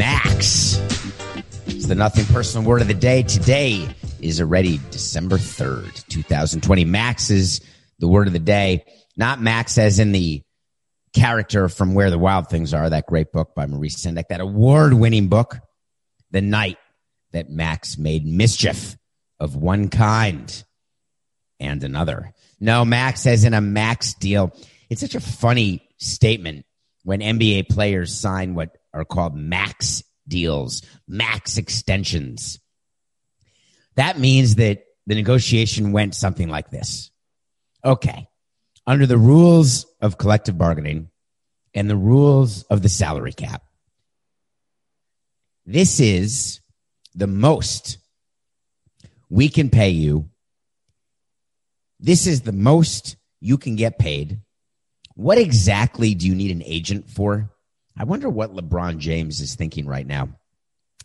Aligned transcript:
Max. 0.00 0.78
It's 1.66 1.86
the 1.86 1.94
nothing 1.94 2.24
personal 2.32 2.66
word 2.66 2.80
of 2.80 2.88
the 2.88 2.94
day. 2.94 3.22
Today 3.22 3.86
is 4.18 4.40
already 4.40 4.80
December 4.90 5.36
3rd, 5.36 6.08
2020. 6.08 6.86
Max 6.86 7.28
is 7.28 7.60
the 7.98 8.08
word 8.08 8.26
of 8.26 8.32
the 8.32 8.38
day. 8.38 8.86
Not 9.18 9.42
Max 9.42 9.76
as 9.76 9.98
in 9.98 10.12
the 10.12 10.42
character 11.12 11.68
from 11.68 11.92
Where 11.92 12.08
the 12.08 12.18
Wild 12.18 12.48
Things 12.48 12.72
Are, 12.72 12.88
that 12.88 13.08
great 13.08 13.30
book 13.30 13.54
by 13.54 13.66
Maurice 13.66 14.02
Sendak, 14.02 14.28
that 14.30 14.40
award 14.40 14.94
winning 14.94 15.28
book, 15.28 15.58
The 16.30 16.40
Night 16.40 16.78
That 17.32 17.50
Max 17.50 17.98
Made 17.98 18.24
Mischief 18.24 18.96
of 19.38 19.54
One 19.54 19.90
Kind 19.90 20.64
and 21.58 21.84
Another. 21.84 22.32
No, 22.58 22.86
Max 22.86 23.26
as 23.26 23.44
in 23.44 23.52
a 23.52 23.60
max 23.60 24.14
deal. 24.14 24.56
It's 24.88 25.02
such 25.02 25.14
a 25.14 25.20
funny 25.20 25.86
statement 25.98 26.64
when 27.02 27.20
NBA 27.20 27.68
players 27.68 28.18
sign 28.18 28.54
what 28.54 28.78
are 28.92 29.04
called 29.04 29.34
max 29.36 30.02
deals, 30.26 30.82
max 31.06 31.58
extensions. 31.58 32.58
That 33.96 34.18
means 34.18 34.56
that 34.56 34.84
the 35.06 35.14
negotiation 35.14 35.92
went 35.92 36.14
something 36.14 36.48
like 36.48 36.70
this. 36.70 37.10
Okay. 37.84 38.28
Under 38.86 39.06
the 39.06 39.18
rules 39.18 39.86
of 40.00 40.18
collective 40.18 40.56
bargaining 40.56 41.10
and 41.74 41.88
the 41.88 41.96
rules 41.96 42.62
of 42.64 42.82
the 42.82 42.88
salary 42.88 43.32
cap, 43.32 43.62
this 45.66 46.00
is 46.00 46.60
the 47.14 47.26
most 47.26 47.98
we 49.28 49.48
can 49.48 49.70
pay 49.70 49.90
you. 49.90 50.28
This 52.00 52.26
is 52.26 52.42
the 52.42 52.52
most 52.52 53.16
you 53.40 53.58
can 53.58 53.76
get 53.76 53.98
paid. 53.98 54.40
What 55.14 55.38
exactly 55.38 56.14
do 56.14 56.26
you 56.26 56.34
need 56.34 56.50
an 56.50 56.62
agent 56.64 57.10
for? 57.10 57.50
I 58.00 58.04
wonder 58.04 58.30
what 58.30 58.56
LeBron 58.56 58.96
James 58.96 59.42
is 59.42 59.56
thinking 59.56 59.84
right 59.84 60.06
now. 60.06 60.30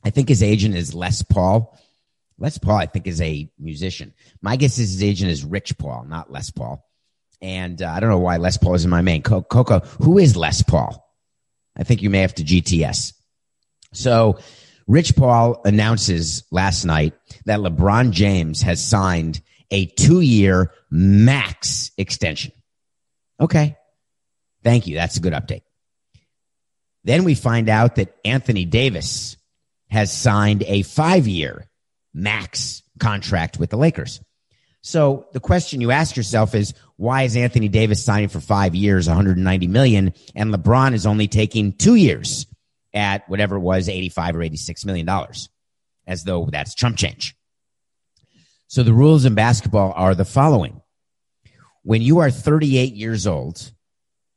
I 0.05 0.11
think 0.11 0.29
his 0.29 0.41
agent 0.41 0.75
is 0.75 0.95
Les 0.95 1.23
Paul. 1.23 1.77
Les 2.37 2.57
Paul, 2.57 2.77
I 2.77 2.85
think, 2.85 3.05
is 3.05 3.19
a 3.19 3.51
musician. 3.59 4.13
My 4.41 4.55
guess 4.55 4.79
is 4.79 4.93
his 4.93 5.03
agent 5.03 5.29
is 5.29 5.43
Rich 5.43 5.77
Paul, 5.77 6.05
not 6.07 6.31
Les 6.31 6.51
Paul. 6.51 6.87
And 7.41 7.81
uh, 7.81 7.89
I 7.89 7.99
don't 7.99 8.09
know 8.09 8.19
why 8.19 8.37
Les 8.37 8.55
Paul 8.55 8.75
is 8.75 8.85
in 8.85 8.89
my 8.89 9.01
main. 9.01 9.23
Co- 9.23 9.41
Coco, 9.41 9.79
who 9.79 10.19
is 10.19 10.37
Les 10.37 10.63
Paul? 10.63 11.05
I 11.75 11.83
think 11.83 12.01
you 12.01 12.09
may 12.09 12.19
have 12.19 12.35
to 12.35 12.45
GTS. 12.45 13.11
So, 13.91 14.39
Rich 14.87 15.17
Paul 15.17 15.59
announces 15.65 16.45
last 16.49 16.85
night 16.85 17.13
that 17.43 17.59
LeBron 17.59 18.11
James 18.11 18.61
has 18.61 18.81
signed 18.81 19.41
a 19.69 19.85
two 19.85 20.21
year 20.21 20.71
max 20.89 21.91
extension. 21.97 22.53
Okay. 23.37 23.75
Thank 24.63 24.87
you. 24.87 24.95
That's 24.95 25.17
a 25.17 25.19
good 25.19 25.33
update. 25.33 25.63
Then 27.05 27.23
we 27.23 27.35
find 27.35 27.69
out 27.69 27.95
that 27.95 28.15
Anthony 28.25 28.65
Davis 28.65 29.37
has 29.89 30.11
signed 30.11 30.63
a 30.63 30.81
five 30.81 31.27
year 31.27 31.67
max 32.13 32.81
contract 32.99 33.59
with 33.59 33.69
the 33.69 33.77
Lakers. 33.77 34.19
So 34.81 35.27
the 35.31 35.39
question 35.39 35.81
you 35.81 35.91
ask 35.91 36.17
yourself 36.17 36.55
is 36.55 36.73
why 36.97 37.23
is 37.23 37.37
Anthony 37.37 37.67
Davis 37.67 38.03
signing 38.03 38.29
for 38.29 38.39
five 38.39 38.73
years, 38.73 39.07
190 39.07 39.67
million, 39.67 40.13
and 40.35 40.53
LeBron 40.53 40.93
is 40.93 41.05
only 41.05 41.27
taking 41.27 41.73
two 41.73 41.95
years 41.95 42.47
at 42.93 43.29
whatever 43.29 43.57
it 43.57 43.61
was, 43.61 43.87
85 43.87 44.37
or 44.37 44.41
86 44.43 44.85
million 44.85 45.05
dollars, 45.05 45.49
as 46.07 46.23
though 46.23 46.49
that's 46.51 46.73
chump 46.73 46.97
change. 46.97 47.35
So 48.67 48.81
the 48.81 48.93
rules 48.93 49.25
in 49.25 49.35
basketball 49.35 49.93
are 49.95 50.15
the 50.15 50.25
following. 50.25 50.81
When 51.83 52.01
you 52.01 52.19
are 52.19 52.31
38 52.31 52.95
years 52.95 53.27
old, 53.27 53.71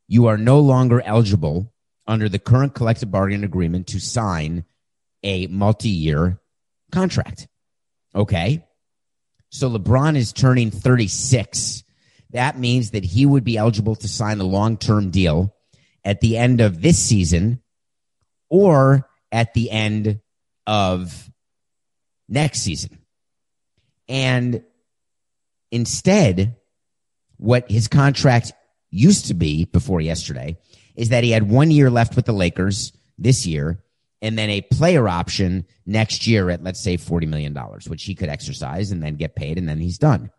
you 0.06 0.26
are 0.26 0.36
no 0.36 0.60
longer 0.60 1.00
eligible 1.00 1.72
under 2.08 2.28
the 2.28 2.38
current 2.38 2.74
collective 2.74 3.10
bargaining 3.10 3.44
agreement 3.44 3.86
to 3.88 4.00
sign 4.00 4.64
a 5.22 5.46
multi-year 5.48 6.40
contract. 6.90 7.46
Okay. 8.14 8.64
So 9.50 9.70
LeBron 9.70 10.16
is 10.16 10.32
turning 10.32 10.70
36. 10.70 11.84
That 12.30 12.58
means 12.58 12.90
that 12.90 13.04
he 13.04 13.26
would 13.26 13.44
be 13.44 13.56
eligible 13.56 13.94
to 13.96 14.08
sign 14.08 14.40
a 14.40 14.44
long-term 14.44 15.10
deal 15.10 15.54
at 16.04 16.20
the 16.20 16.36
end 16.36 16.60
of 16.60 16.80
this 16.80 16.98
season 16.98 17.62
or 18.48 19.08
at 19.30 19.54
the 19.54 19.70
end 19.70 20.20
of 20.66 21.30
next 22.28 22.60
season. 22.60 22.98
And 24.08 24.62
instead, 25.70 26.56
what 27.36 27.70
his 27.70 27.88
contract 27.88 28.52
used 28.90 29.26
to 29.26 29.34
be 29.34 29.64
before 29.66 30.00
yesterday 30.00 30.56
is 30.96 31.10
that 31.10 31.24
he 31.24 31.30
had 31.30 31.48
one 31.48 31.70
year 31.70 31.90
left 31.90 32.16
with 32.16 32.26
the 32.26 32.32
Lakers 32.32 32.92
this 33.18 33.46
year 33.46 33.82
and 34.20 34.36
then 34.36 34.50
a 34.50 34.62
player 34.62 35.08
option 35.08 35.64
next 35.86 36.26
year 36.26 36.50
at, 36.50 36.62
let's 36.62 36.80
say, 36.80 36.96
$40 36.96 37.28
million, 37.28 37.54
which 37.86 38.04
he 38.04 38.14
could 38.14 38.28
exercise 38.28 38.90
and 38.90 39.02
then 39.02 39.14
get 39.14 39.36
paid 39.36 39.58
and 39.58 39.68
then 39.68 39.78
he's 39.78 39.98
done. 39.98 40.30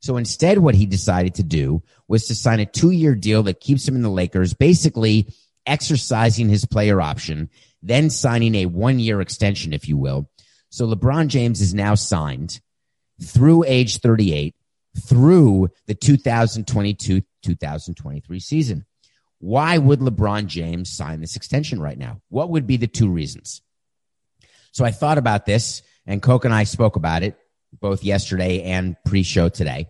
So 0.00 0.16
instead, 0.16 0.58
what 0.58 0.74
he 0.74 0.86
decided 0.86 1.34
to 1.36 1.42
do 1.42 1.82
was 2.08 2.26
to 2.26 2.34
sign 2.34 2.58
a 2.58 2.66
two 2.66 2.90
year 2.90 3.14
deal 3.14 3.42
that 3.44 3.60
keeps 3.60 3.86
him 3.86 3.94
in 3.94 4.02
the 4.02 4.10
Lakers, 4.10 4.54
basically 4.54 5.32
exercising 5.66 6.48
his 6.48 6.64
player 6.64 7.00
option, 7.00 7.50
then 7.82 8.10
signing 8.10 8.54
a 8.56 8.66
one 8.66 8.98
year 8.98 9.20
extension, 9.20 9.72
if 9.72 9.88
you 9.88 9.96
will. 9.96 10.28
So 10.70 10.86
LeBron 10.86 11.28
James 11.28 11.60
is 11.60 11.74
now 11.74 11.94
signed 11.94 12.60
through 13.22 13.64
age 13.66 13.98
38 13.98 14.54
through 14.98 15.68
the 15.86 15.94
2022 15.94 17.22
2023 17.42 18.40
season. 18.40 18.84
Why 19.38 19.78
would 19.78 20.00
LeBron 20.00 20.46
James 20.46 20.90
sign 20.90 21.20
this 21.20 21.36
extension 21.36 21.80
right 21.80 21.96
now? 21.96 22.20
What 22.28 22.50
would 22.50 22.66
be 22.66 22.76
the 22.76 22.86
two 22.86 23.08
reasons? 23.08 23.62
So 24.72 24.84
I 24.84 24.90
thought 24.90 25.18
about 25.18 25.46
this, 25.46 25.82
and 26.06 26.22
Coke 26.22 26.44
and 26.44 26.54
I 26.54 26.64
spoke 26.64 26.96
about 26.96 27.22
it 27.22 27.36
both 27.72 28.04
yesterday 28.04 28.62
and 28.62 28.96
pre 29.04 29.22
show 29.22 29.48
today. 29.48 29.86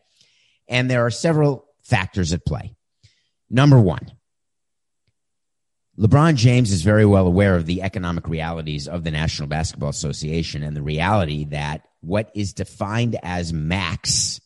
And 0.68 0.90
there 0.90 1.04
are 1.04 1.10
several 1.10 1.66
factors 1.82 2.32
at 2.32 2.44
play. 2.44 2.74
Number 3.48 3.80
one, 3.80 4.12
LeBron 5.98 6.36
James 6.36 6.70
is 6.70 6.82
very 6.82 7.04
well 7.04 7.26
aware 7.26 7.56
of 7.56 7.66
the 7.66 7.82
economic 7.82 8.28
realities 8.28 8.86
of 8.86 9.02
the 9.02 9.10
National 9.10 9.48
Basketball 9.48 9.90
Association 9.90 10.62
and 10.62 10.76
the 10.76 10.82
reality 10.82 11.44
that 11.46 11.88
what 12.00 12.30
is 12.34 12.52
defined 12.52 13.18
as 13.22 13.52
max 13.52 14.40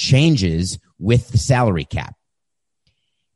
changes 0.00 0.78
with 0.98 1.28
the 1.28 1.38
salary 1.38 1.84
cap. 1.84 2.16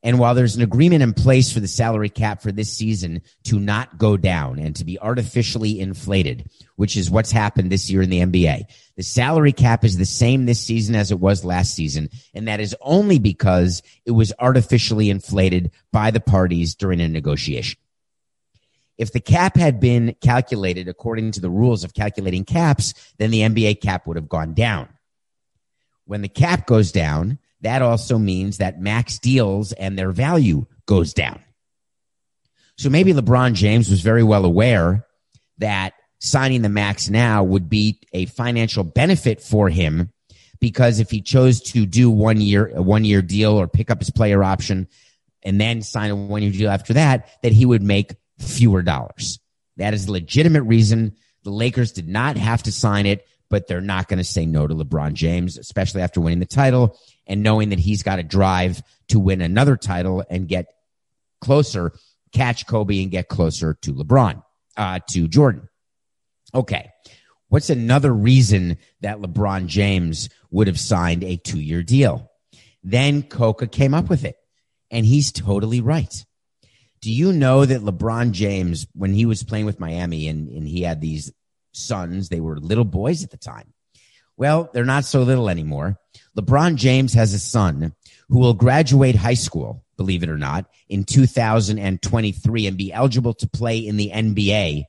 And 0.02 0.18
while 0.18 0.34
there's 0.34 0.56
an 0.56 0.62
agreement 0.62 1.02
in 1.02 1.14
place 1.14 1.50
for 1.50 1.60
the 1.60 1.68
salary 1.68 2.10
cap 2.10 2.42
for 2.42 2.52
this 2.52 2.70
season 2.70 3.22
to 3.44 3.58
not 3.58 3.96
go 3.96 4.18
down 4.18 4.58
and 4.58 4.76
to 4.76 4.84
be 4.84 4.98
artificially 4.98 5.80
inflated, 5.80 6.50
which 6.76 6.96
is 6.96 7.10
what's 7.10 7.32
happened 7.32 7.72
this 7.72 7.90
year 7.90 8.02
in 8.02 8.10
the 8.10 8.20
NBA, 8.20 8.64
the 8.96 9.02
salary 9.02 9.52
cap 9.52 9.82
is 9.82 9.96
the 9.96 10.04
same 10.04 10.44
this 10.44 10.60
season 10.60 10.94
as 10.94 11.10
it 11.10 11.20
was 11.20 11.42
last 11.42 11.74
season. 11.74 12.10
And 12.34 12.48
that 12.48 12.60
is 12.60 12.76
only 12.82 13.18
because 13.18 13.82
it 14.04 14.10
was 14.10 14.32
artificially 14.38 15.08
inflated 15.08 15.70
by 15.90 16.10
the 16.10 16.20
parties 16.20 16.74
during 16.74 17.00
a 17.00 17.08
negotiation. 17.08 17.78
If 18.98 19.12
the 19.12 19.20
cap 19.20 19.56
had 19.56 19.80
been 19.80 20.16
calculated 20.20 20.86
according 20.86 21.32
to 21.32 21.40
the 21.40 21.50
rules 21.50 21.82
of 21.82 21.94
calculating 21.94 22.44
caps, 22.44 22.92
then 23.16 23.30
the 23.30 23.40
NBA 23.40 23.80
cap 23.80 24.06
would 24.06 24.16
have 24.16 24.28
gone 24.28 24.52
down. 24.52 24.93
When 26.06 26.22
the 26.22 26.28
cap 26.28 26.66
goes 26.66 26.92
down, 26.92 27.38
that 27.62 27.82
also 27.82 28.18
means 28.18 28.58
that 28.58 28.80
max 28.80 29.18
deals 29.18 29.72
and 29.72 29.98
their 29.98 30.12
value 30.12 30.66
goes 30.86 31.14
down. 31.14 31.40
So 32.76 32.90
maybe 32.90 33.12
LeBron 33.12 33.54
James 33.54 33.88
was 33.88 34.00
very 34.00 34.22
well 34.22 34.44
aware 34.44 35.06
that 35.58 35.94
signing 36.18 36.62
the 36.62 36.68
max 36.68 37.08
now 37.08 37.44
would 37.44 37.68
be 37.68 38.00
a 38.12 38.26
financial 38.26 38.84
benefit 38.84 39.40
for 39.40 39.68
him 39.68 40.10
because 40.60 40.98
if 40.98 41.10
he 41.10 41.20
chose 41.20 41.60
to 41.60 41.86
do 41.86 42.10
one 42.10 42.40
year 42.40 42.72
a 42.74 42.82
one 42.82 43.04
year 43.04 43.22
deal 43.22 43.52
or 43.52 43.68
pick 43.68 43.90
up 43.90 43.98
his 43.98 44.10
player 44.10 44.42
option 44.42 44.88
and 45.42 45.60
then 45.60 45.82
sign 45.82 46.10
a 46.10 46.16
one 46.16 46.42
year 46.42 46.50
deal 46.50 46.70
after 46.70 46.94
that 46.94 47.28
that 47.42 47.52
he 47.52 47.66
would 47.66 47.82
make 47.82 48.16
fewer 48.38 48.82
dollars. 48.82 49.38
That 49.76 49.94
is 49.94 50.06
a 50.06 50.12
legitimate 50.12 50.62
reason 50.62 51.16
the 51.42 51.50
Lakers 51.50 51.92
did 51.92 52.08
not 52.08 52.36
have 52.36 52.62
to 52.62 52.72
sign 52.72 53.06
it, 53.06 53.26
but 53.54 53.68
they're 53.68 53.80
not 53.80 54.08
going 54.08 54.18
to 54.18 54.24
say 54.24 54.44
no 54.46 54.66
to 54.66 54.74
LeBron 54.74 55.12
James, 55.12 55.58
especially 55.58 56.02
after 56.02 56.20
winning 56.20 56.40
the 56.40 56.44
title 56.44 56.98
and 57.24 57.44
knowing 57.44 57.68
that 57.68 57.78
he's 57.78 58.02
got 58.02 58.16
to 58.16 58.24
drive 58.24 58.82
to 59.06 59.20
win 59.20 59.40
another 59.40 59.76
title 59.76 60.24
and 60.28 60.48
get 60.48 60.66
closer, 61.40 61.92
catch 62.32 62.66
Kobe 62.66 63.00
and 63.00 63.12
get 63.12 63.28
closer 63.28 63.74
to 63.82 63.94
LeBron, 63.94 64.42
uh, 64.76 64.98
to 65.10 65.28
Jordan. 65.28 65.68
Okay. 66.52 66.90
What's 67.46 67.70
another 67.70 68.12
reason 68.12 68.76
that 69.02 69.20
LeBron 69.20 69.68
James 69.68 70.30
would 70.50 70.66
have 70.66 70.80
signed 70.80 71.22
a 71.22 71.36
two 71.36 71.60
year 71.60 71.84
deal? 71.84 72.32
Then 72.82 73.22
Coca 73.22 73.68
came 73.68 73.94
up 73.94 74.10
with 74.10 74.24
it 74.24 74.34
and 74.90 75.06
he's 75.06 75.30
totally 75.30 75.80
right. 75.80 76.12
Do 77.00 77.12
you 77.12 77.32
know 77.32 77.64
that 77.64 77.82
LeBron 77.82 78.32
James, 78.32 78.88
when 78.94 79.14
he 79.14 79.26
was 79.26 79.44
playing 79.44 79.66
with 79.66 79.78
Miami 79.78 80.26
and, 80.26 80.48
and 80.48 80.66
he 80.66 80.82
had 80.82 81.00
these 81.00 81.32
sons, 81.76 82.28
they 82.28 82.40
were 82.40 82.58
little 82.58 82.84
boys 82.84 83.24
at 83.24 83.30
the 83.30 83.36
time. 83.36 83.72
Well, 84.36 84.70
they're 84.72 84.84
not 84.84 85.04
so 85.04 85.22
little 85.22 85.48
anymore. 85.48 85.98
LeBron 86.36 86.76
James 86.76 87.14
has 87.14 87.34
a 87.34 87.38
son 87.38 87.94
who 88.28 88.38
will 88.38 88.54
graduate 88.54 89.14
high 89.14 89.34
school, 89.34 89.84
believe 89.96 90.22
it 90.22 90.28
or 90.28 90.38
not, 90.38 90.66
in 90.88 91.04
2023 91.04 92.66
and 92.66 92.76
be 92.76 92.92
eligible 92.92 93.34
to 93.34 93.48
play 93.48 93.78
in 93.78 93.96
the 93.96 94.10
NBA 94.12 94.84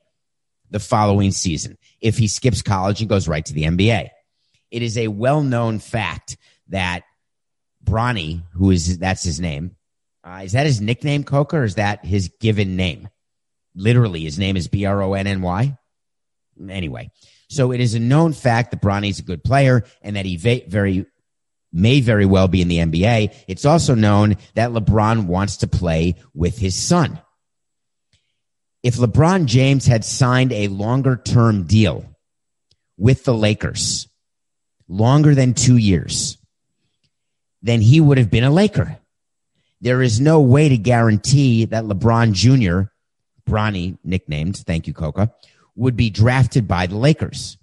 the 0.72 0.80
following 0.80 1.32
season 1.32 1.78
if 2.02 2.18
he 2.18 2.28
skips 2.28 2.62
college 2.62 3.02
and 3.02 3.10
goes 3.10 3.28
right 3.28 3.46
to 3.46 3.54
the 3.54 3.64
NBA. 3.64 4.10
It 4.72 4.82
is 4.82 4.98
a 4.98 5.08
well 5.08 5.44
known 5.44 5.80
fact 5.80 6.38
that 6.70 7.04
Bronny, 7.84 8.42
who 8.54 8.72
is 8.72 8.98
that's 8.98 9.24
his 9.24 9.40
name, 9.40 9.76
uh, 10.24 10.42
is 10.44 10.54
that 10.54 10.66
his 10.66 10.82
nickname, 10.82 11.24
Coca, 11.24 11.58
or 11.58 11.64
is 11.64 11.76
that 11.76 12.04
his 12.04 12.32
given 12.40 12.76
name? 12.76 13.10
Literally, 13.76 14.22
his 14.22 14.40
name 14.40 14.58
is 14.58 14.68
B 14.68 14.86
R 14.86 15.04
O 15.04 15.14
N 15.14 15.28
N 15.28 15.42
Y. 15.42 15.78
Anyway, 16.70 17.10
so 17.50 17.72
it 17.72 17.82
is 17.82 17.94
a 17.94 18.00
known 18.00 18.34
fact 18.34 18.72
that 18.72 18.82
Bronny's 18.82 19.20
a 19.20 19.24
good 19.24 19.44
player 19.44 19.84
and 20.02 20.16
that 20.16 20.26
he 20.26 20.38
very 20.38 21.06
may 21.76 22.00
very 22.00 22.26
well 22.26 22.48
be 22.48 22.62
in 22.62 22.70
the 22.70 22.78
NBA. 22.78 23.36
It's 23.48 23.66
also 23.66 23.96
known 23.96 24.38
that 24.54 24.72
LeBron 24.72 25.26
wants 25.26 25.58
to 25.58 25.68
play 25.68 26.16
with 26.34 26.58
his 26.58 26.76
son. 26.76 27.20
If 28.82 28.96
LeBron 28.96 29.46
James 29.46 29.86
had 29.86 30.06
signed 30.06 30.54
a 30.54 30.70
longer 30.70 31.18
term 31.18 31.64
deal 31.64 32.06
with 32.98 33.26
the 33.26 33.34
Lakers, 33.34 34.08
longer 34.88 35.36
than 35.36 35.54
two 35.54 35.78
years, 35.78 36.38
then 37.62 37.82
he 37.82 38.00
would 38.00 38.18
have 38.18 38.32
been 38.32 38.44
a 38.44 38.52
Laker. 38.52 39.00
There 39.82 40.02
is 40.02 40.22
no 40.22 40.40
way 40.40 40.70
to 40.70 40.78
guarantee 40.78 41.66
that 41.66 41.84
LeBron 41.84 42.34
Jr., 42.34 42.90
Bronny 43.50 43.98
nicknamed, 44.04 44.58
thank 44.58 44.88
you, 44.88 44.94
Coca, 44.94 45.34
would 45.76 45.96
be 45.96 46.10
drafted 46.10 46.68
by 46.68 46.88
the 46.88 46.98
Lakers. 46.98 47.58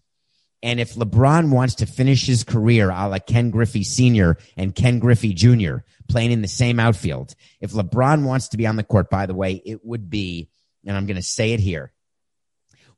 And 0.62 0.78
if 0.78 0.94
LeBron 0.94 1.50
wants 1.50 1.76
to 1.76 1.86
finish 1.86 2.26
his 2.26 2.44
career 2.44 2.90
a 2.90 3.08
la 3.08 3.18
Ken 3.18 3.50
Griffey 3.50 3.82
Sr. 3.82 4.38
and 4.56 4.74
Ken 4.74 5.00
Griffey 5.00 5.34
Jr. 5.34 5.78
playing 6.08 6.30
in 6.30 6.40
the 6.40 6.48
same 6.48 6.78
outfield, 6.78 7.34
if 7.60 7.72
LeBron 7.72 8.24
wants 8.24 8.48
to 8.48 8.56
be 8.56 8.66
on 8.66 8.76
the 8.76 8.84
court, 8.84 9.10
by 9.10 9.26
the 9.26 9.34
way, 9.34 9.54
it 9.64 9.84
would 9.84 10.08
be, 10.08 10.48
and 10.86 10.96
I'm 10.96 11.06
going 11.06 11.16
to 11.16 11.22
say 11.22 11.52
it 11.52 11.60
here, 11.60 11.92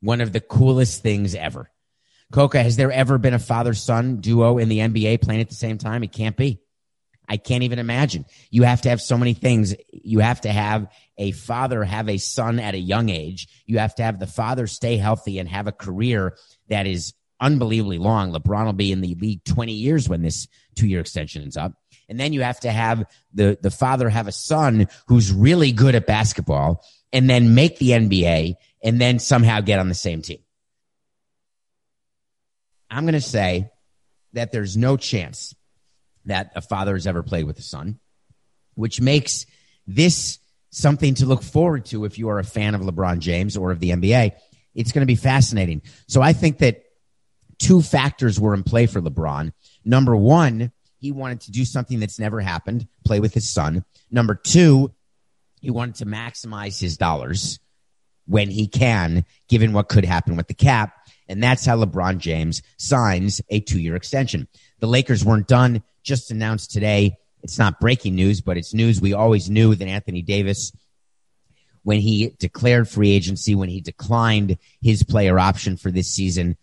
one 0.01 0.21
of 0.21 0.33
the 0.33 0.41
coolest 0.41 1.03
things 1.03 1.35
ever. 1.35 1.71
Coca, 2.33 2.63
has 2.63 2.77
there 2.77 2.93
ever 2.93 3.17
been 3.17 3.33
a 3.33 3.39
father 3.39 3.73
son 3.75 4.17
duo 4.17 4.59
in 4.59 4.69
the 4.69 4.81
NBA 4.81 5.23
playing 5.23 5.41
at 5.41 5.49
the 5.49 5.55
same 5.55 5.79
time? 5.79 6.03
It 6.03 6.13
can't 6.13 6.37
be. 6.37 6.61
I 7.29 7.37
can't 7.37 7.63
even 7.63 7.79
imagine. 7.79 8.27
You 8.51 8.65
have 8.65 8.83
to 8.83 8.91
have 8.91 9.01
so 9.01 9.17
many 9.17 9.35
things. 9.35 9.75
You 9.93 10.21
have 10.21 10.43
to 10.43 10.53
have 10.53 10.89
a 11.17 11.33
father 11.33 11.85
have 11.85 12.09
a 12.09 12.19
son 12.19 12.59
at 12.59 12.75
a 12.75 12.79
young 12.79 13.09
age. 13.09 13.49
You 13.67 13.79
have 13.79 13.95
to 13.97 14.03
have 14.03 14.19
the 14.19 14.27
father 14.27 14.67
stay 14.67 14.97
healthy 14.97 15.39
and 15.39 15.49
have 15.49 15.67
a 15.67 15.73
career 15.73 16.37
that 16.69 16.87
is 16.87 17.15
unbelievably 17.41 17.99
long. 17.99 18.33
LeBron 18.33 18.67
will 18.67 18.73
be 18.73 18.93
in 18.93 19.01
the 19.01 19.15
league 19.15 19.45
20 19.45 19.73
years 19.73 20.09
when 20.09 20.23
this 20.23 20.49
two 20.75 20.87
year 20.87 21.01
extension 21.01 21.43
is 21.43 21.57
up. 21.57 21.73
And 22.09 22.21
then 22.21 22.33
you 22.33 22.43
have 22.43 22.61
to 22.61 22.71
have 22.71 23.05
the, 23.33 23.59
the 23.61 23.71
father 23.71 24.09
have 24.09 24.29
a 24.29 24.33
son 24.33 24.89
who's 25.07 25.33
really 25.33 25.73
good 25.73 25.95
at 25.95 26.07
basketball 26.07 26.85
and 27.13 27.31
then 27.31 27.55
make 27.55 27.79
the 27.79 27.91
NBA 27.91 28.55
and 28.83 29.01
then 29.01 29.19
somehow 29.19 29.61
get 29.61 29.79
on 29.79 29.89
the 29.89 29.95
same 29.95 30.21
team. 30.21 30.41
I'm 32.91 33.05
going 33.05 33.15
to 33.15 33.21
say 33.21 33.71
that 34.35 34.53
there's 34.53 34.77
no 34.77 34.97
chance 34.97 35.55
that 36.27 36.53
a 36.55 36.61
father 36.61 36.95
has 36.95 37.07
ever 37.07 37.23
played 37.23 37.45
with 37.45 37.59
a 37.59 37.63
son, 37.63 37.99
which 38.75 39.01
makes 39.01 39.47
this 39.87 40.39
something 40.71 41.15
to 41.15 41.27
look 41.27 41.43
forward 41.43 41.87
to 41.87 42.05
if 42.05 42.19
you 42.19 42.29
are 42.29 42.39
a 42.39 42.45
fan 42.45 42.75
of 42.75 42.81
LeBron 42.81 43.21
James 43.21 43.57
or 43.57 43.71
of 43.71 43.81
the 43.81 43.91
NBA. 43.91 44.33
It's 44.75 44.93
going 44.93 45.03
to 45.03 45.07
be 45.07 45.15
fascinating. 45.15 45.83
So 46.09 46.21
I 46.21 46.33
think 46.33 46.59
that 46.59 46.83
two 47.59 47.81
factors 47.81 48.41
were 48.41 48.55
in 48.55 48.65
play 48.65 48.87
for 48.87 49.01
LeBron. 49.01 49.53
Number 49.85 50.17
one, 50.17 50.73
he 50.99 51.13
wanted 51.13 51.43
to 51.43 51.53
do 51.53 51.65
something 51.65 52.01
that's 52.01 52.19
never 52.19 52.41
happened, 52.41 52.89
play 53.05 53.21
with 53.21 53.35
his 53.35 53.49
son. 53.49 53.85
Number 54.11 54.35
two, 54.35 54.93
he 55.61 55.71
wanted 55.71 55.97
to 55.97 56.07
maximize 56.07 56.81
his 56.81 56.97
dollars 56.97 57.61
when 58.27 58.51
he 58.51 58.67
can, 58.67 59.25
given 59.49 59.73
what 59.73 59.89
could 59.89 60.05
happen 60.05 60.37
with 60.37 60.49
the 60.49 60.55
cap. 60.55 61.04
And 61.29 61.43
that's 61.43 61.65
how 61.65 61.83
LeBron 61.83 62.19
James 62.19 62.63
signs 62.77 63.41
a 63.49 63.61
two 63.61 63.81
year 63.81 63.97
extension. 63.97 64.49
The 64.81 64.87
Lakers 64.87 65.25
weren't 65.25 65.49
done, 65.49 65.83
just 66.03 66.31
announced 66.31 66.71
today. 66.71 67.17
It's 67.43 67.59
not 67.59 67.81
breaking 67.81 68.15
news, 68.15 68.41
but 68.41 68.57
it's 68.57 68.75
news 68.75 69.01
we 69.01 69.13
always 69.13 69.51
knew 69.51 69.75
that 69.75 69.89
Anthony 69.89 70.23
Davis, 70.23 70.73
when 71.83 72.01
he 72.01 72.35
declared 72.39 72.89
free 72.89 73.11
agency, 73.11 73.55
when 73.55 73.69
he 73.69 73.81
declined 73.81 74.59
his 74.81 75.03
player 75.03 75.39
option 75.39 75.77
for 75.77 75.91
this 75.91 76.11
season, 76.11 76.57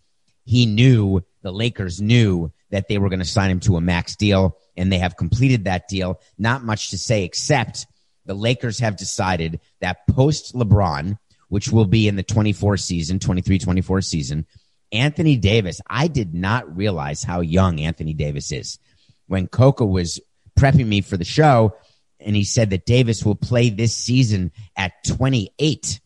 he 0.44 0.66
knew 0.66 1.24
the 1.42 1.52
Lakers 1.52 2.00
knew 2.00 2.52
that 2.70 2.88
they 2.88 2.98
were 2.98 3.08
going 3.08 3.20
to 3.20 3.24
sign 3.24 3.50
him 3.50 3.60
to 3.60 3.76
a 3.76 3.80
max 3.80 4.16
deal 4.16 4.58
and 4.76 4.90
they 4.90 4.98
have 4.98 5.16
completed 5.16 5.64
that 5.64 5.88
deal. 5.88 6.20
Not 6.38 6.64
much 6.64 6.90
to 6.90 6.98
say 6.98 7.24
except 7.24 7.86
the 8.24 8.34
Lakers 8.34 8.78
have 8.78 8.96
decided 8.96 9.60
that 9.80 10.06
post 10.08 10.54
LeBron, 10.54 11.18
which 11.52 11.70
will 11.70 11.84
be 11.84 12.08
in 12.08 12.16
the 12.16 12.22
24 12.22 12.78
season, 12.78 13.18
23 13.18 13.58
24 13.58 14.00
season, 14.00 14.46
Anthony 14.90 15.36
Davis, 15.36 15.82
I 15.86 16.08
did 16.08 16.32
not 16.32 16.74
realize 16.74 17.22
how 17.22 17.42
young 17.42 17.78
Anthony 17.78 18.14
Davis 18.14 18.52
is. 18.52 18.78
When 19.26 19.48
Coca 19.48 19.84
was 19.84 20.18
prepping 20.58 20.86
me 20.86 21.02
for 21.02 21.18
the 21.18 21.26
show 21.26 21.76
and 22.18 22.34
he 22.34 22.44
said 22.44 22.70
that 22.70 22.86
Davis 22.86 23.22
will 23.22 23.34
play 23.34 23.68
this 23.68 23.94
season 23.94 24.50
at 24.74 24.92
28, 25.06 26.00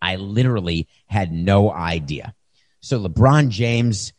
I 0.00 0.14
literally 0.14 0.86
had 1.06 1.32
no 1.32 1.72
idea. 1.72 2.32
So 2.78 3.02
LeBron 3.02 3.48
James 3.48 4.12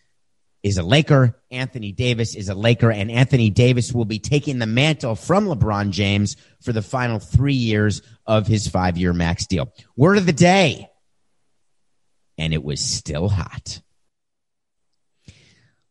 is 0.67 0.77
a 0.77 0.83
Laker. 0.83 1.35
Anthony 1.49 1.91
Davis 1.91 2.35
is 2.35 2.49
a 2.49 2.55
Laker, 2.55 2.91
and 2.91 3.09
Anthony 3.09 3.49
Davis 3.49 3.93
will 3.93 4.05
be 4.05 4.19
taking 4.19 4.59
the 4.59 4.65
mantle 4.65 5.15
from 5.15 5.47
LeBron 5.47 5.91
James 5.91 6.35
for 6.61 6.73
the 6.73 6.81
final 6.81 7.19
three 7.19 7.53
years 7.53 8.01
of 8.25 8.47
his 8.47 8.67
five 8.67 8.97
year 8.97 9.13
max 9.13 9.47
deal. 9.47 9.73
Word 9.95 10.17
of 10.17 10.25
the 10.25 10.33
day. 10.33 10.89
And 12.37 12.53
it 12.53 12.63
was 12.63 12.81
still 12.81 13.29
hot. 13.29 13.81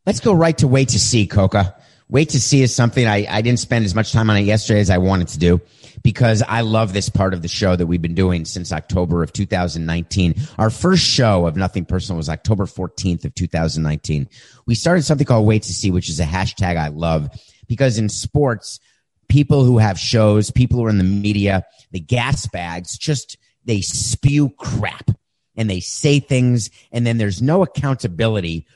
Let's 0.05 0.21
go 0.21 0.33
right 0.33 0.57
to 0.59 0.69
wait 0.69 0.91
to 0.91 1.01
see, 1.01 1.27
Coca. 1.27 1.75
Wait 2.09 2.29
to 2.31 2.41
see 2.41 2.63
is 2.63 2.73
something 2.73 3.05
I, 3.05 3.27
I 3.29 3.43
didn't 3.43 3.59
spend 3.59 3.85
as 3.85 3.95
much 3.95 4.13
time 4.13 4.31
on 4.31 4.37
it 4.37 4.43
yesterday 4.43 4.79
as 4.79 4.91
I 4.91 4.99
wanted 4.99 5.29
to 5.29 5.39
do 5.39 5.61
because 6.07 6.41
I 6.47 6.61
love 6.61 6.93
this 6.93 7.09
part 7.09 7.35
of 7.35 7.43
the 7.43 7.49
show 7.49 7.75
that 7.75 7.89
we've 7.89 8.01
been 8.01 8.15
doing 8.15 8.45
since 8.45 8.71
October 8.71 9.25
of 9.25 9.33
2019. 9.33 10.37
Our 10.57 10.71
first 10.71 11.03
show 11.03 11.49
of 11.49 11.57
Nothing 11.57 11.85
Personal 11.85 12.17
was 12.17 12.29
October 12.29 12.67
14th 12.67 13.25
of 13.25 13.35
2019. 13.35 14.29
We 14.67 14.77
started 14.77 15.03
something 15.03 15.27
called 15.27 15.49
Wait 15.49 15.65
to 15.65 15.73
See, 15.73 15.91
which 15.91 16.09
is 16.09 16.21
a 16.21 16.25
hashtag 16.25 16.77
I 16.77 16.89
love 16.89 17.29
because 17.67 17.99
in 17.99 18.09
sports, 18.09 18.79
people 19.29 19.65
who 19.65 19.79
have 19.79 19.99
shows, 19.99 20.53
people 20.53 20.79
who 20.79 20.87
are 20.87 20.91
in 20.91 20.99
the 20.99 21.03
media, 21.03 21.65
the 21.91 21.99
gas 21.99 22.47
bags 22.47 22.97
just, 22.97 23.37
they 23.65 23.81
spew 23.81 24.51
crap 24.51 25.11
and 25.57 25.69
they 25.69 25.81
say 25.81 26.21
things 26.21 26.71
and 26.93 27.05
then 27.05 27.19
there's 27.19 27.43
no 27.43 27.65
accountability 27.65 28.69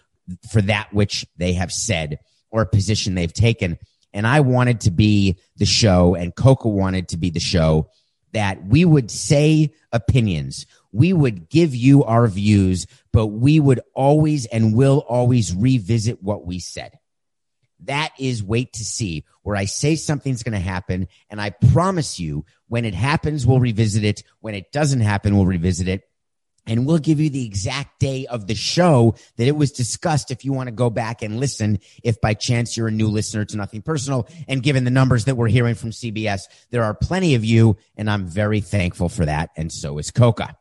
for 0.51 0.63
that 0.63 0.93
which 0.93 1.25
they 1.37 1.53
have 1.53 1.71
said 1.71 2.19
or 2.51 2.67
position 2.67 3.15
they've 3.15 3.33
taken. 3.33 3.79
And 4.13 4.27
I 4.27 4.41
wanted 4.41 4.81
to 4.83 4.91
be 4.91 5.39
the 5.57 5.67
show 5.67 6.15
and 6.15 6.35
Coca 6.35 6.69
wanted 6.69 7.09
to 7.09 7.17
be 7.17 7.31
the 7.31 7.41
show 7.41 7.91
that 8.33 8.65
we 8.65 8.85
would 8.85 9.11
say 9.11 9.73
opinions. 9.93 10.67
We 10.93 11.13
would 11.13 11.49
give 11.49 11.75
you 11.75 12.05
our 12.05 12.27
views, 12.27 12.87
but 13.13 13.27
we 13.27 13.61
would 13.61 13.81
always 13.95 14.47
and 14.47 14.75
will 14.75 15.05
always 15.09 15.55
revisit 15.55 16.23
what 16.23 16.47
we 16.47 16.59
said. 16.59 16.99
That 17.85 18.13
is 18.19 18.43
wait 18.43 18.75
to 18.75 18.85
see 18.85 19.25
where 19.43 19.57
I 19.57 19.65
say 19.65 19.97
something's 19.97 20.43
going 20.43 20.53
to 20.53 20.59
happen. 20.59 21.09
And 21.31 21.41
I 21.41 21.51
promise 21.51 22.21
you 22.21 22.45
when 22.69 22.85
it 22.85 22.95
happens, 22.95 23.47
we'll 23.47 23.61
revisit 23.61 24.05
it. 24.05 24.23
When 24.41 24.55
it 24.55 24.71
doesn't 24.71 25.01
happen, 25.01 25.37
we'll 25.37 25.47
revisit 25.47 25.89
it 25.89 26.10
and 26.67 26.87
we'll 26.87 26.99
give 26.99 27.21
you 27.21 27.31
the 27.31 27.45
exact 27.45 27.99
day 27.99 28.27
of 28.27 28.47
the 28.47 28.55
show 28.55 29.15
that 29.37 29.47
it 29.47 29.57
was 29.57 29.73
discussed 29.73 30.31
if 30.31 30.45
you 30.45 30.53
want 30.53 30.69
to 30.69 30.73
go 30.73 30.91
back 30.91 31.23
and 31.23 31.41
listen 31.41 31.79
if 32.03 32.21
by 32.21 32.35
chance 32.35 32.77
you're 32.77 32.89
a 32.89 32.93
new 32.93 33.09
listener 33.09 33.45
to 33.45 33.57
nothing 33.57 33.83
personal 33.83 34.29
and 34.49 34.63
given 34.63 34.85
the 34.85 34.91
numbers 34.91 35.25
that 35.25 35.37
we're 35.37 35.49
hearing 35.49 35.75
from 35.75 35.91
cbs 35.91 36.43
there 36.71 36.85
are 36.85 36.95
plenty 36.95 37.35
of 37.35 37.45
you 37.45 37.77
and 37.97 38.11
i'm 38.11 38.27
very 38.27 38.61
thankful 38.61 39.09
for 39.09 39.25
that 39.25 39.51
and 39.57 39.73
so 39.73 39.99
is 39.99 40.11
coca 40.11 40.57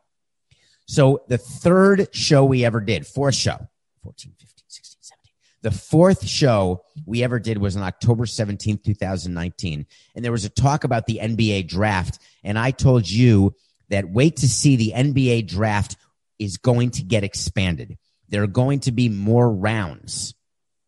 so 0.86 1.22
the 1.28 1.38
third 1.38 2.08
show 2.14 2.44
we 2.44 2.64
ever 2.64 2.80
did 2.80 3.06
fourth 3.06 3.34
show 3.34 3.58
14 4.02 4.32
15 4.38 4.64
16 4.68 4.98
17 5.02 5.34
The 5.62 5.70
fourth 5.70 6.26
show 6.26 6.82
we 7.06 7.22
ever 7.22 7.38
did 7.38 7.58
was 7.58 7.76
on 7.76 7.82
October 7.82 8.24
17th, 8.24 8.82
2019. 8.84 9.86
And 10.14 10.24
there 10.24 10.32
was 10.32 10.44
a 10.44 10.48
talk 10.48 10.84
about 10.84 11.06
the 11.06 11.18
NBA 11.22 11.68
draft. 11.68 12.18
And 12.44 12.58
I 12.58 12.70
told 12.70 13.08
you 13.08 13.54
that 13.90 14.08
wait 14.08 14.36
to 14.36 14.48
see 14.48 14.76
the 14.76 14.92
NBA 14.94 15.48
draft 15.48 15.96
is 16.38 16.56
going 16.56 16.90
to 16.92 17.02
get 17.02 17.24
expanded. 17.24 17.98
There 18.28 18.42
are 18.42 18.48
going 18.48 18.80
to 18.80 18.92
be 18.92 19.08
more 19.08 19.52
rounds. 19.52 20.34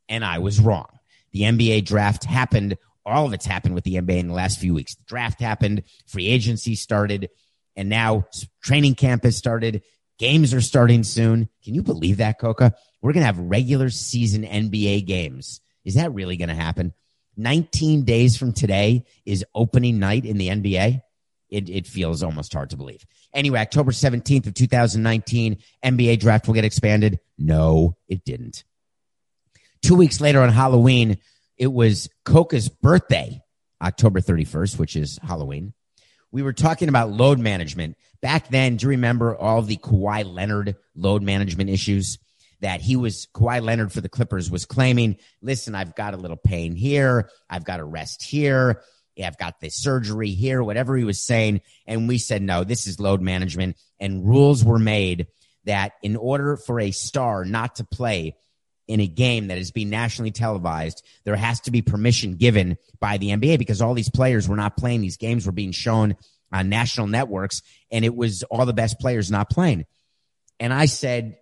And 0.09 0.25
I 0.25 0.39
was 0.39 0.61
wrong. 0.61 0.89
The 1.33 1.43
NBA 1.43 1.85
draft 1.85 2.25
happened. 2.25 2.77
All 3.05 3.27
of 3.27 3.33
it's 3.33 3.47
happened 3.47 3.75
with 3.75 3.85
the 3.85 3.97
NBA 3.97 4.19
in 4.19 4.29
the 4.29 4.35
last 4.35 4.61
few 4.61 4.75
weeks. 4.75 4.95
The 4.95 5.05
draft 5.05 5.41
happened, 5.41 5.83
free 6.07 6.29
agency 6.29 6.75
started, 6.75 7.31
and 7.77 7.89
now 7.89 8.27
training 8.63 8.95
camp 8.95 9.25
has 9.25 9.37
started. 9.37 9.83
Games 10.19 10.55
are 10.55 10.61
starting 10.61 11.03
soon. 11.03 11.49
Can 11.65 11.75
you 11.75 11.83
believe 11.83 12.19
that, 12.19 12.39
Coca? 12.39 12.75
We're 13.01 13.13
going 13.13 13.23
to 13.23 13.27
have 13.27 13.39
regular 13.39 13.91
season 13.91 14.45
NBA 14.45 15.07
games. 15.07 15.61
Is 15.85 15.95
that 15.95 16.15
really 16.15 16.37
going 16.37 16.51
to 16.51 16.55
happen? 16.55 16.93
19 17.37 18.05
days 18.05 18.37
from 18.37 18.53
today 18.53 19.05
is 19.25 19.45
opening 19.55 19.99
night 19.99 20.25
in 20.25 20.37
the 20.37 20.49
NBA. 20.49 21.03
It, 21.53 21.69
it 21.69 21.87
feels 21.87 22.23
almost 22.23 22.55
hard 22.55 22.71
to 22.71 22.79
believe. 22.79 23.05
Anyway, 23.35 23.61
October 23.61 23.93
17th 23.93 24.47
of 24.47 24.55
2019, 24.55 25.59
NBA 25.85 26.19
draft 26.19 26.47
will 26.47 26.55
get 26.55 26.65
expanded. 26.65 27.21
No, 27.37 27.95
it 28.09 28.25
didn't. 28.25 28.65
Two 29.83 29.95
weeks 29.95 30.19
later 30.19 30.41
on 30.41 30.49
Halloween, 30.49 31.19
it 31.59 31.71
was 31.71 32.09
Coca's 32.25 32.71
birthday, 32.71 33.43
October 33.83 34.23
31st, 34.23 34.79
which 34.79 34.97
is 34.97 35.19
Halloween. 35.23 35.75
We 36.31 36.41
were 36.41 36.55
talking 36.55 36.89
about 36.89 37.13
load 37.13 37.39
management. 37.39 37.99
Back 38.23 38.49
then, 38.49 38.77
do 38.77 38.87
you 38.87 38.91
remember 38.91 39.37
all 39.37 39.61
the 39.61 39.77
Kawhi 39.77 40.25
Leonard 40.25 40.77
load 40.97 41.23
management 41.23 41.69
issues? 41.69 42.19
that 42.63 42.81
he 42.81 42.95
was 42.95 43.27
Kawhi 43.35 43.61
Leonard 43.61 43.93
for 43.93 44.01
the 44.01 44.09
Clippers 44.09 44.49
was 44.49 44.65
claiming, 44.65 45.17
listen, 45.43 45.75
I've 45.75 45.97
got 45.97 46.15
a 46.15 46.17
little 46.17 46.37
pain 46.37 46.77
here. 46.77 47.29
I've 47.51 47.65
got 47.65 47.81
a 47.81 47.85
rest 47.85 48.23
here. 48.23 48.83
I've 49.19 49.39
got 49.39 49.61
this 49.61 49.77
surgery 49.77 50.31
here, 50.31 50.63
whatever 50.63 50.97
he 50.97 51.05
was 51.05 51.21
saying. 51.21 51.61
And 51.87 52.09
we 52.09 52.19
said, 52.19 52.43
no, 52.43 52.65
this 52.65 52.87
is 52.87 53.01
load 53.01 53.21
management. 53.21 53.77
And 54.01 54.27
rules 54.27 54.65
were 54.65 54.79
made 54.79 55.27
that 55.65 55.93
in 56.03 56.17
order 56.17 56.57
for 56.57 56.81
a 56.81 56.91
star 56.91 57.45
not 57.45 57.77
to 57.77 57.85
play 57.85 58.37
in 58.89 59.01
a 59.01 59.07
game 59.07 59.49
that 59.49 59.59
is 59.59 59.71
being 59.71 59.91
nationally 59.91 60.33
televised, 60.33 61.05
there 61.25 61.37
has 61.37 61.61
to 61.63 61.71
be 61.71 61.83
permission 61.83 62.35
given 62.35 62.77
by 63.01 63.19
the 63.19 63.29
NBA 63.29 63.59
because 63.59 63.81
all 63.81 63.95
these 63.95 64.11
players 64.11 64.49
were 64.49 64.57
not 64.57 64.77
playing. 64.77 65.01
These 65.01 65.19
games 65.19 65.47
were 65.47 65.53
being 65.53 65.73
shown 65.73 66.17
on 66.53 66.69
national 66.69 67.07
networks 67.07 67.63
and 67.91 68.05
it 68.05 68.15
was 68.15 68.43
all 68.45 68.67
the 68.67 68.73
best 68.73 68.99
players 68.99 69.31
not 69.31 69.51
playing. 69.51 69.87
And 70.59 70.73
I 70.73 70.87
said, 70.87 71.37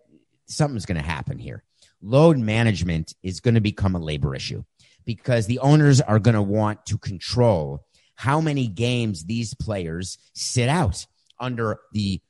something's 0.47 0.87
going 0.87 1.00
to 1.00 1.07
happen 1.07 1.39
here. 1.39 1.62
Load 2.03 2.39
management 2.39 3.15
is 3.23 3.41
going 3.41 3.55
to 3.55 3.61
become 3.61 3.95
a 3.95 4.00
labor 4.00 4.35
issue 4.35 4.65
because 5.04 5.47
the 5.47 5.59
owners 5.61 6.00
are 6.00 6.19
going 6.19 6.35
to 6.35 6.42
want 6.42 6.87
to 6.87 6.99
control 6.99 7.85
how 8.14 8.40
many 8.40 8.66
games 8.66 9.25
these 9.25 9.54
players 9.54 10.19
sit 10.35 10.69
out 10.69 11.07
under 11.38 11.80
the 11.92 12.21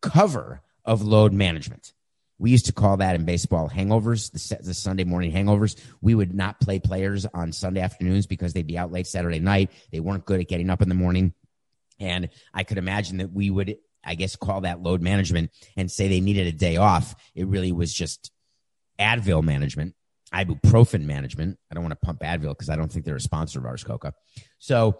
cover 0.00 0.62
of 0.84 1.02
load 1.02 1.32
management. 1.32 1.92
We 2.38 2.50
used 2.50 2.66
to 2.66 2.72
call 2.72 2.98
that 2.98 3.16
in 3.16 3.24
baseball 3.24 3.68
hangovers, 3.68 4.30
the, 4.30 4.64
the, 4.64 4.74
Sunday 4.74 5.04
morning 5.04 5.32
hangovers. 5.32 5.76
We 6.00 6.14
would 6.14 6.32
not 6.32 6.60
play 6.60 6.78
players 6.78 7.26
on 7.26 7.52
Sunday 7.52 7.80
afternoons 7.80 8.26
because 8.26 8.52
they'd 8.52 8.66
be 8.66 8.78
out 8.78 8.92
late 8.92 9.08
Saturday 9.08 9.40
night. 9.40 9.72
They 9.90 9.98
weren't 9.98 10.24
good 10.24 10.40
at 10.40 10.48
getting 10.48 10.70
up 10.70 10.82
in 10.82 10.88
the 10.88 10.94
morning. 10.94 11.34
And 11.98 12.28
I 12.54 12.62
could 12.62 12.78
imagine 12.78 13.18
that 13.18 13.32
we 13.32 13.50
would 13.50 13.76
I 14.04 14.14
guess, 14.14 14.36
call 14.36 14.62
that 14.62 14.82
load 14.82 15.02
management 15.02 15.50
and 15.76 15.90
say 15.90 16.08
they 16.08 16.20
needed 16.20 16.46
a 16.46 16.52
day 16.52 16.76
off. 16.76 17.14
It 17.34 17.46
really 17.46 17.72
was 17.72 17.92
just 17.92 18.30
Advil 18.98 19.42
management, 19.42 19.94
ibuprofen 20.32 21.02
management. 21.02 21.58
I 21.70 21.74
don't 21.74 21.82
want 21.82 21.92
to 21.92 22.06
pump 22.06 22.20
Advil 22.20 22.50
because 22.50 22.70
I 22.70 22.76
don't 22.76 22.90
think 22.90 23.04
they're 23.04 23.16
a 23.16 23.20
sponsor 23.20 23.58
of 23.58 23.66
ours, 23.66 23.84
Coca. 23.84 24.14
So 24.58 24.98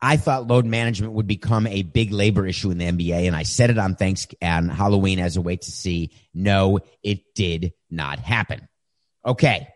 I 0.00 0.16
thought 0.16 0.46
load 0.46 0.64
management 0.64 1.12
would 1.14 1.26
become 1.26 1.66
a 1.66 1.82
big 1.82 2.12
labor 2.12 2.46
issue 2.46 2.70
in 2.70 2.78
the 2.78 2.86
NBA, 2.86 3.26
and 3.26 3.34
I 3.34 3.42
said 3.42 3.70
it 3.70 3.78
on 3.78 3.94
thanks 3.96 4.26
on 4.42 4.68
Halloween 4.68 5.18
as 5.18 5.36
a 5.36 5.40
way 5.40 5.56
to 5.56 5.70
see. 5.70 6.12
No, 6.34 6.80
it 7.02 7.34
did 7.34 7.72
not 7.90 8.18
happen. 8.18 8.68
Okay. 9.24 9.68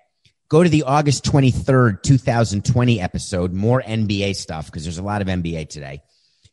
Go 0.48 0.62
to 0.62 0.68
the 0.68 0.82
August 0.82 1.24
23rd, 1.24 2.02
2020 2.02 3.00
episode, 3.00 3.54
more 3.54 3.80
NBA 3.80 4.36
stuff, 4.36 4.66
because 4.66 4.84
there's 4.84 4.98
a 4.98 5.02
lot 5.02 5.22
of 5.22 5.28
NBA 5.28 5.70
today. 5.70 6.02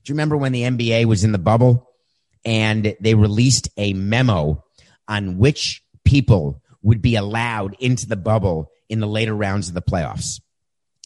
Do 0.03 0.12
you 0.12 0.13
remember 0.13 0.38
when 0.38 0.53
the 0.53 0.63
NBA 0.63 1.03
was 1.03 1.25
in 1.25 1.33
the 1.33 1.38
bubble? 1.38 1.89
and 2.45 2.95
they 3.00 3.15
released 3.15 3.69
a 3.77 3.93
memo 3.93 4.63
on 5.07 5.38
which 5.38 5.83
people 6.05 6.62
would 6.81 7.01
be 7.01 7.15
allowed 7.15 7.75
into 7.79 8.07
the 8.07 8.15
bubble 8.15 8.71
in 8.89 9.00
the 9.00 9.07
later 9.07 9.36
rounds 9.36 9.67
of 9.67 9.74
the 9.74 9.81
playoffs. 9.81 10.41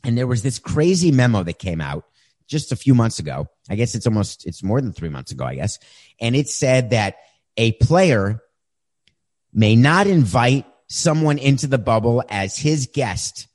And 0.03 0.17
there 0.17 0.27
was 0.27 0.43
this 0.43 0.59
crazy 0.59 1.11
memo 1.11 1.43
that 1.43 1.59
came 1.59 1.81
out 1.81 2.05
just 2.47 2.71
a 2.71 2.75
few 2.75 2.93
months 2.93 3.19
ago. 3.19 3.47
I 3.69 3.75
guess 3.75 3.95
it's 3.95 4.05
almost, 4.05 4.45
it's 4.45 4.63
more 4.63 4.81
than 4.81 4.93
three 4.93 5.09
months 5.09 5.31
ago, 5.31 5.45
I 5.45 5.55
guess. 5.55 5.79
And 6.19 6.35
it 6.35 6.49
said 6.49 6.91
that 6.91 7.15
a 7.57 7.71
player 7.73 8.41
may 9.53 9.75
not 9.75 10.07
invite 10.07 10.65
someone 10.87 11.37
into 11.37 11.67
the 11.67 11.77
bubble 11.77 12.23
as 12.29 12.57
his 12.57 12.87
guest 12.93 13.47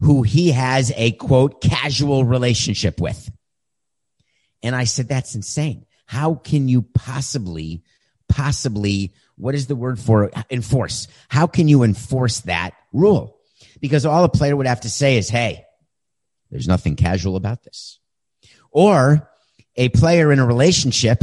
who 0.00 0.22
he 0.22 0.50
has 0.50 0.92
a 0.96 1.12
quote 1.12 1.62
casual 1.62 2.24
relationship 2.24 3.00
with. 3.00 3.30
And 4.62 4.74
I 4.74 4.84
said, 4.84 5.08
that's 5.08 5.34
insane. 5.34 5.86
How 6.06 6.34
can 6.34 6.68
you 6.68 6.82
possibly, 6.82 7.82
possibly, 8.28 9.14
what 9.36 9.54
is 9.54 9.66
the 9.66 9.76
word 9.76 9.98
for 9.98 10.30
enforce? 10.50 11.08
How 11.28 11.46
can 11.46 11.68
you 11.68 11.82
enforce 11.82 12.40
that 12.40 12.74
rule? 12.92 13.38
Because 13.80 14.06
all 14.06 14.24
a 14.24 14.28
player 14.28 14.56
would 14.56 14.66
have 14.66 14.82
to 14.82 14.90
say 14.90 15.16
is, 15.16 15.28
Hey, 15.28 15.64
there's 16.50 16.68
nothing 16.68 16.96
casual 16.96 17.36
about 17.36 17.62
this. 17.62 17.98
Or 18.70 19.28
a 19.76 19.88
player 19.88 20.32
in 20.32 20.38
a 20.38 20.46
relationship 20.46 21.22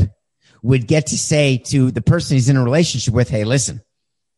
would 0.62 0.88
get 0.88 1.08
to 1.08 1.18
say 1.18 1.58
to 1.58 1.92
the 1.92 2.02
person 2.02 2.36
he's 2.36 2.50
in 2.50 2.58
a 2.58 2.64
relationship 2.64 3.14
with, 3.14 3.30
Hey, 3.30 3.44
listen, 3.44 3.82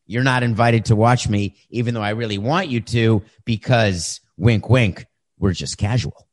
you're 0.05 0.23
not 0.23 0.43
invited 0.43 0.85
to 0.85 0.95
watch 0.95 1.29
me, 1.29 1.55
even 1.69 1.93
though 1.93 2.01
I 2.01 2.09
really 2.09 2.37
want 2.37 2.67
you 2.67 2.81
to, 2.81 3.23
because 3.45 4.19
wink, 4.37 4.69
wink, 4.69 5.05
we're 5.39 5.53
just 5.53 5.77
casual. 5.77 6.27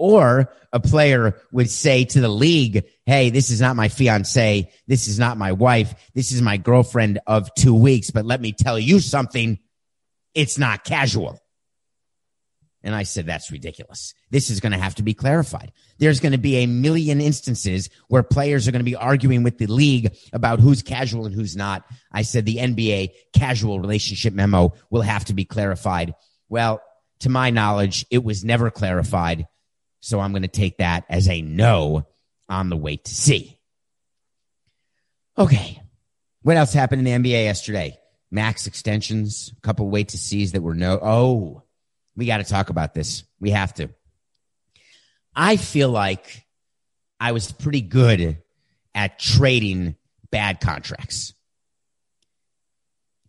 Or 0.00 0.50
a 0.72 0.80
player 0.80 1.36
would 1.52 1.70
say 1.70 2.06
to 2.06 2.22
the 2.22 2.28
league, 2.28 2.86
Hey, 3.04 3.28
this 3.28 3.50
is 3.50 3.60
not 3.60 3.76
my 3.76 3.90
fiance. 3.90 4.72
This 4.86 5.08
is 5.08 5.18
not 5.18 5.36
my 5.36 5.52
wife. 5.52 5.94
This 6.14 6.32
is 6.32 6.40
my 6.40 6.56
girlfriend 6.56 7.18
of 7.26 7.52
two 7.54 7.74
weeks. 7.74 8.10
But 8.10 8.24
let 8.24 8.40
me 8.40 8.52
tell 8.52 8.78
you 8.78 8.98
something. 8.98 9.58
It's 10.34 10.56
not 10.56 10.84
casual. 10.84 11.38
And 12.82 12.94
I 12.94 13.02
said, 13.02 13.26
that's 13.26 13.52
ridiculous. 13.52 14.14
This 14.30 14.48
is 14.48 14.60
going 14.60 14.72
to 14.72 14.78
have 14.78 14.94
to 14.94 15.02
be 15.02 15.12
clarified. 15.12 15.72
There's 15.98 16.20
going 16.20 16.32
to 16.32 16.38
be 16.38 16.56
a 16.56 16.66
million 16.66 17.20
instances 17.20 17.90
where 18.08 18.22
players 18.22 18.66
are 18.66 18.72
going 18.72 18.80
to 18.80 18.90
be 18.90 18.96
arguing 18.96 19.42
with 19.42 19.58
the 19.58 19.66
league 19.66 20.16
about 20.32 20.60
who's 20.60 20.82
casual 20.82 21.26
and 21.26 21.34
who's 21.34 21.56
not. 21.56 21.84
I 22.10 22.22
said 22.22 22.46
the 22.46 22.56
NBA 22.56 23.10
casual 23.34 23.80
relationship 23.80 24.32
memo 24.32 24.72
will 24.88 25.02
have 25.02 25.26
to 25.26 25.34
be 25.34 25.44
clarified. 25.44 26.14
Well, 26.48 26.80
to 27.20 27.28
my 27.28 27.50
knowledge, 27.50 28.06
it 28.10 28.24
was 28.24 28.44
never 28.44 28.70
clarified. 28.70 29.46
So 30.00 30.18
I'm 30.20 30.32
going 30.32 30.42
to 30.42 30.48
take 30.48 30.78
that 30.78 31.04
as 31.08 31.28
a 31.28 31.42
no 31.42 32.06
on 32.48 32.68
the 32.68 32.76
wait 32.76 33.04
to 33.04 33.14
see. 33.14 33.58
Okay. 35.38 35.80
What 36.42 36.56
else 36.56 36.72
happened 36.72 37.06
in 37.06 37.22
the 37.22 37.30
NBA 37.30 37.44
yesterday? 37.44 37.98
Max 38.30 38.66
extensions, 38.66 39.52
a 39.56 39.60
couple 39.60 39.88
wait 39.88 40.10
to 40.10 40.18
sees 40.18 40.52
that 40.52 40.62
were 40.62 40.74
no. 40.74 40.98
Oh, 41.00 41.62
we 42.16 42.26
got 42.26 42.38
to 42.38 42.44
talk 42.44 42.70
about 42.70 42.94
this. 42.94 43.24
We 43.40 43.50
have 43.50 43.74
to. 43.74 43.90
I 45.34 45.56
feel 45.56 45.90
like 45.90 46.46
I 47.18 47.32
was 47.32 47.52
pretty 47.52 47.80
good 47.80 48.38
at 48.94 49.18
trading 49.18 49.96
bad 50.30 50.60
contracts. 50.60 51.34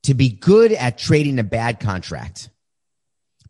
To 0.03 0.13
be 0.13 0.29
good 0.29 0.71
at 0.71 0.97
trading 0.97 1.37
a 1.37 1.43
bad 1.43 1.79
contract, 1.79 2.49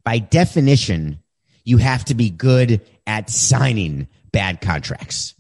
by 0.04 0.20
definition, 0.20 1.20
you 1.64 1.78
have 1.78 2.06
to 2.06 2.16
be 2.16 2.30
good 2.30 2.82
at 3.12 3.30
signing 3.30 4.08
bad 4.32 4.62
contracts. 4.62 5.36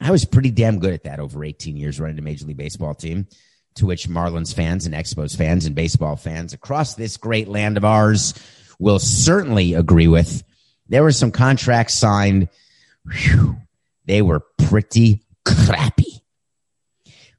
I 0.00 0.12
was 0.12 0.24
pretty 0.24 0.52
damn 0.52 0.78
good 0.78 0.92
at 0.92 1.02
that 1.02 1.18
over 1.18 1.44
18 1.44 1.76
years 1.76 1.98
running 1.98 2.16
a 2.16 2.22
Major 2.22 2.46
League 2.46 2.56
Baseball 2.56 2.94
team, 2.94 3.26
to 3.74 3.86
which 3.86 4.08
Marlins 4.08 4.54
fans 4.54 4.86
and 4.86 4.94
Expos 4.94 5.36
fans 5.36 5.66
and 5.66 5.74
baseball 5.74 6.14
fans 6.14 6.52
across 6.52 6.94
this 6.94 7.16
great 7.16 7.48
land 7.48 7.76
of 7.76 7.84
ours 7.84 8.34
will 8.78 9.00
certainly 9.00 9.74
agree 9.74 10.06
with. 10.06 10.44
There 10.86 11.02
were 11.02 11.10
some 11.10 11.32
contracts 11.32 11.94
signed. 11.94 12.50
Whew, 13.12 13.56
they 14.04 14.22
were 14.22 14.44
pretty 14.56 15.24
crappy. 15.44 16.22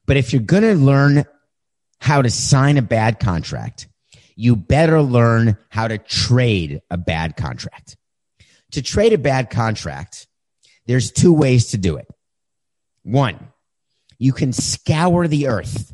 But 0.04 0.18
if 0.18 0.34
you're 0.34 0.42
going 0.42 0.62
to 0.62 0.74
learn 0.74 1.24
how 2.00 2.20
to 2.20 2.28
sign 2.28 2.76
a 2.76 2.82
bad 2.82 3.18
contract, 3.18 3.88
you 4.36 4.56
better 4.56 5.00
learn 5.00 5.56
how 5.70 5.88
to 5.88 5.96
trade 5.96 6.82
a 6.90 6.98
bad 6.98 7.38
contract 7.38 7.96
to 8.72 8.82
trade 8.82 9.12
a 9.12 9.18
bad 9.18 9.50
contract, 9.50 10.26
there's 10.86 11.12
two 11.12 11.32
ways 11.32 11.68
to 11.68 11.78
do 11.78 11.96
it. 11.96 12.06
One, 13.02 13.48
you 14.18 14.32
can 14.32 14.52
scour 14.52 15.26
the 15.26 15.48
earth. 15.48 15.92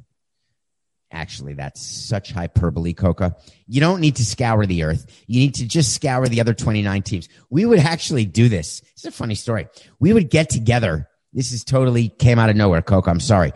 Actually, 1.13 1.55
that's 1.55 1.81
such 1.81 2.33
hyperbole, 2.33 2.93
Coca. 2.93 3.37
You 3.69 3.81
don't 3.81 4.01
need 4.01 4.17
to 4.17 4.25
scour 4.25 4.67
the 4.67 4.83
earth. 4.83 5.07
You 5.27 5.41
need 5.41 5.55
to 5.57 5.67
just 5.67 5.95
scour 5.95 6.27
the 6.27 6.41
other 6.41 6.53
29 6.53 7.03
teams. 7.03 7.29
We 7.49 7.65
would 7.65 7.79
actually 7.79 8.27
do 8.27 8.49
this. 8.49 8.83
It's 8.93 9.05
a 9.05 9.13
funny 9.13 9.37
story. 9.37 9.69
We 10.01 10.13
would 10.13 10.31
get 10.31 10.51
together. 10.51 11.09
This 11.33 11.53
is 11.53 11.65
totally 11.65 12.09
came 12.09 12.39
out 12.39 12.51
of 12.51 12.57
nowhere, 12.57 12.83
Coca. 12.83 13.09
I'm 13.09 13.21
sorry. 13.21 13.53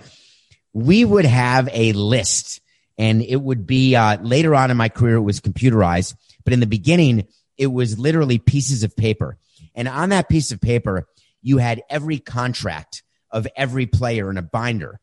We 0.72 1.04
would 1.04 1.24
have 1.24 1.68
a 1.72 1.92
list 1.92 2.60
and 2.96 3.22
it 3.22 3.36
would 3.36 3.66
be, 3.66 3.96
uh, 3.96 4.18
later 4.22 4.54
on 4.54 4.70
in 4.70 4.76
my 4.76 4.88
career, 4.88 5.16
it 5.16 5.22
was 5.22 5.40
computerized, 5.40 6.14
but 6.44 6.52
in 6.52 6.60
the 6.60 6.66
beginning, 6.66 7.26
it 7.60 7.66
was 7.66 7.98
literally 7.98 8.38
pieces 8.38 8.82
of 8.82 8.96
paper. 8.96 9.36
And 9.74 9.86
on 9.86 10.08
that 10.08 10.30
piece 10.30 10.50
of 10.50 10.62
paper, 10.62 11.06
you 11.42 11.58
had 11.58 11.82
every 11.90 12.18
contract 12.18 13.02
of 13.30 13.46
every 13.54 13.84
player 13.84 14.30
in 14.30 14.38
a 14.38 14.42
binder. 14.42 14.98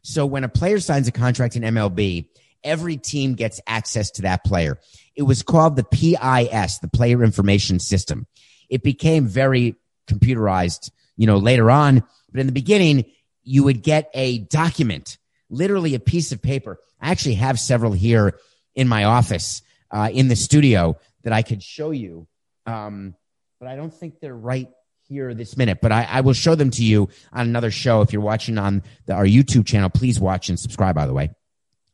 So 0.00 0.24
when 0.24 0.42
a 0.42 0.48
player 0.48 0.80
signs 0.80 1.06
a 1.06 1.12
contract 1.12 1.54
in 1.54 1.62
MLB, 1.62 2.28
every 2.64 2.96
team 2.96 3.34
gets 3.34 3.60
access 3.66 4.10
to 4.12 4.22
that 4.22 4.42
player. 4.42 4.78
It 5.16 5.24
was 5.24 5.42
called 5.42 5.76
the 5.76 5.84
PIS, 5.84 6.78
the 6.78 6.88
Player 6.90 7.22
Information 7.22 7.78
System. 7.78 8.26
It 8.70 8.82
became 8.82 9.26
very 9.26 9.76
computerized, 10.06 10.90
you 11.18 11.26
know, 11.26 11.36
later 11.36 11.70
on. 11.70 12.02
But 12.32 12.40
in 12.40 12.46
the 12.46 12.52
beginning, 12.52 13.04
you 13.42 13.64
would 13.64 13.82
get 13.82 14.10
a 14.14 14.38
document, 14.38 15.18
literally 15.50 15.94
a 15.94 16.00
piece 16.00 16.32
of 16.32 16.40
paper. 16.40 16.78
I 17.02 17.10
actually 17.10 17.34
have 17.34 17.60
several 17.60 17.92
here 17.92 18.38
in 18.74 18.88
my 18.88 19.04
office, 19.04 19.60
uh, 19.90 20.08
in 20.10 20.28
the 20.28 20.36
studio 20.36 20.96
that 21.22 21.32
I 21.32 21.42
could 21.42 21.62
show 21.62 21.90
you. 21.90 22.26
Um, 22.66 23.14
but 23.60 23.68
I 23.68 23.76
don't 23.76 23.92
think 23.92 24.20
they're 24.20 24.34
right 24.34 24.68
here 25.08 25.32
this 25.34 25.56
minute, 25.56 25.78
but 25.80 25.90
I, 25.90 26.04
I, 26.04 26.20
will 26.20 26.34
show 26.34 26.54
them 26.54 26.70
to 26.72 26.84
you 26.84 27.08
on 27.32 27.46
another 27.46 27.70
show. 27.70 28.02
If 28.02 28.12
you're 28.12 28.22
watching 28.22 28.58
on 28.58 28.82
the, 29.06 29.14
our 29.14 29.24
YouTube 29.24 29.66
channel, 29.66 29.88
please 29.88 30.20
watch 30.20 30.50
and 30.50 30.60
subscribe, 30.60 30.94
by 30.94 31.06
the 31.06 31.14
way. 31.14 31.30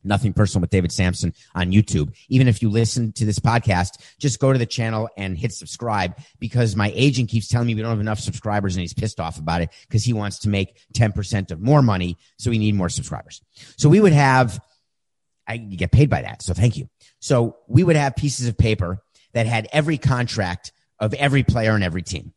Nothing 0.02 0.35
personal 0.35 0.61
with 0.61 0.71
David 0.71 0.93
Samson 0.93 1.33
on 1.54 1.73
YouTube. 1.73 2.14
Even 2.28 2.47
if 2.47 2.61
you 2.61 2.69
listen 2.69 3.12
to 3.12 3.25
this 3.25 3.38
podcast, 3.38 3.93
just 4.19 4.38
go 4.38 4.52
to 4.52 4.59
the 4.59 4.66
channel 4.66 5.09
and 5.16 5.38
hit 5.38 5.52
subscribe 5.52 6.19
because 6.38 6.76
my 6.76 6.93
agent 6.95 7.31
keeps 7.31 7.49
telling 7.49 7.66
me 7.66 7.75
we 7.75 7.81
don't 7.81 7.90
have 7.90 8.00
enough 8.00 8.21
subscribers 8.21 8.76
and 8.76 8.83
he's 8.83 8.93
pissed 8.93 9.19
off 9.19 9.38
about 9.38 9.62
it 9.62 9.71
because 9.88 10.04
he 10.04 10.12
wants 10.12 10.40
to 10.40 10.50
make 10.50 10.78
10% 10.93 11.50
of 11.52 11.61
more 11.61 11.81
money. 11.81 12.19
So 12.38 12.50
we 12.50 12.59
need 12.59 12.75
more 12.75 12.90
subscribers. 12.90 13.40
So 13.78 13.88
we 13.88 14.00
would 14.00 14.12
have, 14.12 14.61
I 15.49 15.57
get 15.57 15.90
paid 15.90 16.11
by 16.11 16.23
that. 16.23 16.43
So 16.43 16.52
thank 16.52 16.76
you. 16.76 16.90
So 17.21 17.57
we 17.66 17.83
would 17.83 17.97
have 17.97 18.14
pieces 18.16 18.47
of 18.47 18.59
paper 18.59 19.02
that 19.35 19.47
had 19.47 19.69
every 19.73 19.99
contract 19.99 20.73
of 20.99 21.12
every 21.14 21.43
player 21.43 21.75
and 21.75 21.85
every 21.85 22.03
team. 22.03 22.33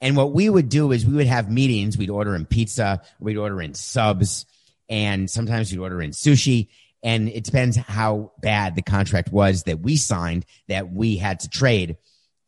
And 0.00 0.16
what 0.16 0.32
we 0.32 0.50
would 0.50 0.68
do 0.68 0.92
is 0.92 1.06
we 1.06 1.14
would 1.14 1.26
have 1.26 1.50
meetings. 1.50 1.96
We'd 1.96 2.10
order 2.10 2.34
in 2.34 2.44
pizza, 2.44 3.02
we'd 3.18 3.36
order 3.36 3.62
in 3.62 3.74
subs, 3.74 4.44
and 4.88 5.30
sometimes 5.30 5.70
we'd 5.70 5.80
order 5.80 6.02
in 6.02 6.10
sushi. 6.10 6.68
And 7.02 7.28
it 7.28 7.44
depends 7.44 7.76
how 7.76 8.32
bad 8.40 8.74
the 8.74 8.82
contract 8.82 9.30
was 9.30 9.62
that 9.64 9.80
we 9.80 9.96
signed 9.96 10.44
that 10.68 10.92
we 10.92 11.16
had 11.16 11.40
to 11.40 11.48
trade. 11.48 11.96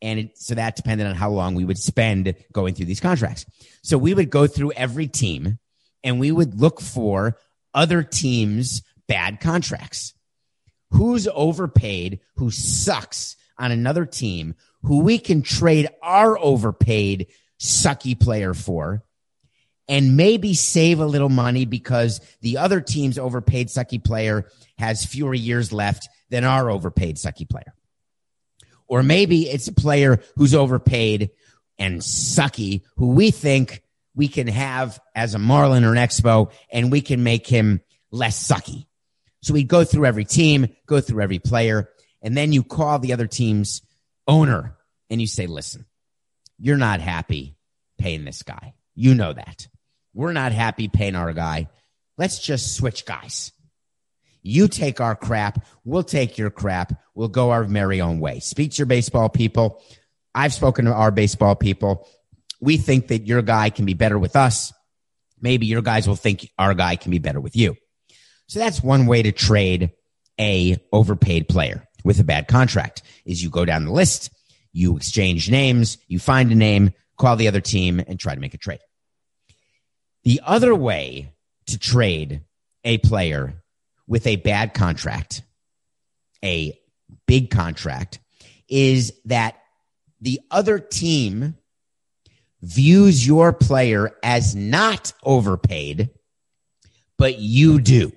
And 0.01 0.19
it, 0.19 0.37
so 0.37 0.55
that 0.55 0.75
depended 0.75 1.07
on 1.07 1.15
how 1.15 1.29
long 1.29 1.55
we 1.55 1.65
would 1.65 1.77
spend 1.77 2.33
going 2.51 2.73
through 2.73 2.85
these 2.85 2.99
contracts. 2.99 3.45
So 3.83 3.97
we 3.97 4.13
would 4.13 4.29
go 4.29 4.47
through 4.47 4.73
every 4.73 5.07
team 5.07 5.59
and 6.03 6.19
we 6.19 6.31
would 6.31 6.59
look 6.59 6.81
for 6.81 7.37
other 7.73 8.03
teams' 8.03 8.81
bad 9.07 9.39
contracts. 9.39 10.13
Who's 10.91 11.27
overpaid, 11.27 12.19
who 12.35 12.49
sucks 12.51 13.35
on 13.59 13.71
another 13.71 14.05
team, 14.05 14.55
who 14.83 15.01
we 15.01 15.19
can 15.19 15.41
trade 15.41 15.89
our 16.01 16.39
overpaid 16.39 17.27
sucky 17.59 18.19
player 18.19 18.53
for 18.53 19.03
and 19.89 20.15
maybe 20.15 20.53
save 20.53 20.99
a 20.99 21.05
little 21.05 21.29
money 21.29 21.65
because 21.65 22.21
the 22.41 22.57
other 22.57 22.79
team's 22.79 23.17
overpaid 23.17 23.67
sucky 23.67 24.01
player 24.01 24.45
has 24.77 25.03
fewer 25.03 25.33
years 25.33 25.73
left 25.73 26.07
than 26.29 26.43
our 26.43 26.69
overpaid 26.69 27.17
sucky 27.17 27.49
player. 27.49 27.73
Or 28.87 29.03
maybe 29.03 29.49
it's 29.49 29.67
a 29.67 29.73
player 29.73 30.21
who's 30.35 30.55
overpaid 30.55 31.31
and 31.77 32.01
sucky 32.01 32.83
who 32.97 33.09
we 33.09 33.31
think 33.31 33.81
we 34.15 34.27
can 34.27 34.47
have 34.47 34.99
as 35.15 35.33
a 35.33 35.39
Marlin 35.39 35.83
or 35.83 35.91
an 35.91 35.97
Expo 35.97 36.51
and 36.71 36.91
we 36.91 37.01
can 37.01 37.23
make 37.23 37.47
him 37.47 37.81
less 38.11 38.47
sucky. 38.47 38.85
So 39.41 39.53
we 39.53 39.63
go 39.63 39.83
through 39.83 40.05
every 40.05 40.25
team, 40.25 40.67
go 40.85 41.01
through 41.01 41.23
every 41.23 41.39
player, 41.39 41.89
and 42.21 42.35
then 42.35 42.51
you 42.51 42.63
call 42.63 42.99
the 42.99 43.13
other 43.13 43.27
team's 43.27 43.81
owner 44.27 44.75
and 45.09 45.21
you 45.21 45.27
say, 45.27 45.47
listen, 45.47 45.85
you're 46.57 46.77
not 46.77 47.01
happy 47.01 47.55
paying 47.97 48.25
this 48.25 48.43
guy. 48.43 48.73
You 48.95 49.15
know 49.15 49.33
that. 49.33 49.67
We're 50.13 50.33
not 50.33 50.51
happy 50.51 50.87
paying 50.87 51.15
our 51.15 51.33
guy. 51.33 51.69
Let's 52.17 52.39
just 52.39 52.75
switch 52.75 53.05
guys. 53.05 53.51
You 54.41 54.67
take 54.67 55.01
our 55.01 55.15
crap. 55.15 55.65
We'll 55.83 56.03
take 56.03 56.37
your 56.37 56.49
crap. 56.49 56.93
We'll 57.13 57.27
go 57.27 57.51
our 57.51 57.65
merry 57.65 58.01
own 58.01 58.19
way. 58.19 58.39
Speak 58.39 58.71
to 58.71 58.77
your 58.77 58.87
baseball 58.87 59.29
people. 59.29 59.81
I've 60.33 60.53
spoken 60.53 60.85
to 60.85 60.93
our 60.93 61.11
baseball 61.11 61.55
people. 61.55 62.07
We 62.61 62.77
think 62.77 63.07
that 63.07 63.25
your 63.25 63.41
guy 63.41 63.69
can 63.69 63.85
be 63.85 63.93
better 63.93 64.17
with 64.17 64.35
us. 64.35 64.73
Maybe 65.41 65.65
your 65.65 65.81
guys 65.81 66.07
will 66.07 66.15
think 66.15 66.49
our 66.57 66.73
guy 66.73 66.95
can 66.95 67.11
be 67.11 67.19
better 67.19 67.39
with 67.39 67.55
you. 67.55 67.75
So 68.47 68.59
that's 68.59 68.83
one 68.83 69.05
way 69.05 69.21
to 69.21 69.31
trade 69.31 69.91
a 70.39 70.77
overpaid 70.91 71.47
player 71.47 71.87
with 72.09 72.19
a 72.19 72.23
bad 72.23 72.47
contract 72.47 73.03
is 73.23 73.43
you 73.43 73.51
go 73.51 73.65
down 73.65 73.85
the 73.85 73.91
list, 73.91 74.31
you 74.73 74.97
exchange 74.97 75.51
names, 75.51 75.99
you 76.07 76.17
find 76.17 76.51
a 76.51 76.55
name, 76.55 76.91
call 77.19 77.35
the 77.35 77.47
other 77.47 77.61
team 77.61 78.01
and 78.07 78.19
try 78.19 78.33
to 78.33 78.41
make 78.41 78.55
a 78.55 78.57
trade. 78.57 78.79
The 80.23 80.41
other 80.43 80.73
way 80.73 81.31
to 81.67 81.77
trade 81.77 82.41
a 82.83 82.97
player 82.97 83.61
with 84.07 84.25
a 84.25 84.37
bad 84.37 84.73
contract, 84.73 85.43
a 86.43 86.75
big 87.27 87.51
contract, 87.51 88.17
is 88.67 89.13
that 89.25 89.61
the 90.19 90.41
other 90.49 90.79
team 90.79 91.57
views 92.63 93.27
your 93.27 93.53
player 93.53 94.17
as 94.23 94.55
not 94.55 95.13
overpaid, 95.23 96.09
but 97.19 97.37
you 97.37 97.79
do. 97.79 98.11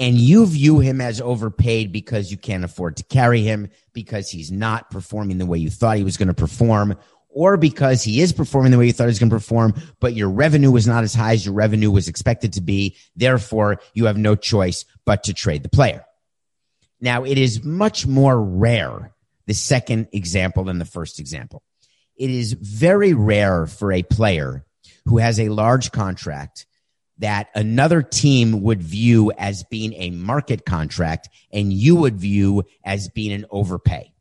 And 0.00 0.16
you 0.16 0.46
view 0.46 0.80
him 0.80 1.00
as 1.00 1.20
overpaid 1.20 1.92
because 1.92 2.30
you 2.30 2.38
can't 2.38 2.64
afford 2.64 2.96
to 2.96 3.04
carry 3.04 3.42
him, 3.42 3.68
because 3.92 4.30
he's 4.30 4.50
not 4.50 4.90
performing 4.90 5.36
the 5.36 5.44
way 5.44 5.58
you 5.58 5.68
thought 5.68 5.98
he 5.98 6.04
was 6.04 6.16
going 6.16 6.28
to 6.28 6.34
perform, 6.34 6.96
or 7.28 7.58
because 7.58 8.02
he 8.02 8.22
is 8.22 8.32
performing 8.32 8.72
the 8.72 8.78
way 8.78 8.86
you 8.86 8.94
thought 8.94 9.04
he 9.04 9.08
was 9.08 9.18
going 9.18 9.28
to 9.28 9.36
perform, 9.36 9.74
but 10.00 10.14
your 10.14 10.30
revenue 10.30 10.70
was 10.70 10.86
not 10.86 11.04
as 11.04 11.14
high 11.14 11.34
as 11.34 11.44
your 11.44 11.54
revenue 11.54 11.90
was 11.90 12.08
expected 12.08 12.54
to 12.54 12.62
be. 12.62 12.96
Therefore, 13.14 13.78
you 13.92 14.06
have 14.06 14.16
no 14.16 14.34
choice 14.34 14.86
but 15.04 15.24
to 15.24 15.34
trade 15.34 15.62
the 15.62 15.68
player. 15.68 16.04
Now, 16.98 17.24
it 17.24 17.36
is 17.36 17.62
much 17.62 18.06
more 18.06 18.42
rare, 18.42 19.12
the 19.46 19.54
second 19.54 20.08
example 20.12 20.64
than 20.64 20.78
the 20.78 20.84
first 20.86 21.20
example. 21.20 21.62
It 22.16 22.30
is 22.30 22.54
very 22.54 23.12
rare 23.12 23.66
for 23.66 23.92
a 23.92 24.02
player 24.02 24.64
who 25.04 25.18
has 25.18 25.38
a 25.38 25.50
large 25.50 25.92
contract 25.92 26.66
that 27.20 27.48
another 27.54 28.02
team 28.02 28.62
would 28.62 28.82
view 28.82 29.30
as 29.38 29.62
being 29.64 29.92
a 29.94 30.10
market 30.10 30.64
contract 30.64 31.28
and 31.52 31.72
you 31.72 31.94
would 31.94 32.16
view 32.16 32.64
as 32.82 33.08
being 33.08 33.32
an 33.32 33.44
overpay. 33.50 34.12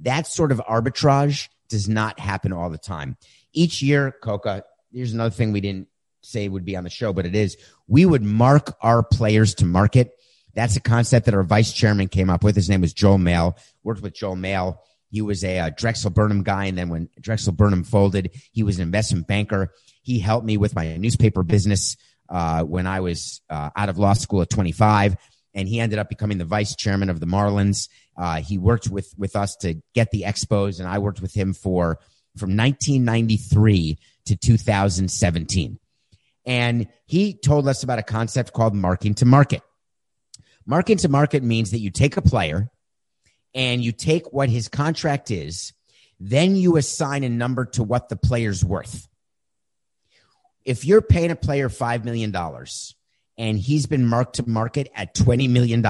That 0.00 0.26
sort 0.26 0.50
of 0.50 0.60
arbitrage 0.68 1.48
does 1.68 1.88
not 1.88 2.18
happen 2.18 2.52
all 2.52 2.70
the 2.70 2.78
time. 2.78 3.16
Each 3.52 3.82
year, 3.82 4.14
Coca, 4.22 4.64
here's 4.92 5.12
another 5.12 5.30
thing 5.30 5.52
we 5.52 5.60
didn't 5.60 5.88
say 6.22 6.48
would 6.48 6.64
be 6.64 6.76
on 6.76 6.84
the 6.84 6.90
show, 6.90 7.12
but 7.12 7.26
it 7.26 7.36
is 7.36 7.56
we 7.86 8.06
would 8.06 8.22
mark 8.22 8.76
our 8.80 9.02
players 9.02 9.54
to 9.56 9.66
market. 9.66 10.12
That's 10.54 10.76
a 10.76 10.80
concept 10.80 11.26
that 11.26 11.34
our 11.34 11.42
vice 11.42 11.72
chairman 11.72 12.08
came 12.08 12.30
up 12.30 12.42
with. 12.42 12.56
His 12.56 12.70
name 12.70 12.80
was 12.80 12.94
Joel 12.94 13.18
Mael. 13.18 13.56
Worked 13.84 14.02
with 14.02 14.14
Joel 14.14 14.36
Mael. 14.36 14.80
He 15.10 15.20
was 15.20 15.44
a, 15.44 15.58
a 15.58 15.70
Drexel 15.70 16.10
Burnham 16.10 16.42
guy. 16.42 16.66
And 16.66 16.76
then 16.76 16.88
when 16.88 17.08
Drexel 17.20 17.52
Burnham 17.52 17.84
folded, 17.84 18.30
he 18.52 18.62
was 18.62 18.76
an 18.78 18.82
investment 18.82 19.26
banker. 19.26 19.72
He 20.02 20.18
helped 20.18 20.46
me 20.46 20.56
with 20.56 20.74
my 20.74 20.96
newspaper 20.96 21.42
business 21.42 21.96
uh, 22.28 22.62
when 22.62 22.86
I 22.86 23.00
was 23.00 23.40
uh, 23.50 23.70
out 23.76 23.88
of 23.88 23.98
law 23.98 24.12
school 24.12 24.42
at 24.42 24.50
25 24.50 25.16
and 25.54 25.68
he 25.68 25.80
ended 25.80 25.98
up 25.98 26.08
becoming 26.08 26.38
the 26.38 26.44
vice 26.44 26.76
chairman 26.76 27.10
of 27.10 27.20
the 27.20 27.26
Marlins. 27.26 27.88
Uh, 28.16 28.40
he 28.40 28.58
worked 28.58 28.88
with 28.88 29.12
with 29.16 29.34
us 29.34 29.56
to 29.56 29.80
get 29.94 30.10
the 30.10 30.22
expos, 30.22 30.78
and 30.78 30.88
I 30.88 30.98
worked 30.98 31.20
with 31.20 31.34
him 31.34 31.52
for 31.52 31.98
from 32.36 32.56
1993 32.56 33.98
to 34.26 34.36
2017. 34.36 35.78
And 36.46 36.88
he 37.06 37.34
told 37.34 37.68
us 37.68 37.82
about 37.82 37.98
a 37.98 38.02
concept 38.02 38.52
called 38.52 38.74
marking 38.74 39.14
to 39.16 39.26
market. 39.26 39.62
Marking 40.64 40.96
to 40.98 41.08
market 41.08 41.42
means 41.42 41.72
that 41.72 41.80
you 41.80 41.90
take 41.90 42.16
a 42.16 42.22
player 42.22 42.70
and 43.54 43.82
you 43.82 43.92
take 43.92 44.32
what 44.32 44.48
his 44.48 44.68
contract 44.68 45.30
is, 45.30 45.72
then 46.20 46.56
you 46.56 46.76
assign 46.76 47.24
a 47.24 47.28
number 47.28 47.64
to 47.64 47.82
what 47.82 48.08
the 48.08 48.16
player's 48.16 48.64
worth. 48.64 49.08
If 50.68 50.84
you're 50.84 51.00
paying 51.00 51.30
a 51.30 51.36
player 51.36 51.70
$5 51.70 52.04
million 52.04 52.30
and 53.38 53.58
he's 53.58 53.86
been 53.86 54.04
marked 54.04 54.34
to 54.34 54.46
market 54.46 54.90
at 54.94 55.14
$20 55.14 55.48
million, 55.48 55.80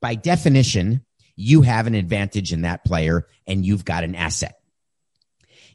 by 0.00 0.14
definition, 0.14 1.04
you 1.36 1.60
have 1.60 1.86
an 1.86 1.94
advantage 1.94 2.54
in 2.54 2.62
that 2.62 2.82
player 2.82 3.26
and 3.46 3.66
you've 3.66 3.84
got 3.84 4.02
an 4.02 4.14
asset. 4.14 4.58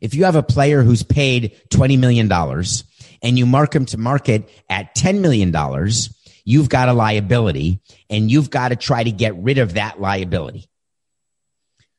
If 0.02 0.15
you 0.15 0.23
have 0.25 0.36
a 0.36 0.41
player 0.41 0.82
who's 0.82 1.04
paid 1.04 1.62
$20 1.69 1.99
million 1.99 2.32
and 3.21 3.38
you 3.38 3.45
mark 3.45 3.75
him 3.75 3.86
to 3.86 3.99
market 3.99 4.49
at 4.67 4.95
$10 4.95 5.19
million, 5.19 5.54
you've 6.43 6.69
got 6.69 6.89
a 6.89 6.93
liability 6.93 7.82
and 8.10 8.32
you've 8.32 8.49
got 8.49 8.69
to 8.69 8.75
try 8.75 9.04
to 9.04 9.12
get 9.12 9.36
rid 9.36 9.60
of 9.60 9.75
that 9.75 10.02
liability. 10.02 10.67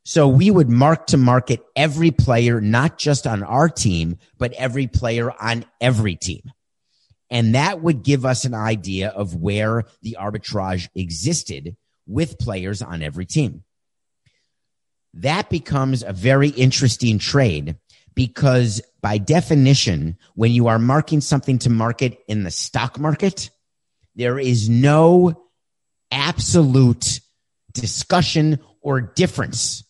So 0.05 0.29
we 0.29 0.51
would 0.51 0.69
mark 0.69 1.09
to 1.09 1.17
market 1.17 1.61
every 1.77 2.11
player, 2.11 2.61
not 2.61 2.99
just 2.99 3.27
on 3.27 3.43
our 3.43 3.69
team, 3.69 4.19
but 4.39 4.53
every 4.55 4.87
player 4.87 5.31
on 5.31 5.65
every 5.81 6.17
team. 6.17 6.43
And 7.31 7.55
that 7.55 7.81
would 7.81 8.03
give 8.03 8.27
us 8.27 8.45
an 8.45 8.55
idea 8.55 9.11
of 9.11 9.37
where 9.37 9.85
the 10.03 10.17
arbitrage 10.19 10.89
existed 10.95 11.77
with 12.07 12.39
players 12.39 12.83
on 12.83 13.03
every 13.03 13.27
team. 13.27 13.63
That 15.15 15.49
becomes 15.49 16.03
a 16.03 16.13
very 16.13 16.49
interesting 16.49 17.19
trade 17.19 17.77
because 18.15 18.83
by 19.01 19.19
definition, 19.19 20.17
when 20.35 20.53
you 20.53 20.67
are 20.67 20.79
marking 20.79 21.21
something 21.21 21.59
to 21.61 21.71
market 21.71 22.19
in 22.27 22.43
the 22.43 22.51
stock 22.51 22.99
market, 22.99 23.51
there 24.17 24.39
is 24.39 24.69
no 24.69 25.49
absolute 26.11 27.21
discussion 27.73 28.59
or 28.81 29.01
difference. 29.01 29.85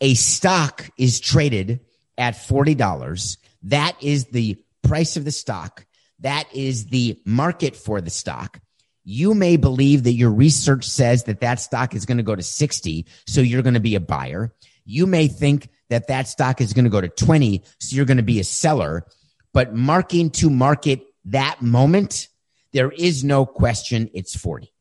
A 0.00 0.14
stock 0.14 0.90
is 0.98 1.20
traded 1.20 1.80
at 2.18 2.34
$40. 2.34 3.36
That 3.64 3.96
is 4.02 4.26
the 4.26 4.58
price 4.82 5.16
of 5.16 5.24
the 5.24 5.32
stock. 5.32 5.86
That 6.20 6.46
is 6.54 6.86
the 6.86 7.20
market 7.24 7.76
for 7.76 8.00
the 8.00 8.10
stock. 8.10 8.60
You 9.04 9.34
may 9.34 9.56
believe 9.56 10.04
that 10.04 10.14
your 10.14 10.30
research 10.32 10.84
says 10.84 11.24
that 11.24 11.40
that 11.40 11.60
stock 11.60 11.94
is 11.94 12.06
going 12.06 12.16
to 12.16 12.24
go 12.24 12.34
to 12.34 12.42
60. 12.42 13.06
So 13.26 13.40
you're 13.40 13.62
going 13.62 13.74
to 13.74 13.80
be 13.80 13.94
a 13.94 14.00
buyer. 14.00 14.52
You 14.84 15.06
may 15.06 15.28
think 15.28 15.68
that 15.90 16.08
that 16.08 16.28
stock 16.28 16.60
is 16.60 16.72
going 16.72 16.84
to 16.84 16.90
go 16.90 17.00
to 17.00 17.08
20. 17.08 17.62
So 17.78 17.96
you're 17.96 18.04
going 18.04 18.16
to 18.16 18.22
be 18.22 18.40
a 18.40 18.44
seller. 18.44 19.06
But 19.52 19.74
marking 19.74 20.30
to 20.30 20.50
market 20.50 21.02
that 21.26 21.62
moment, 21.62 22.28
there 22.72 22.90
is 22.90 23.24
no 23.24 23.46
question 23.46 24.10
it's 24.12 24.36
40. 24.36 24.72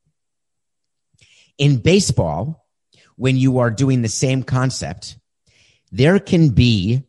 In 1.57 1.77
baseball, 1.77 2.64
when 3.15 3.37
you 3.37 3.59
are 3.59 3.71
doing 3.71 4.01
the 4.01 4.09
same 4.09 4.43
concept, 4.43 5.17
there 5.91 6.19
can 6.19 6.49
be 6.49 7.03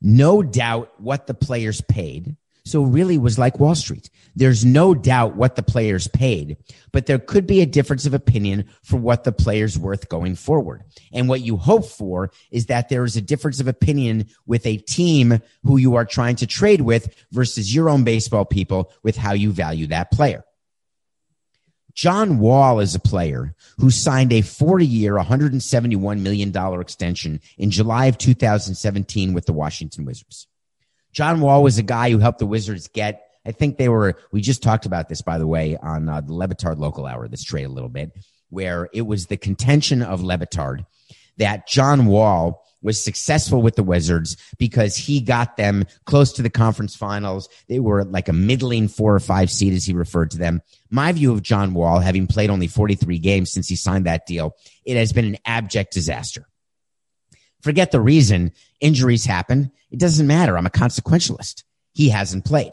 no 0.00 0.42
doubt 0.42 0.92
what 1.00 1.26
the 1.26 1.34
players 1.34 1.80
paid. 1.80 2.36
So 2.64 2.82
really 2.82 3.16
was 3.16 3.38
like 3.38 3.58
Wall 3.58 3.74
Street. 3.74 4.10
There's 4.36 4.62
no 4.62 4.94
doubt 4.94 5.36
what 5.36 5.56
the 5.56 5.62
players 5.62 6.06
paid, 6.06 6.58
but 6.92 7.06
there 7.06 7.18
could 7.18 7.46
be 7.46 7.62
a 7.62 7.66
difference 7.66 8.04
of 8.04 8.12
opinion 8.12 8.68
for 8.82 8.98
what 8.98 9.24
the 9.24 9.32
player's 9.32 9.78
worth 9.78 10.10
going 10.10 10.34
forward. 10.34 10.84
And 11.10 11.30
what 11.30 11.40
you 11.40 11.56
hope 11.56 11.86
for 11.86 12.30
is 12.50 12.66
that 12.66 12.90
there 12.90 13.04
is 13.04 13.16
a 13.16 13.22
difference 13.22 13.58
of 13.58 13.68
opinion 13.68 14.26
with 14.46 14.66
a 14.66 14.76
team 14.76 15.40
who 15.64 15.78
you 15.78 15.94
are 15.94 16.04
trying 16.04 16.36
to 16.36 16.46
trade 16.46 16.82
with 16.82 17.24
versus 17.32 17.74
your 17.74 17.88
own 17.88 18.04
baseball 18.04 18.44
people 18.44 18.92
with 19.02 19.16
how 19.16 19.32
you 19.32 19.50
value 19.50 19.86
that 19.86 20.10
player. 20.10 20.44
John 21.98 22.38
Wall 22.38 22.78
is 22.78 22.94
a 22.94 23.00
player 23.00 23.56
who 23.78 23.90
signed 23.90 24.32
a 24.32 24.40
40 24.40 24.86
year, 24.86 25.14
$171 25.14 26.20
million 26.20 26.80
extension 26.80 27.40
in 27.56 27.72
July 27.72 28.06
of 28.06 28.16
2017 28.16 29.34
with 29.34 29.46
the 29.46 29.52
Washington 29.52 30.04
Wizards. 30.04 30.46
John 31.12 31.40
Wall 31.40 31.60
was 31.60 31.76
a 31.76 31.82
guy 31.82 32.10
who 32.10 32.18
helped 32.18 32.38
the 32.38 32.46
Wizards 32.46 32.86
get, 32.86 33.24
I 33.44 33.50
think 33.50 33.78
they 33.78 33.88
were, 33.88 34.14
we 34.30 34.40
just 34.42 34.62
talked 34.62 34.86
about 34.86 35.08
this, 35.08 35.22
by 35.22 35.38
the 35.38 35.46
way, 35.48 35.76
on 35.76 36.08
uh, 36.08 36.20
the 36.20 36.34
Le 36.34 36.46
Batard 36.46 36.78
local 36.78 37.04
hour, 37.04 37.26
this 37.26 37.42
trade 37.42 37.64
a 37.64 37.68
little 37.68 37.88
bit, 37.88 38.12
where 38.48 38.88
it 38.92 39.02
was 39.02 39.26
the 39.26 39.36
contention 39.36 40.00
of 40.00 40.22
Le 40.22 40.38
Batard 40.38 40.86
that 41.38 41.66
John 41.66 42.06
Wall 42.06 42.64
was 42.82 43.02
successful 43.02 43.60
with 43.60 43.76
the 43.76 43.82
Wizards 43.82 44.36
because 44.58 44.96
he 44.96 45.20
got 45.20 45.56
them 45.56 45.84
close 46.04 46.32
to 46.34 46.42
the 46.42 46.50
conference 46.50 46.94
finals. 46.94 47.48
They 47.68 47.80
were 47.80 48.04
like 48.04 48.28
a 48.28 48.32
middling 48.32 48.88
four 48.88 49.14
or 49.14 49.20
five 49.20 49.50
seed, 49.50 49.74
as 49.74 49.84
he 49.84 49.94
referred 49.94 50.30
to 50.32 50.38
them. 50.38 50.62
My 50.90 51.12
view 51.12 51.32
of 51.32 51.42
John 51.42 51.74
Wall, 51.74 51.98
having 51.98 52.26
played 52.26 52.50
only 52.50 52.68
43 52.68 53.18
games 53.18 53.50
since 53.50 53.68
he 53.68 53.76
signed 53.76 54.06
that 54.06 54.26
deal, 54.26 54.56
it 54.84 54.96
has 54.96 55.12
been 55.12 55.26
an 55.26 55.38
abject 55.44 55.92
disaster. 55.92 56.48
Forget 57.62 57.90
the 57.90 58.00
reason 58.00 58.52
injuries 58.80 59.24
happen. 59.24 59.72
It 59.90 59.98
doesn't 59.98 60.26
matter. 60.26 60.56
I'm 60.56 60.66
a 60.66 60.70
consequentialist. 60.70 61.64
He 61.92 62.10
hasn't 62.10 62.44
played. 62.44 62.72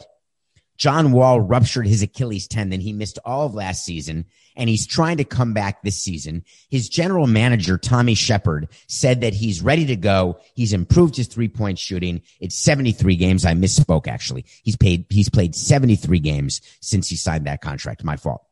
John 0.76 1.12
Wall 1.12 1.40
ruptured 1.40 1.86
his 1.86 2.02
Achilles 2.02 2.46
tendon. 2.46 2.80
He 2.80 2.92
missed 2.92 3.18
all 3.24 3.46
of 3.46 3.54
last 3.54 3.84
season 3.84 4.26
and 4.56 4.68
he's 4.68 4.86
trying 4.86 5.18
to 5.18 5.24
come 5.24 5.52
back 5.52 5.82
this 5.82 5.96
season. 5.96 6.44
His 6.70 6.88
general 6.88 7.26
manager, 7.26 7.78
Tommy 7.78 8.14
Sheppard, 8.14 8.68
said 8.88 9.20
that 9.20 9.34
he's 9.34 9.62
ready 9.62 9.86
to 9.86 9.96
go. 9.96 10.40
He's 10.54 10.72
improved 10.72 11.16
his 11.16 11.28
three 11.28 11.48
point 11.48 11.78
shooting. 11.78 12.22
It's 12.40 12.56
73 12.56 13.16
games. 13.16 13.44
I 13.44 13.52
misspoke 13.52 14.08
actually. 14.08 14.46
He's 14.62 14.76
paid, 14.76 15.06
he's 15.10 15.28
played 15.28 15.54
73 15.54 16.18
games 16.20 16.62
since 16.80 17.08
he 17.08 17.16
signed 17.16 17.46
that 17.46 17.60
contract. 17.60 18.02
My 18.02 18.16
fault. 18.16 18.42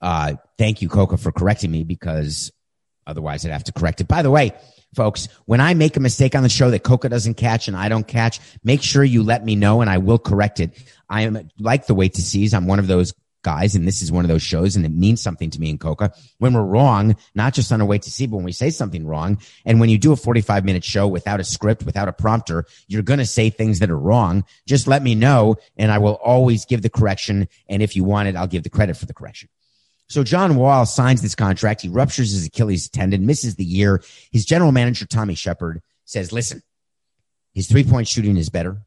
Uh, 0.00 0.34
thank 0.56 0.80
you, 0.80 0.88
Coca, 0.88 1.18
for 1.18 1.30
correcting 1.30 1.70
me 1.70 1.84
because 1.84 2.50
otherwise 3.06 3.44
I'd 3.44 3.52
have 3.52 3.64
to 3.64 3.72
correct 3.72 4.00
it. 4.00 4.08
By 4.08 4.22
the 4.22 4.30
way, 4.30 4.54
folks, 4.94 5.28
when 5.44 5.60
I 5.60 5.74
make 5.74 5.96
a 5.96 6.00
mistake 6.00 6.34
on 6.34 6.42
the 6.42 6.48
show 6.48 6.70
that 6.70 6.82
Coca 6.82 7.08
doesn't 7.08 7.34
catch 7.34 7.68
and 7.68 7.76
I 7.76 7.88
don't 7.88 8.06
catch, 8.06 8.40
make 8.64 8.82
sure 8.82 9.04
you 9.04 9.22
let 9.22 9.44
me 9.44 9.56
know 9.56 9.82
and 9.82 9.90
I 9.90 9.98
will 9.98 10.18
correct 10.18 10.60
it. 10.60 10.72
I 11.08 11.22
am 11.22 11.50
like 11.58 11.86
the 11.86 11.94
wait 11.94 12.14
to 12.14 12.22
seize. 12.22 12.54
I'm 12.54 12.66
one 12.66 12.78
of 12.78 12.86
those 12.86 13.12
guys, 13.42 13.74
and 13.74 13.86
this 13.86 14.02
is 14.02 14.12
one 14.12 14.24
of 14.24 14.28
those 14.28 14.42
shows, 14.42 14.76
and 14.76 14.84
it 14.84 14.92
means 14.92 15.22
something 15.22 15.50
to 15.50 15.60
me 15.60 15.70
in 15.70 15.78
Coca. 15.78 16.12
When 16.38 16.52
we're 16.52 16.62
wrong, 16.62 17.16
not 17.34 17.54
just 17.54 17.72
on 17.72 17.80
our 17.80 17.86
way 17.86 17.98
to 17.98 18.10
see, 18.10 18.26
but 18.26 18.36
when 18.36 18.44
we 18.44 18.52
say 18.52 18.70
something 18.70 19.06
wrong, 19.06 19.38
and 19.64 19.80
when 19.80 19.88
you 19.88 19.98
do 19.98 20.12
a 20.12 20.16
45 20.16 20.64
minute 20.64 20.84
show 20.84 21.06
without 21.06 21.40
a 21.40 21.44
script, 21.44 21.84
without 21.84 22.08
a 22.08 22.12
prompter, 22.12 22.66
you're 22.86 23.02
going 23.02 23.18
to 23.18 23.26
say 23.26 23.50
things 23.50 23.78
that 23.78 23.90
are 23.90 23.98
wrong. 23.98 24.44
Just 24.66 24.86
let 24.86 25.02
me 25.02 25.14
know, 25.14 25.56
and 25.76 25.90
I 25.90 25.98
will 25.98 26.14
always 26.14 26.64
give 26.64 26.82
the 26.82 26.90
correction. 26.90 27.48
And 27.68 27.82
if 27.82 27.96
you 27.96 28.04
want 28.04 28.28
it, 28.28 28.36
I'll 28.36 28.46
give 28.46 28.62
the 28.62 28.70
credit 28.70 28.96
for 28.96 29.06
the 29.06 29.14
correction. 29.14 29.48
So 30.08 30.24
John 30.24 30.56
Wall 30.56 30.86
signs 30.86 31.22
this 31.22 31.36
contract. 31.36 31.82
He 31.82 31.88
ruptures 31.88 32.32
his 32.32 32.44
Achilles 32.44 32.88
tendon, 32.88 33.26
misses 33.26 33.54
the 33.54 33.64
year. 33.64 34.02
His 34.32 34.44
general 34.44 34.72
manager, 34.72 35.06
Tommy 35.06 35.36
Sheppard, 35.36 35.82
says, 36.04 36.32
listen, 36.32 36.62
his 37.54 37.68
three 37.68 37.84
point 37.84 38.08
shooting 38.08 38.36
is 38.36 38.48
better. 38.48 38.82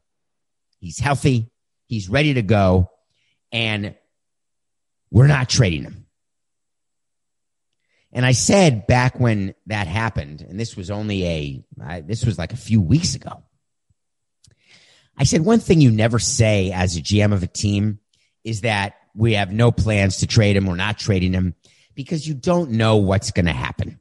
He's 0.80 0.98
healthy. 0.98 1.50
He's 1.86 2.10
ready 2.10 2.34
to 2.34 2.42
go. 2.42 2.90
And 3.52 3.94
we're 5.14 5.28
not 5.28 5.48
trading 5.48 5.84
him. 5.84 6.06
And 8.12 8.26
I 8.26 8.32
said 8.32 8.88
back 8.88 9.20
when 9.20 9.54
that 9.66 9.86
happened, 9.86 10.40
and 10.42 10.58
this 10.58 10.76
was 10.76 10.90
only 10.90 11.24
a, 11.24 11.64
I, 11.80 12.00
this 12.00 12.24
was 12.24 12.36
like 12.36 12.52
a 12.52 12.56
few 12.56 12.82
weeks 12.82 13.14
ago. 13.14 13.44
I 15.16 15.22
said, 15.22 15.42
one 15.42 15.60
thing 15.60 15.80
you 15.80 15.92
never 15.92 16.18
say 16.18 16.72
as 16.72 16.96
a 16.96 17.00
GM 17.00 17.32
of 17.32 17.44
a 17.44 17.46
team 17.46 18.00
is 18.42 18.62
that 18.62 18.94
we 19.14 19.34
have 19.34 19.52
no 19.52 19.70
plans 19.70 20.16
to 20.18 20.26
trade 20.26 20.56
him. 20.56 20.66
We're 20.66 20.74
not 20.74 20.98
trading 20.98 21.32
him 21.32 21.54
because 21.94 22.26
you 22.26 22.34
don't 22.34 22.72
know 22.72 22.96
what's 22.96 23.30
going 23.30 23.46
to 23.46 23.52
happen. 23.52 24.00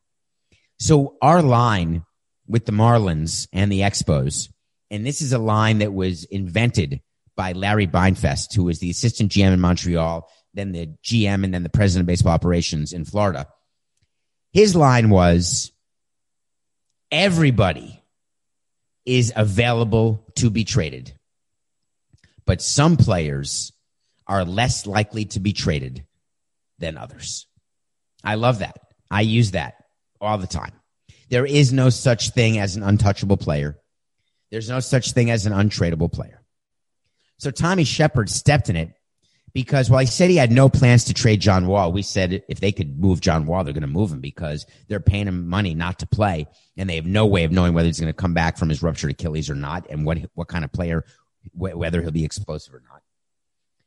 So 0.80 1.17
our 1.21 1.43
line 1.43 2.06
with 2.47 2.65
the 2.65 2.71
Marlins 2.71 3.47
and 3.54 3.71
the 3.71 3.82
Expos, 3.82 4.49
and 4.89 5.06
this 5.06 5.21
is 5.21 5.32
a 5.32 5.38
line 5.38 5.78
that 5.78 5.93
was 5.93 6.23
invented 6.23 7.02
by 7.36 7.52
Larry 7.52 7.86
Beinfest, 7.86 8.56
who 8.56 8.63
was 8.63 8.80
the 8.80 8.89
assistant 8.89 9.32
GM 9.32 9.54
in 9.54 9.60
Montreal, 9.60 10.28
then 10.54 10.72
the 10.72 10.88
GM, 11.04 11.44
and 11.44 11.54
then 11.54 11.63
the 11.63 11.70
president 11.70 12.04
of 12.04 12.08
baseball 12.08 12.34
operations 12.34 12.94
in 12.94 13.06
Florida. 13.06 13.48
His 14.52 14.76
line 14.76 15.10
was 15.10 15.72
everybody 17.12 18.04
is 19.06 19.34
available 19.36 20.32
to 20.36 20.50
be 20.50 20.63
traded, 20.63 21.13
but 22.46 22.62
some 22.62 22.98
players 22.98 23.74
are 24.28 24.46
less 24.46 24.86
likely 24.86 25.26
to 25.26 25.39
be 25.39 25.54
traded 25.54 26.06
than 26.80 26.98
others. 26.98 27.48
I 28.24 28.36
love 28.36 28.60
that. 28.60 28.78
I 29.12 29.22
use 29.22 29.52
that 29.52 29.76
all 30.22 30.38
the 30.38 30.48
time. 30.48 30.74
There 31.30 31.46
is 31.46 31.74
no 31.74 31.89
such 31.89 32.30
thing 32.30 32.60
as 32.60 32.76
an 32.76 32.84
untouchable 32.84 33.38
player. 33.38 33.78
There's 34.52 34.70
no 34.70 34.80
such 34.80 35.12
thing 35.12 35.32
as 35.32 35.46
an 35.46 35.54
untradeable 35.54 36.12
player. 36.12 36.42
So 37.39 37.52
Tommy 37.52 37.84
Sheppard 37.84 38.30
stepped 38.30 38.70
in 38.70 38.76
it 38.76 38.94
because 39.54 39.89
while 39.89 40.00
he 40.00 40.08
said 40.08 40.30
he 40.30 40.36
had 40.36 40.52
no 40.52 40.68
plans 40.68 41.06
to 41.06 41.13
trade 41.13 41.39
John 41.39 41.68
Wall, 41.68 41.92
we 41.92 42.02
said 42.02 42.44
if 42.48 42.60
they 42.60 42.72
could 42.72 43.00
move 43.00 43.22
John 43.22 43.46
Wall, 43.46 43.63
they're 43.63 43.74
going 43.74 43.82
to 43.82 43.88
move 43.88 44.12
him 44.12 44.20
because 44.20 44.66
they're 44.88 45.00
paying 45.00 45.28
him 45.28 45.48
money 45.48 45.76
not 45.76 46.00
to 46.00 46.08
play, 46.08 46.48
and 46.76 46.89
they 46.89 46.96
have 46.96 47.06
no 47.06 47.28
way 47.28 47.44
of 47.44 47.52
knowing 47.52 47.74
whether 47.74 47.88
he's 47.88 48.00
going 48.00 48.12
to 48.12 48.13
come 48.13 48.34
back 48.34 48.58
from 48.58 48.70
his 48.70 48.82
ruptured 48.82 49.12
Achilles 49.12 49.50
or 49.50 49.56
not, 49.56 49.88
and 49.89 50.06
what 50.06 50.18
what 50.34 50.48
kind 50.48 50.66
of 50.66 50.72
player, 50.72 51.06
whether 51.54 52.02
he'll 52.02 52.12
be 52.12 52.26
explosive 52.26 52.74
or 52.74 52.84
not. 52.89 53.02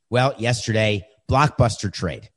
Well, 0.09 0.35
yesterday, 0.38 1.07
blockbuster 1.29 1.92
trade 1.92 2.31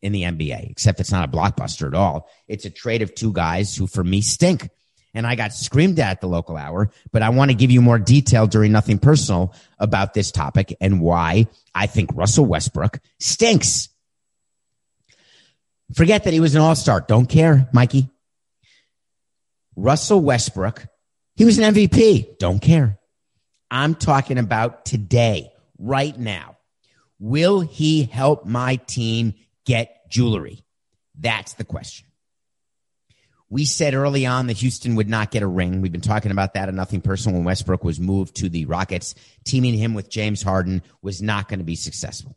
in 0.00 0.10
the 0.10 0.22
NBA, 0.22 0.70
except 0.70 0.98
it's 0.98 1.12
not 1.12 1.28
a 1.28 1.32
blockbuster 1.32 1.86
at 1.86 1.94
all. 1.94 2.28
It's 2.48 2.64
a 2.64 2.70
trade 2.70 3.02
of 3.02 3.14
two 3.14 3.32
guys 3.32 3.76
who 3.76 3.86
for 3.86 4.02
me 4.02 4.20
stink. 4.20 4.68
And 5.14 5.26
I 5.26 5.34
got 5.34 5.52
screamed 5.52 5.98
at 5.98 6.20
the 6.20 6.26
local 6.26 6.56
hour, 6.56 6.90
but 7.12 7.22
I 7.22 7.28
want 7.28 7.50
to 7.50 7.54
give 7.54 7.70
you 7.70 7.82
more 7.82 7.98
detail 7.98 8.46
during 8.46 8.72
nothing 8.72 8.98
personal 8.98 9.54
about 9.78 10.14
this 10.14 10.30
topic 10.30 10.74
and 10.80 11.00
why 11.00 11.48
I 11.74 11.86
think 11.86 12.10
Russell 12.14 12.46
Westbrook 12.46 12.98
stinks. 13.20 13.90
Forget 15.94 16.24
that 16.24 16.32
he 16.32 16.40
was 16.40 16.54
an 16.54 16.62
all-star. 16.62 17.04
Don't 17.06 17.26
care, 17.26 17.68
Mikey. 17.72 18.08
Russell 19.76 20.20
Westbrook, 20.20 20.86
he 21.36 21.44
was 21.44 21.58
an 21.58 21.74
MVP. 21.74 22.38
Don't 22.38 22.60
care. 22.60 22.98
I'm 23.70 23.94
talking 23.94 24.38
about 24.38 24.86
today, 24.86 25.50
right 25.78 26.18
now 26.18 26.56
Will 27.22 27.60
he 27.60 28.02
help 28.02 28.46
my 28.46 28.74
team 28.74 29.34
get 29.64 30.10
jewelry? 30.10 30.64
That's 31.16 31.52
the 31.52 31.62
question. 31.62 32.08
We 33.52 33.66
said 33.66 33.92
early 33.92 34.24
on 34.24 34.46
that 34.46 34.56
Houston 34.56 34.94
would 34.94 35.10
not 35.10 35.30
get 35.30 35.42
a 35.42 35.46
ring. 35.46 35.82
We've 35.82 35.92
been 35.92 36.00
talking 36.00 36.30
about 36.30 36.54
that 36.54 36.68
and 36.68 36.76
nothing 36.76 37.02
personal 37.02 37.36
when 37.36 37.44
Westbrook 37.44 37.84
was 37.84 38.00
moved 38.00 38.36
to 38.36 38.48
the 38.48 38.64
Rockets. 38.64 39.14
Teaming 39.44 39.74
him 39.74 39.92
with 39.92 40.08
James 40.08 40.40
Harden 40.40 40.80
was 41.02 41.20
not 41.20 41.50
going 41.50 41.58
to 41.58 41.64
be 41.64 41.76
successful. 41.76 42.34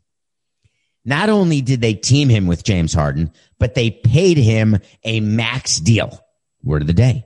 Not 1.05 1.29
only 1.29 1.61
did 1.61 1.79
they 1.79 1.93
team 1.93 2.27
him 2.27 2.47
with 2.47 2.65
James 2.65 2.93
Harden, 2.93 3.31
but 3.59 3.75
they 3.75 3.91
paid 3.91 4.35
him 4.35 4.77
a 5.05 5.21
max 5.21 5.77
deal. 5.77 6.19
Word 6.65 6.81
of 6.81 6.87
the 6.87 6.93
day. 6.93 7.23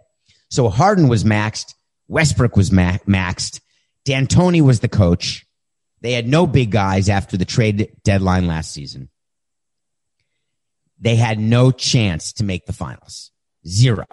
So 0.51 0.69
Harden 0.69 1.07
was 1.07 1.23
maxed. 1.23 1.73
Westbrook 2.07 2.55
was 2.55 2.71
ma- 2.71 2.99
maxed. 3.07 3.59
D'Antoni 4.05 4.61
was 4.61 4.81
the 4.81 4.87
coach. 4.87 5.47
They 6.01 6.11
had 6.11 6.27
no 6.27 6.45
big 6.45 6.69
guys 6.69 7.09
after 7.09 7.37
the 7.37 7.43
trade 7.43 7.91
deadline 8.03 8.45
last 8.45 8.71
season. 8.71 9.09
They 10.99 11.15
had 11.15 11.39
no 11.39 11.71
chance 11.71 12.33
to 12.33 12.43
make 12.43 12.67
the 12.67 12.73
finals. 12.73 13.31
Zero. 13.67 14.05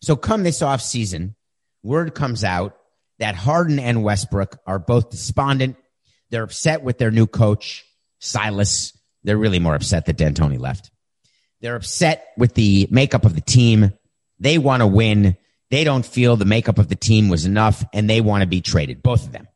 So 0.00 0.16
come 0.16 0.42
this 0.42 0.62
off 0.62 0.80
season, 0.80 1.34
word 1.82 2.14
comes 2.14 2.44
out 2.44 2.76
that 3.18 3.34
Harden 3.34 3.78
and 3.78 4.04
Westbrook 4.04 4.58
are 4.66 4.78
both 4.78 5.10
despondent. 5.10 5.76
They're 6.30 6.44
upset 6.44 6.82
with 6.82 6.98
their 6.98 7.10
new 7.10 7.26
coach, 7.26 7.84
Silas. 8.20 8.96
They're 9.24 9.36
really 9.36 9.58
more 9.58 9.74
upset 9.74 10.06
that 10.06 10.16
D'Antoni 10.16 10.58
left. 10.58 10.90
They're 11.60 11.76
upset 11.76 12.26
with 12.36 12.54
the 12.54 12.86
makeup 12.90 13.24
of 13.24 13.34
the 13.34 13.40
team. 13.40 13.92
They 14.38 14.58
want 14.58 14.82
to 14.82 14.86
win. 14.86 15.36
They 15.70 15.84
don't 15.84 16.06
feel 16.06 16.36
the 16.36 16.44
makeup 16.44 16.78
of 16.78 16.88
the 16.88 16.96
team 16.96 17.28
was 17.28 17.44
enough 17.44 17.84
and 17.92 18.08
they 18.08 18.20
want 18.20 18.42
to 18.42 18.46
be 18.46 18.60
traded, 18.60 19.02
both 19.02 19.26
of 19.26 19.32
them. 19.32 19.48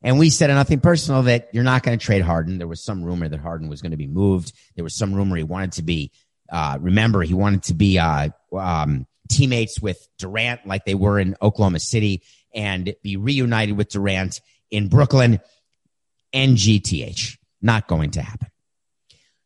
And 0.00 0.18
we 0.18 0.30
said 0.30 0.46
nothing 0.48 0.78
personal 0.78 1.24
that 1.24 1.48
you're 1.52 1.64
not 1.64 1.82
going 1.82 1.98
to 1.98 2.04
trade 2.04 2.22
Harden. 2.22 2.58
There 2.58 2.68
was 2.68 2.84
some 2.84 3.02
rumor 3.02 3.28
that 3.28 3.40
Harden 3.40 3.68
was 3.68 3.82
going 3.82 3.90
to 3.90 3.96
be 3.96 4.06
moved. 4.06 4.52
There 4.76 4.84
was 4.84 4.96
some 4.96 5.12
rumor 5.12 5.36
he 5.36 5.42
wanted 5.42 5.72
to 5.72 5.82
be 5.82 6.12
uh, 6.50 6.78
remember, 6.80 7.22
he 7.22 7.34
wanted 7.34 7.62
to 7.64 7.74
be 7.74 7.98
uh, 7.98 8.30
um, 8.52 9.06
teammates 9.28 9.80
with 9.80 10.08
Durant 10.18 10.66
like 10.66 10.84
they 10.84 10.94
were 10.94 11.18
in 11.18 11.36
Oklahoma 11.42 11.80
City 11.80 12.22
and 12.54 12.94
be 13.02 13.16
reunited 13.16 13.76
with 13.76 13.90
Durant 13.90 14.40
in 14.70 14.88
Brooklyn. 14.88 15.40
NGTH. 16.32 17.38
Not 17.60 17.88
going 17.88 18.12
to 18.12 18.22
happen. 18.22 18.48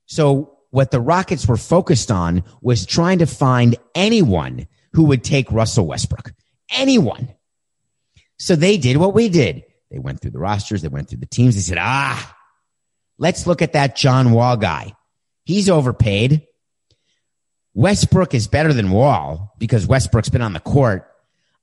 So 0.07 0.59
what 0.71 0.91
the 0.91 1.01
Rockets 1.01 1.47
were 1.47 1.57
focused 1.57 2.11
on 2.11 2.45
was 2.61 2.87
trying 2.87 3.19
to 3.21 3.27
find 3.27 3.77
anyone 3.95 4.67
who 4.93 5.05
would 5.05 5.25
take 5.25 5.51
Russell 5.51 5.87
Westbrook. 5.87 6.33
Anyone. 6.71 7.35
So 8.39 8.57
they 8.57 8.77
did 8.77 8.97
what 8.97 9.15
we 9.15 9.29
did. 9.29 9.65
They 9.91 9.99
went 9.99 10.21
through 10.21 10.33
the 10.33 10.39
rosters. 10.39 10.83
They 10.83 10.89
went 10.89 11.09
through 11.09 11.21
the 11.21 11.27
teams. 11.27 11.55
They 11.55 11.61
said, 11.61 11.79
ah, 11.81 12.37
let's 13.19 13.47
look 13.47 13.63
at 13.63 13.75
that 13.75 13.97
John 13.97 14.33
Wall 14.33 14.57
guy. 14.57 14.93
He's 15.45 15.69
overpaid. 15.69 16.47
Westbrook 17.75 18.35
is 18.35 18.49
better 18.49 18.73
than 18.73 18.91
Wall 18.91 19.55
because 19.59 19.87
Westbrook's 19.87 20.29
been 20.29 20.43
on 20.43 20.53
the 20.53 20.61
court. 20.61 21.09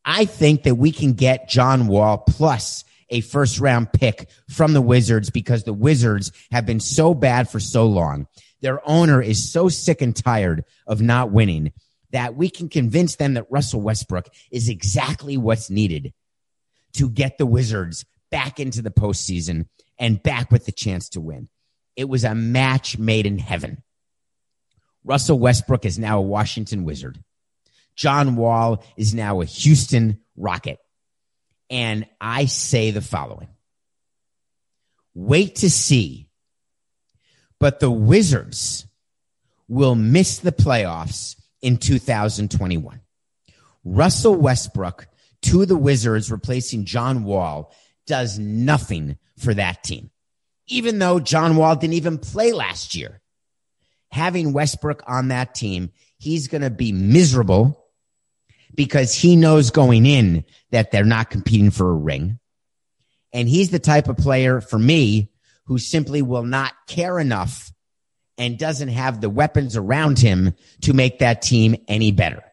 I 0.03 0.25
think 0.25 0.63
that 0.63 0.75
we 0.75 0.91
can 0.91 1.13
get 1.13 1.49
John 1.49 1.87
Wall 1.87 2.17
plus 2.17 2.83
a 3.09 3.21
first 3.21 3.59
round 3.59 3.91
pick 3.93 4.29
from 4.49 4.73
the 4.73 4.81
Wizards 4.81 5.29
because 5.29 5.63
the 5.63 5.73
Wizards 5.73 6.31
have 6.51 6.65
been 6.65 6.79
so 6.79 7.13
bad 7.13 7.49
for 7.49 7.59
so 7.59 7.85
long. 7.85 8.27
Their 8.61 8.81
owner 8.87 9.21
is 9.21 9.51
so 9.51 9.69
sick 9.69 10.01
and 10.01 10.15
tired 10.15 10.65
of 10.87 11.01
not 11.01 11.31
winning 11.31 11.73
that 12.11 12.35
we 12.35 12.49
can 12.49 12.69
convince 12.69 13.15
them 13.15 13.35
that 13.35 13.51
Russell 13.51 13.81
Westbrook 13.81 14.29
is 14.51 14.67
exactly 14.67 15.37
what's 15.37 15.69
needed 15.69 16.13
to 16.93 17.09
get 17.09 17.37
the 17.37 17.45
Wizards 17.45 18.03
back 18.31 18.59
into 18.59 18.81
the 18.81 18.89
postseason 18.89 19.67
and 19.99 20.23
back 20.23 20.51
with 20.51 20.65
the 20.65 20.71
chance 20.71 21.09
to 21.09 21.21
win. 21.21 21.49
It 21.95 22.09
was 22.09 22.23
a 22.23 22.33
match 22.33 22.97
made 22.97 23.25
in 23.27 23.37
heaven. 23.37 23.83
Russell 25.09 25.39
Westbrook 25.39 25.85
is 25.85 25.97
now 25.97 26.19
a 26.19 26.21
Washington 26.21 26.85
Wizard. 26.85 27.17
John 27.95 28.35
Wall 28.35 28.83
is 28.95 29.15
now 29.15 29.41
a 29.41 29.45
Houston 29.45 30.19
Rocket. 30.37 30.77
And 31.71 32.05
I 32.21 32.45
say 32.45 32.91
the 32.91 33.01
following 33.01 33.47
wait 35.15 35.55
to 35.55 35.69
see. 35.71 36.29
But 37.59 37.79
the 37.79 37.89
Wizards 37.89 38.85
will 39.67 39.95
miss 39.95 40.37
the 40.37 40.51
playoffs 40.51 41.35
in 41.63 41.77
2021. 41.77 43.01
Russell 43.83 44.35
Westbrook 44.35 45.07
to 45.41 45.65
the 45.65 45.75
Wizards, 45.75 46.31
replacing 46.31 46.85
John 46.85 47.23
Wall, 47.23 47.73
does 48.05 48.37
nothing 48.37 49.17
for 49.39 49.55
that 49.55 49.83
team. 49.83 50.11
Even 50.67 50.99
though 50.99 51.19
John 51.19 51.55
Wall 51.55 51.75
didn't 51.75 51.95
even 51.95 52.19
play 52.19 52.53
last 52.53 52.93
year 52.93 53.18
having 54.11 54.53
Westbrook 54.53 55.03
on 55.07 55.29
that 55.29 55.55
team, 55.55 55.91
he's 56.17 56.47
going 56.47 56.61
to 56.61 56.69
be 56.69 56.91
miserable 56.91 57.85
because 58.75 59.13
he 59.13 59.35
knows 59.35 59.71
going 59.71 60.05
in 60.05 60.45
that 60.71 60.91
they're 60.91 61.03
not 61.03 61.29
competing 61.29 61.71
for 61.71 61.89
a 61.89 61.95
ring. 61.95 62.39
And 63.33 63.47
he's 63.47 63.69
the 63.69 63.79
type 63.79 64.07
of 64.07 64.17
player 64.17 64.61
for 64.61 64.79
me 64.79 65.31
who 65.65 65.77
simply 65.77 66.21
will 66.21 66.43
not 66.43 66.73
care 66.87 67.19
enough 67.19 67.71
and 68.37 68.57
doesn't 68.57 68.89
have 68.89 69.21
the 69.21 69.29
weapons 69.29 69.75
around 69.75 70.17
him 70.17 70.55
to 70.81 70.93
make 70.93 71.19
that 71.19 71.41
team 71.41 71.75
any 71.87 72.11
better. 72.11 72.43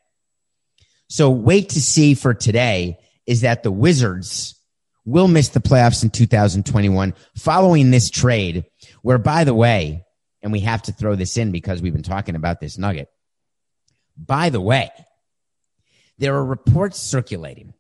So 1.09 1.31
wait 1.31 1.71
to 1.71 1.81
see 1.81 2.15
for 2.15 2.35
today 2.35 2.99
is 3.27 3.43
that 3.43 3.63
the 3.63 3.71
Wizards 3.71 4.61
will 5.05 5.29
miss 5.29 5.51
the 5.51 5.61
playoffs 5.61 6.03
in 6.03 6.11
2021 6.11 7.15
following 7.37 7.91
this 7.91 8.11
trade, 8.11 8.65
where 9.03 9.19
by 9.19 9.45
the 9.45 9.55
way, 9.55 10.06
and 10.43 10.53
we 10.53 10.61
have 10.61 10.83
to 10.83 10.93
throw 10.93 11.15
this 11.15 11.37
in 11.37 11.53
because 11.53 11.83
we've 11.83 11.93
been 11.93 12.03
talking 12.03 12.37
about 12.37 12.61
this 12.61 12.79
nugget. 12.79 13.09
By 14.17 14.51
the 14.51 14.61
way, 14.61 14.91
there 16.19 16.35
are 16.35 16.45
reports 16.45 16.99
circulating, 16.99 17.75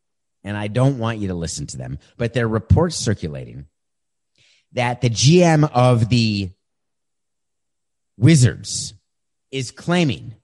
and 0.44 0.56
I 0.56 0.68
don't 0.68 0.98
want 0.98 1.18
you 1.18 1.28
to 1.28 1.34
listen 1.34 1.66
to 1.68 1.76
them, 1.76 1.98
but 2.16 2.34
there 2.34 2.46
are 2.46 2.48
reports 2.48 2.96
circulating 2.96 3.66
that 4.72 5.00
the 5.00 5.10
GM 5.10 5.70
of 5.72 6.08
the 6.08 6.50
Wizards 8.18 8.94
is 9.50 9.70
claiming 9.70 10.34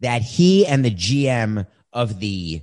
that 0.00 0.22
he 0.22 0.66
and 0.66 0.84
the 0.84 0.90
GM 0.90 1.66
of 1.92 2.20
the 2.20 2.62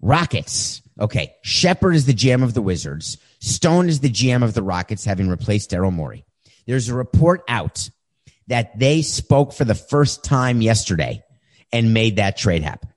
Rockets, 0.00 0.82
okay, 1.00 1.34
Sheppard 1.42 1.94
is 1.94 2.06
the 2.06 2.14
GM 2.14 2.42
of 2.42 2.54
the 2.54 2.62
Wizards, 2.62 3.18
Stone 3.40 3.88
is 3.88 4.00
the 4.00 4.10
GM 4.10 4.42
of 4.42 4.54
the 4.54 4.62
Rockets, 4.62 5.04
having 5.04 5.28
replaced 5.28 5.70
Daryl 5.70 5.92
Morey. 5.92 6.24
There's 6.66 6.88
a 6.88 6.94
report 6.94 7.42
out 7.48 7.88
that 8.48 8.78
they 8.78 9.02
spoke 9.02 9.52
for 9.52 9.64
the 9.64 9.74
first 9.74 10.24
time 10.24 10.62
yesterday 10.62 11.22
and 11.72 11.94
made 11.94 12.16
that 12.16 12.36
trade 12.36 12.62
happen. 12.62 12.90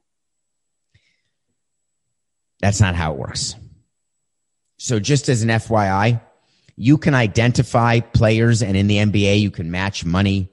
That's 2.60 2.82
not 2.82 2.96
how 2.96 3.14
it 3.14 3.20
works. 3.20 3.56
So 4.78 5.00
just 5.00 5.30
as 5.30 5.44
an 5.44 5.50
FYI, 5.50 6.22
you 6.76 6.98
can 6.98 7.14
identify 7.14 8.00
players 8.00 8.62
and 8.62 8.78
in 8.78 8.88
the 8.88 8.98
NBA, 8.98 9.40
you 9.40 9.52
can 9.52 9.72
match 9.72 10.06
money 10.06 10.50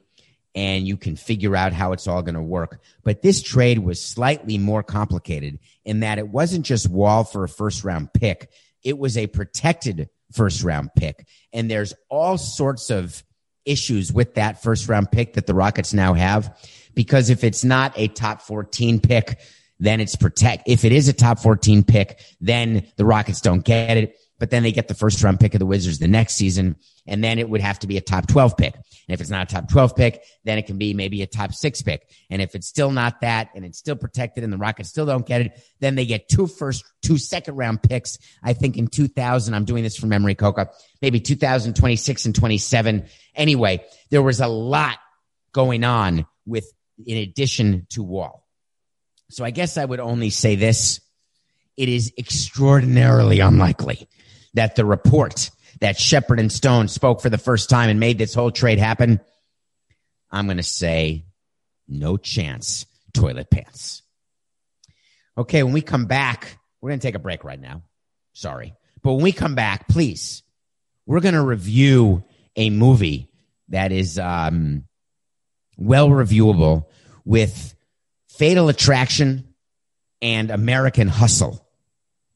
and 0.55 0.89
you 0.89 0.97
can 0.97 1.17
figure 1.17 1.55
out 1.55 1.73
how 1.73 1.93
it's 1.93 2.07
all 2.07 2.23
going 2.23 2.35
to 2.35 2.43
work. 2.43 2.81
But 3.05 3.23
this 3.23 3.43
trade 3.43 3.79
was 3.79 4.03
slightly 4.03 4.59
more 4.59 4.83
complicated 4.83 5.59
in 5.85 6.01
that 6.01 6.19
it 6.19 6.29
wasn't 6.29 6.65
just 6.65 6.89
Wall 6.89 7.25
for 7.25 7.45
a 7.45 7.49
first 7.49 7.85
round 7.85 8.13
pick. 8.13 8.51
It 8.83 8.99
was 8.99 9.17
a 9.17 9.27
protected 9.27 10.09
first 10.37 10.63
round 10.63 10.91
pick. 10.97 11.27
And 11.53 11.71
there's 11.71 11.95
all 12.09 12.39
sorts 12.39 12.91
of 12.91 13.25
issues 13.65 14.13
with 14.13 14.35
that 14.35 14.63
first 14.63 14.89
round 14.89 15.11
pick 15.11 15.35
that 15.35 15.47
the 15.47 15.55
Rockets 15.55 15.93
now 15.93 16.15
have. 16.15 16.57
Because 16.95 17.31
if 17.31 17.43
it's 17.43 17.65
not 17.65 17.93
a 17.97 18.09
top 18.09 18.43
14 18.43 19.01
pick, 19.01 19.41
then 19.79 20.01
it's 20.01 20.17
protect. 20.17 20.69
If 20.69 20.85
it 20.85 20.93
is 20.93 21.09
a 21.09 21.13
top 21.13 21.39
14 21.39 21.83
pick, 21.83 22.21
then 22.41 22.87
the 22.97 23.05
Rockets 23.05 23.41
don't 23.41 23.65
get 23.65 23.97
it 23.97 24.17
but 24.39 24.51
then 24.51 24.63
they 24.63 24.73
get 24.73 24.89
the 24.89 24.95
first 24.95 25.23
round 25.23 25.41
pick 25.41 25.55
of 25.55 25.61
the 25.61 25.67
Wizards 25.67 25.99
the 25.99 26.09
next 26.09 26.35
season. 26.35 26.77
And 27.07 27.23
then 27.23 27.39
it 27.39 27.49
would 27.49 27.61
have 27.61 27.79
to 27.81 27.87
be 27.87 27.97
a 27.97 28.01
top 28.01 28.27
12 28.27 28.57
pick. 28.57 28.75
And 28.75 29.15
if 29.15 29.21
it's 29.21 29.31
not 29.31 29.51
a 29.51 29.55
top 29.55 29.69
12 29.69 29.97
pick, 29.97 30.23
then 30.45 30.59
it 30.59 30.67
can 30.67 30.77
be 30.77 30.93
maybe 30.93 31.23
a 31.23 31.27
top 31.27 31.55
six 31.55 31.81
pick. 31.81 32.09
And 32.29 32.43
if 32.43 32.55
it's 32.55 32.67
still 32.67 32.91
not 32.91 33.21
that 33.21 33.51
and 33.55 33.65
it's 33.65 33.79
still 33.79 33.97
protected 33.97 34.45
and 34.45 34.53
the 34.53 34.59
Rockets 34.59 34.89
still 34.89 35.07
don't 35.07 35.25
get 35.25 35.41
it, 35.41 35.61
then 35.81 35.95
they 35.95 36.05
get 36.05 36.29
two 36.29 36.47
first, 36.47 36.85
two 37.03 37.17
second 37.17 37.57
round 37.57 37.83
picks. 37.83 38.19
I 38.43 38.53
think 38.53 38.77
in 38.77 38.89
2000, 38.89 39.55
I'm 39.55 39.65
doing 39.65 39.83
this 39.83 39.97
from 39.97 40.09
memory, 40.11 40.35
Coca, 40.35 40.71
maybe 41.01 41.21
2026 41.21 42.27
and 42.27 42.35
27. 42.35 43.07
Anyway, 43.35 43.85
there 44.11 44.23
was 44.23 44.41
a 44.41 44.49
lot 44.49 44.99
going 45.53 45.85
on 45.85 46.27
with, 46.45 46.71
in 47.07 47.19
addition 47.19 47.87
to 47.91 48.03
Wall. 48.03 48.45
So 49.31 49.45
I 49.45 49.51
guess 49.51 49.79
I 49.79 49.85
would 49.85 50.01
only 50.01 50.31
say 50.31 50.57
this. 50.57 51.01
It 51.77 51.89
is 51.89 52.13
extraordinarily 52.17 53.41
unlikely 53.41 54.09
that 54.57 54.77
the 54.77 54.85
report 54.85 55.51
that 55.81 55.99
Sheppard 55.99 56.41
and 56.41 56.51
Stone 56.51 56.89
spoke 56.89 57.23
for 57.23 57.31
the 57.31 57.39
first 57.39 57.71
time 57.71 57.89
and 57.89 58.01
made 58.01 58.19
this 58.19 58.35
whole 58.35 58.51
trade 58.51 58.79
happen, 58.79 59.21
I'm 60.31 60.47
going 60.47 60.57
to 60.57 60.63
say 60.63 61.25
no 61.89 62.17
chance, 62.17 62.87
toilet 63.15 63.51
pants. 63.51 64.03
Okay, 65.39 65.63
when 65.63 65.73
we 65.73 65.83
come 65.83 66.07
back, 66.07 66.59
we're 66.81 66.91
going 66.91 67.01
to 67.01 67.07
take 67.07 67.15
a 67.15 67.21
break 67.21 67.45
right 67.45 67.61
now. 67.61 67.83
Sorry. 68.33 68.75
But 69.03 69.15
when 69.15 69.23
we 69.23 69.33
come 69.33 69.55
back, 69.55 69.89
please 69.89 70.43
we're 71.07 71.21
going 71.21 71.35
to 71.35 71.43
review 71.43 72.25
a 72.57 72.71
movie 72.71 73.31
that 73.69 73.93
is 73.93 74.19
um, 74.19 74.85
well 75.77 76.09
reviewable 76.09 76.87
with 77.25 77.75
Fatal 78.29 78.69
Attraction 78.69 79.55
and 80.21 80.51
American 80.51 81.09
Hustle. 81.09 81.66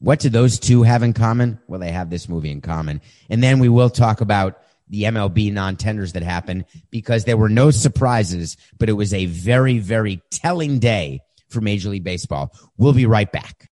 What 0.01 0.19
do 0.19 0.29
those 0.29 0.57
two 0.57 0.81
have 0.81 1.03
in 1.03 1.13
common? 1.13 1.59
Well, 1.67 1.79
they 1.79 1.91
have 1.91 2.09
this 2.09 2.27
movie 2.27 2.49
in 2.49 2.61
common. 2.61 3.01
And 3.29 3.43
then 3.43 3.59
we 3.59 3.69
will 3.69 3.91
talk 3.91 4.19
about 4.19 4.59
the 4.89 5.03
MLB 5.03 5.53
non 5.53 5.75
tenders 5.75 6.13
that 6.13 6.23
happened 6.23 6.65
because 6.89 7.23
there 7.23 7.37
were 7.37 7.49
no 7.49 7.69
surprises, 7.69 8.57
but 8.79 8.89
it 8.89 8.93
was 8.93 9.13
a 9.13 9.27
very, 9.27 9.77
very 9.77 10.19
telling 10.31 10.79
day 10.79 11.21
for 11.49 11.61
Major 11.61 11.89
League 11.89 12.03
Baseball. 12.03 12.51
We'll 12.77 12.93
be 12.93 13.05
right 13.05 13.31
back. 13.31 13.69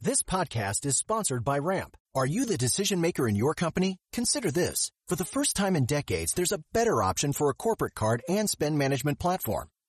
This 0.00 0.22
podcast 0.22 0.86
is 0.86 0.96
sponsored 0.96 1.44
by 1.44 1.58
Ramp. 1.58 1.98
Are 2.14 2.26
you 2.26 2.46
the 2.46 2.56
decision 2.56 3.02
maker 3.02 3.28
in 3.28 3.36
your 3.36 3.54
company? 3.54 3.98
Consider 4.14 4.50
this. 4.50 4.92
For 5.08 5.16
the 5.16 5.24
first 5.26 5.56
time 5.56 5.76
in 5.76 5.84
decades, 5.84 6.32
there's 6.32 6.52
a 6.52 6.62
better 6.72 7.02
option 7.02 7.34
for 7.34 7.50
a 7.50 7.54
corporate 7.54 7.94
card 7.94 8.22
and 8.28 8.48
spend 8.48 8.78
management 8.78 9.18
platform. 9.18 9.68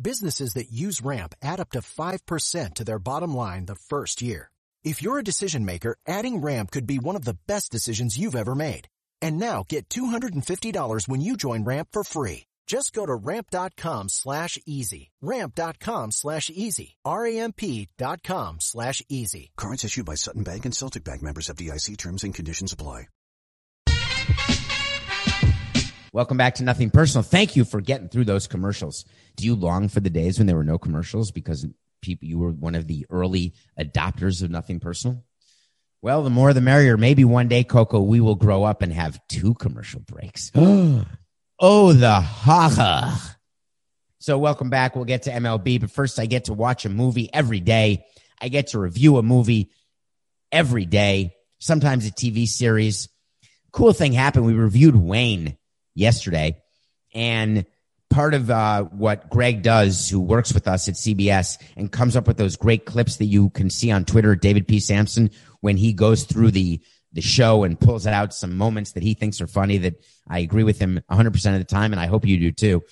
Businesses 0.00 0.54
that 0.54 0.72
use 0.72 1.02
Ramp 1.02 1.34
add 1.42 1.60
up 1.60 1.70
to 1.70 1.80
5% 1.80 2.74
to 2.74 2.84
their 2.84 2.98
bottom 2.98 3.36
line 3.36 3.66
the 3.66 3.74
first 3.74 4.22
year. 4.22 4.50
If 4.82 5.02
you're 5.02 5.18
a 5.18 5.24
decision 5.24 5.64
maker, 5.66 5.96
adding 6.06 6.40
Ramp 6.40 6.70
could 6.70 6.86
be 6.86 6.98
one 6.98 7.16
of 7.16 7.24
the 7.24 7.36
best 7.46 7.70
decisions 7.70 8.18
you've 8.18 8.36
ever 8.36 8.54
made. 8.54 8.88
And 9.20 9.38
now 9.38 9.64
get 9.68 9.88
$250 9.90 11.06
when 11.06 11.20
you 11.20 11.36
join 11.36 11.64
Ramp 11.64 11.88
for 11.92 12.02
free. 12.02 12.44
Just 12.66 12.92
go 12.94 13.04
to 13.04 13.14
ramp.com 13.14 14.08
slash 14.08 14.58
easy. 14.64 15.10
Ramp.com 15.20 16.12
slash 16.12 16.50
easy. 16.50 16.96
R-A-M-P 17.04 17.88
dot 17.98 18.22
com 18.22 18.58
slash 18.60 19.02
easy. 19.08 19.50
Cards 19.56 19.84
issued 19.84 20.06
by 20.06 20.14
Sutton 20.14 20.44
Bank 20.44 20.64
and 20.64 20.74
Celtic 20.74 21.02
Bank 21.02 21.20
members 21.20 21.48
of 21.48 21.56
FDIC 21.56 21.96
terms 21.98 22.22
and 22.22 22.32
conditions 22.32 22.72
apply. 22.72 23.06
Welcome 26.12 26.38
back 26.38 26.56
to 26.56 26.64
Nothing 26.64 26.90
Personal. 26.90 27.22
Thank 27.22 27.54
you 27.54 27.64
for 27.64 27.80
getting 27.80 28.08
through 28.08 28.24
those 28.24 28.48
commercials. 28.48 29.04
Do 29.36 29.46
you 29.46 29.54
long 29.54 29.88
for 29.88 30.00
the 30.00 30.10
days 30.10 30.38
when 30.38 30.48
there 30.48 30.56
were 30.56 30.64
no 30.64 30.76
commercials 30.76 31.30
because 31.30 31.64
people 32.02 32.26
you 32.26 32.40
were 32.40 32.50
one 32.50 32.74
of 32.74 32.88
the 32.88 33.06
early 33.10 33.54
adopters 33.78 34.42
of 34.42 34.50
Nothing 34.50 34.80
Personal? 34.80 35.22
Well, 36.02 36.24
the 36.24 36.30
more 36.30 36.52
the 36.52 36.60
merrier. 36.60 36.96
Maybe 36.96 37.24
one 37.24 37.46
day, 37.46 37.62
Coco, 37.62 38.00
we 38.00 38.18
will 38.18 38.34
grow 38.34 38.64
up 38.64 38.82
and 38.82 38.92
have 38.92 39.20
two 39.28 39.54
commercial 39.54 40.00
breaks. 40.00 40.50
oh, 40.56 41.92
the 41.92 42.20
haha. 42.20 43.16
So, 44.18 44.36
welcome 44.36 44.68
back. 44.68 44.96
We'll 44.96 45.04
get 45.04 45.22
to 45.22 45.30
MLB, 45.30 45.80
but 45.80 45.92
first, 45.92 46.18
I 46.18 46.26
get 46.26 46.46
to 46.46 46.54
watch 46.54 46.84
a 46.84 46.88
movie 46.88 47.32
every 47.32 47.60
day. 47.60 48.04
I 48.40 48.48
get 48.48 48.68
to 48.68 48.80
review 48.80 49.18
a 49.18 49.22
movie 49.22 49.70
every 50.50 50.86
day, 50.86 51.36
sometimes 51.60 52.04
a 52.08 52.10
TV 52.10 52.48
series. 52.48 53.08
Cool 53.70 53.92
thing 53.92 54.12
happened. 54.12 54.46
We 54.46 54.54
reviewed 54.54 54.96
Wayne 54.96 55.56
yesterday, 55.94 56.60
and 57.14 57.66
part 58.10 58.34
of 58.34 58.50
uh, 58.50 58.82
what 58.84 59.30
Greg 59.30 59.62
does, 59.62 60.08
who 60.08 60.20
works 60.20 60.52
with 60.52 60.66
us 60.66 60.88
at 60.88 60.94
CBS 60.94 61.62
and 61.76 61.90
comes 61.90 62.16
up 62.16 62.26
with 62.26 62.36
those 62.36 62.56
great 62.56 62.84
clips 62.84 63.16
that 63.16 63.26
you 63.26 63.50
can 63.50 63.70
see 63.70 63.90
on 63.90 64.04
Twitter, 64.04 64.34
David 64.34 64.66
P. 64.66 64.80
Samson, 64.80 65.30
when 65.60 65.76
he 65.76 65.92
goes 65.92 66.24
through 66.24 66.50
the 66.50 66.80
the 67.12 67.20
show 67.20 67.64
and 67.64 67.80
pulls 67.80 68.06
out 68.06 68.32
some 68.32 68.56
moments 68.56 68.92
that 68.92 69.02
he 69.02 69.14
thinks 69.14 69.40
are 69.40 69.46
funny 69.46 69.78
that 69.78 70.00
I 70.28 70.40
agree 70.40 70.62
with 70.62 70.78
him 70.78 71.00
100% 71.10 71.52
of 71.52 71.58
the 71.58 71.64
time. 71.64 71.92
And 71.92 72.00
I 72.00 72.06
hope 72.06 72.24
you 72.24 72.38
do 72.38 72.52
too. 72.52 72.84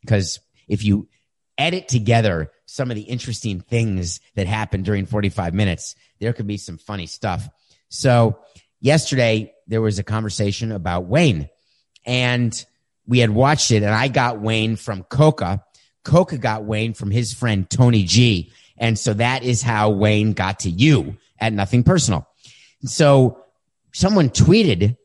Because 0.00 0.40
if 0.66 0.82
you 0.82 1.08
edit 1.58 1.88
together 1.88 2.50
some 2.64 2.90
of 2.90 2.96
the 2.96 3.02
interesting 3.02 3.60
things 3.60 4.20
that 4.34 4.46
happen 4.46 4.82
during 4.82 5.06
45 5.06 5.52
minutes, 5.54 5.94
there 6.20 6.32
could 6.32 6.46
be 6.46 6.56
some 6.56 6.78
funny 6.78 7.06
stuff. 7.06 7.48
So 7.88 8.38
yesterday 8.80 9.52
there 9.66 9.82
was 9.82 9.98
a 9.98 10.04
conversation 10.04 10.72
about 10.72 11.04
Wayne 11.06 11.48
and 12.06 12.64
we 13.06 13.18
had 13.18 13.30
watched 13.30 13.70
it 13.70 13.82
and 13.82 13.94
I 13.94 14.08
got 14.08 14.40
Wayne 14.40 14.76
from 14.76 15.02
Coca. 15.04 15.64
Coca 16.04 16.38
got 16.38 16.64
Wayne 16.64 16.94
from 16.94 17.10
his 17.10 17.34
friend 17.34 17.68
Tony 17.68 18.04
G. 18.04 18.52
And 18.78 18.98
so 18.98 19.14
that 19.14 19.42
is 19.42 19.62
how 19.62 19.90
Wayne 19.90 20.32
got 20.32 20.60
to 20.60 20.70
you 20.70 21.16
at 21.38 21.52
nothing 21.52 21.82
personal. 21.82 22.28
So 22.82 23.44
someone 23.92 24.30
tweeted 24.30 24.96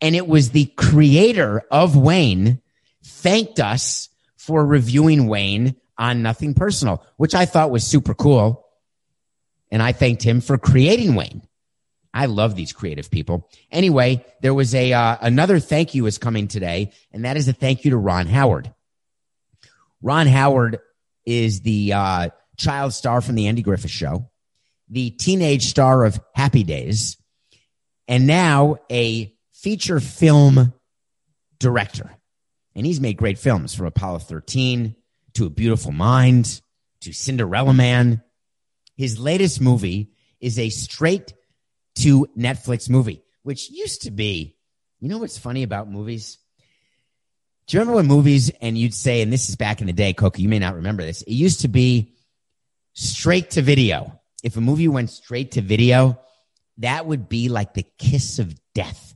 and 0.00 0.14
it 0.14 0.26
was 0.26 0.50
the 0.50 0.66
creator 0.66 1.62
of 1.70 1.96
Wayne 1.96 2.60
thanked 3.02 3.60
us 3.60 4.08
for 4.36 4.64
reviewing 4.64 5.26
Wayne 5.26 5.76
on 5.96 6.22
nothing 6.22 6.54
personal, 6.54 7.04
which 7.16 7.34
I 7.34 7.46
thought 7.46 7.70
was 7.70 7.86
super 7.86 8.14
cool. 8.14 8.66
And 9.70 9.82
I 9.82 9.92
thanked 9.92 10.22
him 10.22 10.40
for 10.40 10.58
creating 10.58 11.14
Wayne. 11.14 11.42
I 12.14 12.26
love 12.26 12.54
these 12.54 12.72
creative 12.72 13.10
people. 13.10 13.50
Anyway, 13.72 14.24
there 14.40 14.54
was 14.54 14.72
a 14.72 14.92
uh, 14.92 15.16
another 15.20 15.58
thank 15.58 15.96
you 15.96 16.06
is 16.06 16.16
coming 16.16 16.46
today, 16.46 16.92
and 17.10 17.24
that 17.24 17.36
is 17.36 17.48
a 17.48 17.52
thank 17.52 17.84
you 17.84 17.90
to 17.90 17.96
Ron 17.96 18.28
Howard. 18.28 18.72
Ron 20.00 20.28
Howard 20.28 20.78
is 21.26 21.62
the 21.62 21.92
uh, 21.92 22.28
child 22.56 22.94
star 22.94 23.20
from 23.20 23.34
the 23.34 23.48
Andy 23.48 23.62
Griffith 23.62 23.90
Show, 23.90 24.30
the 24.88 25.10
teenage 25.10 25.64
star 25.64 26.04
of 26.04 26.20
Happy 26.34 26.62
Days, 26.62 27.16
and 28.06 28.28
now 28.28 28.76
a 28.92 29.34
feature 29.52 29.98
film 29.98 30.72
director. 31.58 32.14
And 32.76 32.86
he's 32.86 33.00
made 33.00 33.16
great 33.16 33.38
films 33.38 33.74
from 33.74 33.86
Apollo 33.86 34.20
13 34.20 34.94
to 35.34 35.46
A 35.46 35.50
Beautiful 35.50 35.90
Mind 35.90 36.60
to 37.00 37.12
Cinderella 37.12 37.74
Man. 37.74 38.22
His 38.96 39.18
latest 39.18 39.60
movie 39.60 40.12
is 40.40 40.60
a 40.60 40.68
straight 40.68 41.32
to 41.96 42.26
Netflix 42.36 42.88
movie, 42.88 43.22
which 43.42 43.70
used 43.70 44.02
to 44.02 44.10
be, 44.10 44.56
you 45.00 45.08
know 45.08 45.18
what's 45.18 45.38
funny 45.38 45.62
about 45.62 45.90
movies? 45.90 46.38
Do 47.66 47.76
you 47.76 47.80
remember 47.80 47.96
when 47.96 48.06
movies 48.06 48.50
and 48.60 48.76
you'd 48.76 48.94
say, 48.94 49.22
and 49.22 49.32
this 49.32 49.48
is 49.48 49.56
back 49.56 49.80
in 49.80 49.86
the 49.86 49.92
day, 49.92 50.12
Coco, 50.12 50.40
you 50.40 50.48
may 50.48 50.58
not 50.58 50.74
remember 50.74 51.02
this. 51.02 51.22
It 51.22 51.32
used 51.32 51.62
to 51.62 51.68
be 51.68 52.14
straight 52.92 53.50
to 53.52 53.62
video. 53.62 54.20
If 54.42 54.56
a 54.56 54.60
movie 54.60 54.88
went 54.88 55.10
straight 55.10 55.52
to 55.52 55.62
video, 55.62 56.20
that 56.78 57.06
would 57.06 57.28
be 57.28 57.48
like 57.48 57.74
the 57.74 57.86
kiss 57.98 58.38
of 58.38 58.54
death. 58.74 59.14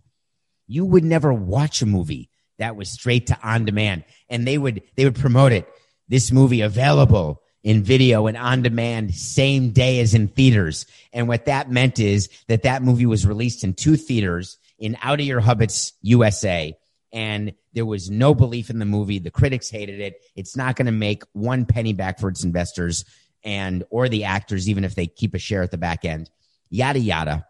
You 0.66 0.84
would 0.84 1.04
never 1.04 1.32
watch 1.32 1.82
a 1.82 1.86
movie 1.86 2.30
that 2.58 2.76
was 2.76 2.90
straight 2.90 3.28
to 3.28 3.38
on 3.42 3.64
demand 3.64 4.04
and 4.28 4.46
they 4.46 4.56
would, 4.56 4.82
they 4.96 5.04
would 5.04 5.16
promote 5.16 5.52
it. 5.52 5.68
This 6.08 6.32
movie 6.32 6.62
available 6.62 7.42
in 7.62 7.82
video 7.82 8.26
and 8.26 8.36
on 8.36 8.62
demand 8.62 9.14
same 9.14 9.70
day 9.70 10.00
as 10.00 10.14
in 10.14 10.28
theaters. 10.28 10.86
And 11.12 11.28
what 11.28 11.46
that 11.46 11.70
meant 11.70 11.98
is 11.98 12.28
that 12.46 12.62
that 12.62 12.82
movie 12.82 13.06
was 13.06 13.26
released 13.26 13.64
in 13.64 13.74
two 13.74 13.96
theaters 13.96 14.58
in 14.78 14.96
Out 15.02 15.20
of 15.20 15.26
Your 15.26 15.40
Hubbits, 15.40 15.92
USA. 16.02 16.76
And 17.12 17.54
there 17.72 17.86
was 17.86 18.10
no 18.10 18.34
belief 18.34 18.70
in 18.70 18.78
the 18.78 18.84
movie. 18.84 19.18
The 19.18 19.30
critics 19.30 19.70
hated 19.70 20.00
it. 20.00 20.20
It's 20.36 20.56
not 20.56 20.76
going 20.76 20.86
to 20.86 20.92
make 20.92 21.24
one 21.32 21.64
penny 21.64 21.92
back 21.92 22.20
for 22.20 22.28
its 22.28 22.44
investors 22.44 23.04
and 23.42 23.84
or 23.90 24.08
the 24.08 24.24
actors, 24.24 24.68
even 24.68 24.84
if 24.84 24.94
they 24.94 25.06
keep 25.06 25.34
a 25.34 25.38
share 25.38 25.62
at 25.62 25.70
the 25.70 25.78
back 25.78 26.04
end. 26.04 26.30
Yada 26.70 26.98
yada. 26.98 27.46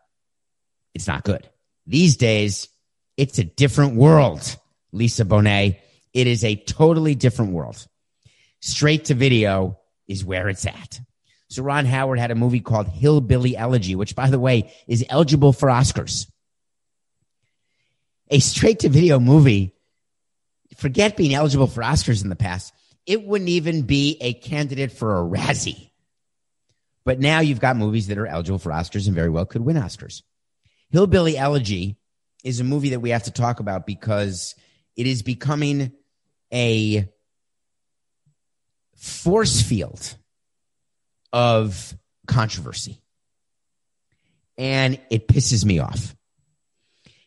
It's 0.94 1.06
not 1.06 1.24
good. 1.24 1.48
These 1.86 2.16
days, 2.16 2.68
it's 3.16 3.38
a 3.38 3.44
different 3.44 3.94
world, 3.94 4.56
Lisa 4.92 5.24
Bonet. 5.24 5.78
It 6.12 6.26
is 6.26 6.44
a 6.44 6.56
totally 6.56 7.14
different 7.14 7.52
world. 7.52 7.86
Straight 8.60 9.06
to 9.06 9.14
video 9.14 9.78
is 10.08 10.24
where 10.24 10.48
it's 10.48 10.66
at. 10.66 11.00
So 11.48 11.62
Ron 11.62 11.86
Howard 11.86 12.18
had 12.18 12.30
a 12.30 12.34
movie 12.34 12.60
called 12.60 12.88
Hillbilly 12.88 13.56
Elegy, 13.56 13.94
which 13.94 14.14
by 14.14 14.28
the 14.28 14.38
way 14.38 14.72
is 14.86 15.04
eligible 15.08 15.52
for 15.52 15.68
Oscars. 15.68 16.26
A 18.30 18.38
straight 18.40 18.80
to 18.80 18.88
video 18.88 19.18
movie. 19.18 19.74
Forget 20.76 21.16
being 21.16 21.34
eligible 21.34 21.66
for 21.66 21.82
Oscars 21.82 22.22
in 22.22 22.28
the 22.28 22.36
past. 22.36 22.74
It 23.06 23.24
wouldn't 23.24 23.48
even 23.48 23.82
be 23.82 24.18
a 24.20 24.34
candidate 24.34 24.92
for 24.92 25.18
a 25.18 25.24
Razzie. 25.24 25.90
But 27.04 27.20
now 27.20 27.40
you've 27.40 27.60
got 27.60 27.76
movies 27.76 28.08
that 28.08 28.18
are 28.18 28.26
eligible 28.26 28.58
for 28.58 28.70
Oscars 28.70 29.06
and 29.06 29.14
very 29.14 29.30
well 29.30 29.46
could 29.46 29.62
win 29.62 29.76
Oscars. 29.76 30.22
Hillbilly 30.90 31.38
Elegy 31.38 31.96
is 32.44 32.60
a 32.60 32.64
movie 32.64 32.90
that 32.90 33.00
we 33.00 33.10
have 33.10 33.22
to 33.24 33.30
talk 33.30 33.60
about 33.60 33.86
because 33.86 34.54
it 34.94 35.06
is 35.06 35.22
becoming 35.22 35.92
a 36.52 37.08
force 38.98 39.62
field 39.62 40.16
of 41.32 41.96
controversy. 42.26 43.00
And 44.56 45.00
it 45.08 45.28
pisses 45.28 45.64
me 45.64 45.78
off. 45.78 46.14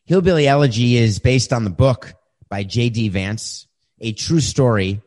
Hillbilly 0.05 0.47
Elegy 0.47 0.97
is 0.97 1.19
based 1.19 1.53
on 1.53 1.63
the 1.63 1.69
book 1.69 2.13
by 2.49 2.63
J.D. 2.63 3.09
Vance, 3.09 3.67
a 4.01 4.11
true 4.11 4.41
story 4.41 5.01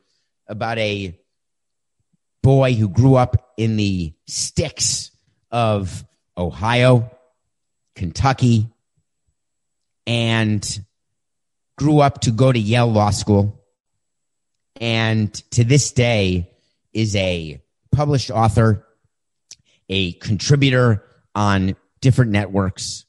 about 0.48 0.78
a 0.78 1.18
boy 2.42 2.72
who 2.74 2.88
grew 2.88 3.14
up 3.14 3.52
in 3.58 3.76
the 3.76 4.14
sticks 4.26 5.10
of 5.50 6.04
Ohio, 6.36 7.10
Kentucky, 7.94 8.70
and 10.06 10.80
grew 11.76 12.00
up 12.00 12.22
to 12.22 12.30
go 12.30 12.50
to 12.50 12.58
Yale 12.58 12.90
Law 12.90 13.10
School. 13.10 13.60
And 14.80 15.32
to 15.52 15.64
this 15.64 15.92
day 15.92 16.53
is 16.94 17.14
a 17.16 17.60
published 17.92 18.30
author, 18.30 18.86
a 19.88 20.12
contributor 20.12 21.04
on 21.34 21.76
different 22.00 22.30
networks. 22.30 23.04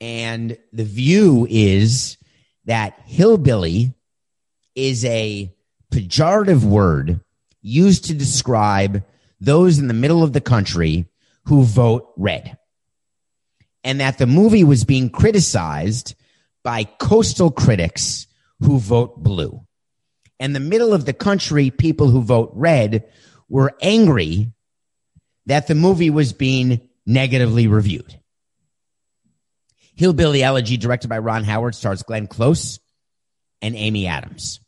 And 0.00 0.56
the 0.72 0.84
view 0.84 1.46
is 1.50 2.16
that 2.64 2.98
hillbilly 3.06 3.94
is 4.74 5.04
a 5.04 5.54
pejorative 5.92 6.64
word 6.64 7.20
used 7.60 8.06
to 8.06 8.14
describe 8.14 9.04
those 9.40 9.78
in 9.78 9.88
the 9.88 9.94
middle 9.94 10.22
of 10.22 10.32
the 10.32 10.40
country 10.40 11.06
who 11.46 11.64
vote 11.64 12.12
red. 12.16 12.56
And 13.84 14.00
that 14.00 14.18
the 14.18 14.26
movie 14.26 14.64
was 14.64 14.84
being 14.84 15.10
criticized 15.10 16.14
by 16.62 16.84
coastal 16.84 17.50
critics 17.50 18.26
who 18.60 18.78
vote 18.78 19.22
blue. 19.22 19.66
And 20.42 20.56
the 20.56 20.60
middle 20.60 20.92
of 20.92 21.04
the 21.04 21.12
country, 21.12 21.70
people 21.70 22.08
who 22.08 22.20
vote 22.20 22.50
red 22.52 23.08
were 23.48 23.76
angry 23.80 24.52
that 25.46 25.68
the 25.68 25.76
movie 25.76 26.10
was 26.10 26.32
being 26.32 26.88
negatively 27.06 27.68
reviewed. 27.68 28.18
Hillbilly 29.94 30.42
Elegy, 30.42 30.76
directed 30.76 31.06
by 31.06 31.18
Ron 31.18 31.44
Howard, 31.44 31.76
stars 31.76 32.02
Glenn 32.02 32.26
Close 32.26 32.80
and 33.60 33.76
Amy 33.76 34.08
Adams. 34.08 34.58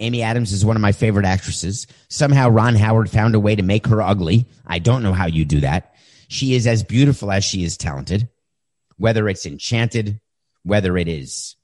Amy 0.00 0.20
Adams 0.20 0.52
is 0.52 0.66
one 0.66 0.76
of 0.76 0.82
my 0.82 0.92
favorite 0.92 1.24
actresses. 1.24 1.86
Somehow 2.10 2.50
Ron 2.50 2.74
Howard 2.74 3.08
found 3.08 3.34
a 3.34 3.40
way 3.40 3.56
to 3.56 3.62
make 3.62 3.86
her 3.86 4.02
ugly. 4.02 4.44
I 4.66 4.80
don't 4.80 5.02
know 5.02 5.14
how 5.14 5.28
you 5.28 5.46
do 5.46 5.60
that. 5.60 5.94
She 6.28 6.54
is 6.54 6.66
as 6.66 6.82
beautiful 6.82 7.32
as 7.32 7.42
she 7.42 7.64
is 7.64 7.78
talented, 7.78 8.28
whether 8.98 9.26
it's 9.30 9.46
Enchanted, 9.46 10.20
whether 10.62 10.98
it 10.98 11.08
is 11.08 11.56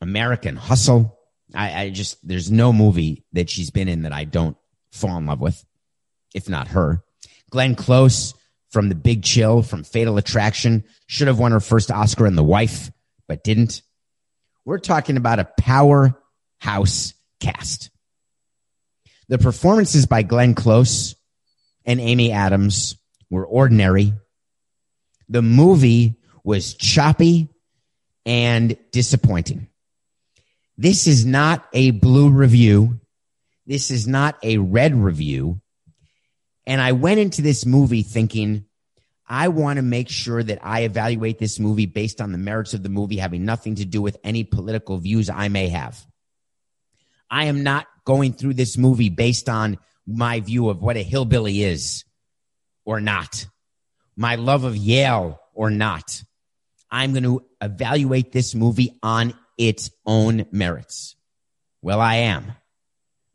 American 0.00 0.56
Hustle. 0.56 1.15
I, 1.56 1.82
I 1.82 1.90
just, 1.90 2.18
there's 2.26 2.50
no 2.50 2.72
movie 2.72 3.24
that 3.32 3.48
she's 3.48 3.70
been 3.70 3.88
in 3.88 4.02
that 4.02 4.12
I 4.12 4.24
don't 4.24 4.56
fall 4.92 5.16
in 5.16 5.26
love 5.26 5.40
with, 5.40 5.64
if 6.34 6.48
not 6.48 6.68
her. 6.68 7.02
Glenn 7.50 7.74
Close 7.74 8.34
from 8.70 8.88
The 8.88 8.94
Big 8.94 9.22
Chill, 9.22 9.62
from 9.62 9.82
Fatal 9.82 10.18
Attraction, 10.18 10.84
should 11.06 11.28
have 11.28 11.38
won 11.38 11.52
her 11.52 11.60
first 11.60 11.90
Oscar 11.90 12.26
in 12.26 12.36
The 12.36 12.44
Wife, 12.44 12.90
but 13.26 13.42
didn't. 13.42 13.82
We're 14.64 14.78
talking 14.78 15.16
about 15.16 15.38
a 15.38 15.48
powerhouse 15.58 17.14
cast. 17.40 17.90
The 19.28 19.38
performances 19.38 20.06
by 20.06 20.22
Glenn 20.22 20.54
Close 20.54 21.16
and 21.84 22.00
Amy 22.00 22.32
Adams 22.32 22.96
were 23.30 23.46
ordinary. 23.46 24.12
The 25.28 25.42
movie 25.42 26.16
was 26.44 26.74
choppy 26.74 27.48
and 28.24 28.76
disappointing. 28.92 29.68
This 30.78 31.06
is 31.06 31.24
not 31.24 31.66
a 31.72 31.90
blue 31.90 32.30
review. 32.30 33.00
This 33.66 33.90
is 33.90 34.06
not 34.06 34.36
a 34.42 34.58
red 34.58 34.94
review. 34.94 35.60
And 36.66 36.80
I 36.80 36.92
went 36.92 37.20
into 37.20 37.42
this 37.42 37.64
movie 37.64 38.02
thinking, 38.02 38.66
I 39.28 39.48
want 39.48 39.78
to 39.78 39.82
make 39.82 40.08
sure 40.08 40.42
that 40.42 40.60
I 40.62 40.82
evaluate 40.82 41.38
this 41.38 41.58
movie 41.58 41.86
based 41.86 42.20
on 42.20 42.32
the 42.32 42.38
merits 42.38 42.74
of 42.74 42.82
the 42.82 42.88
movie, 42.88 43.16
having 43.16 43.44
nothing 43.44 43.76
to 43.76 43.84
do 43.84 44.02
with 44.02 44.18
any 44.22 44.44
political 44.44 44.98
views 44.98 45.30
I 45.30 45.48
may 45.48 45.68
have. 45.68 46.04
I 47.30 47.46
am 47.46 47.62
not 47.62 47.86
going 48.04 48.34
through 48.34 48.54
this 48.54 48.78
movie 48.78 49.08
based 49.08 49.48
on 49.48 49.78
my 50.06 50.40
view 50.40 50.68
of 50.68 50.80
what 50.80 50.96
a 50.96 51.02
hillbilly 51.02 51.62
is 51.62 52.04
or 52.84 53.00
not, 53.00 53.46
my 54.16 54.36
love 54.36 54.62
of 54.62 54.76
Yale 54.76 55.40
or 55.52 55.70
not. 55.70 56.22
I'm 56.88 57.12
going 57.12 57.24
to 57.24 57.44
evaluate 57.60 58.30
this 58.30 58.54
movie 58.54 58.96
on 59.02 59.34
its 59.58 59.90
own 60.04 60.46
merits. 60.50 61.16
Well, 61.82 62.00
I 62.00 62.16
am. 62.16 62.52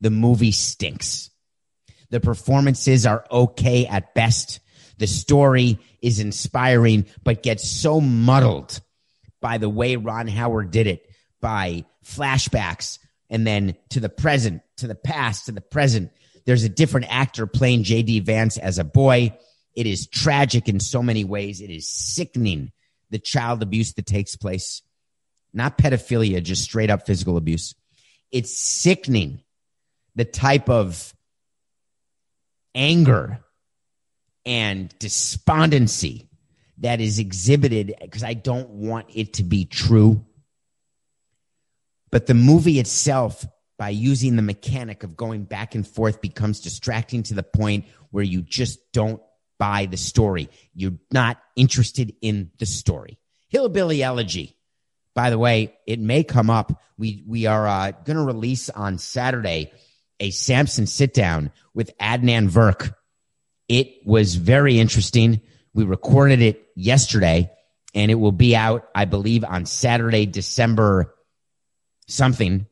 The 0.02 0.10
movie 0.10 0.52
stinks. 0.52 1.30
The 2.10 2.20
performances 2.20 3.06
are 3.06 3.26
okay 3.32 3.86
at 3.88 4.14
best. 4.14 4.60
The 4.98 5.08
story 5.08 5.80
is 6.02 6.20
inspiring, 6.20 7.06
but 7.24 7.44
gets 7.44 7.70
so 7.70 8.02
muddled 8.02 8.82
by 9.42 9.58
the 9.58 9.70
way 9.70 9.96
Ron 9.96 10.28
Howard 10.28 10.72
did 10.72 10.88
it, 10.88 11.08
by 11.40 11.86
flashbacks, 12.06 13.00
and 13.30 13.48
then 13.48 13.76
to 13.90 14.00
the 14.00 14.10
present, 14.10 14.62
to 14.78 14.88
the 14.88 14.96
past, 14.96 15.46
to 15.46 15.52
the 15.52 15.62
present. 15.62 16.12
There's 16.46 16.64
a 16.64 16.70
different 16.70 17.08
actor 17.10 17.48
playing 17.48 17.84
JD 17.84 18.24
Vance 18.26 18.58
as 18.58 18.78
a 18.78 18.84
boy. 18.84 19.38
It 19.76 19.88
is 19.88 20.08
tragic 20.08 20.68
in 20.68 20.80
so 20.80 21.02
many 21.02 21.24
ways. 21.24 21.62
It 21.62 21.70
is 21.70 21.88
sickening 21.90 22.72
the 23.10 23.20
child 23.20 23.64
abuse 23.64 23.94
that 23.94 24.06
takes 24.06 24.36
place. 24.36 24.82
Not 25.54 25.78
pedophilia, 25.78 26.41
just 26.41 26.64
straight 26.64 26.89
up 26.89 27.06
physical 27.06 27.38
abuse. 27.38 27.76
It's 28.32 28.58
sickening 28.58 29.43
the 30.16 30.26
type 30.26 30.70
of 30.70 31.14
anger 32.74 33.39
and 34.45 34.93
despondency 34.99 36.30
that 36.80 36.99
is 36.99 37.20
exhibited 37.20 37.93
because 38.02 38.24
I 38.24 38.34
don't 38.34 38.70
want 38.70 39.08
it 39.14 39.34
to 39.34 39.43
be 39.43 39.66
true. 39.66 40.26
But 42.12 42.26
the 42.26 42.34
movie 42.34 42.80
itself, 42.80 43.45
by 43.78 43.89
using 43.89 44.36
the 44.36 44.41
mechanic 44.41 45.04
of 45.04 45.16
going 45.16 45.43
back 45.43 45.76
and 45.76 45.88
forth, 45.88 46.22
becomes 46.22 46.60
distracting 46.60 47.24
to 47.24 47.34
the 47.34 47.43
point 47.43 47.86
where 48.10 48.24
you 48.24 48.41
just 48.41 48.80
don't 48.91 49.22
buy 49.60 49.86
the 49.86 49.97
story. 49.97 50.49
You're 50.74 50.97
not 51.12 51.38
interested 51.56 52.16
in 52.22 52.52
the 52.58 52.66
story. 52.66 53.20
Hillbilly 53.49 54.02
Elegy. 54.02 54.58
By 55.14 55.30
the 55.30 55.39
way, 55.39 55.74
it 55.86 55.99
may 55.99 56.24
come 56.24 56.49
up. 56.49 56.82
We 56.97 57.24
we 57.28 57.45
are 57.45 57.68
uh, 57.68 57.91
going 57.91 58.18
to 58.18 58.24
release 58.24 58.70
on 58.70 58.97
Saturday 58.97 59.72
a 60.22 60.30
Samson 60.30 60.86
sit 60.86 61.14
down 61.14 61.51
with 61.74 61.97
Adnan 61.97 62.49
Virk. 62.49 62.93
It 63.68 64.05
was 64.05 64.36
very 64.36 64.80
interesting. 64.80 65.41
We 65.74 65.84
recorded 65.84 66.41
it 66.41 66.68
yesterday, 66.76 67.49
and 67.95 68.12
it 68.12 68.16
will 68.16 68.32
be 68.32 68.55
out, 68.55 68.88
I 68.93 69.05
believe, 69.05 69.43
on 69.43 69.66
Saturday, 69.66 70.28
December 70.28 71.16
something. 72.07 72.68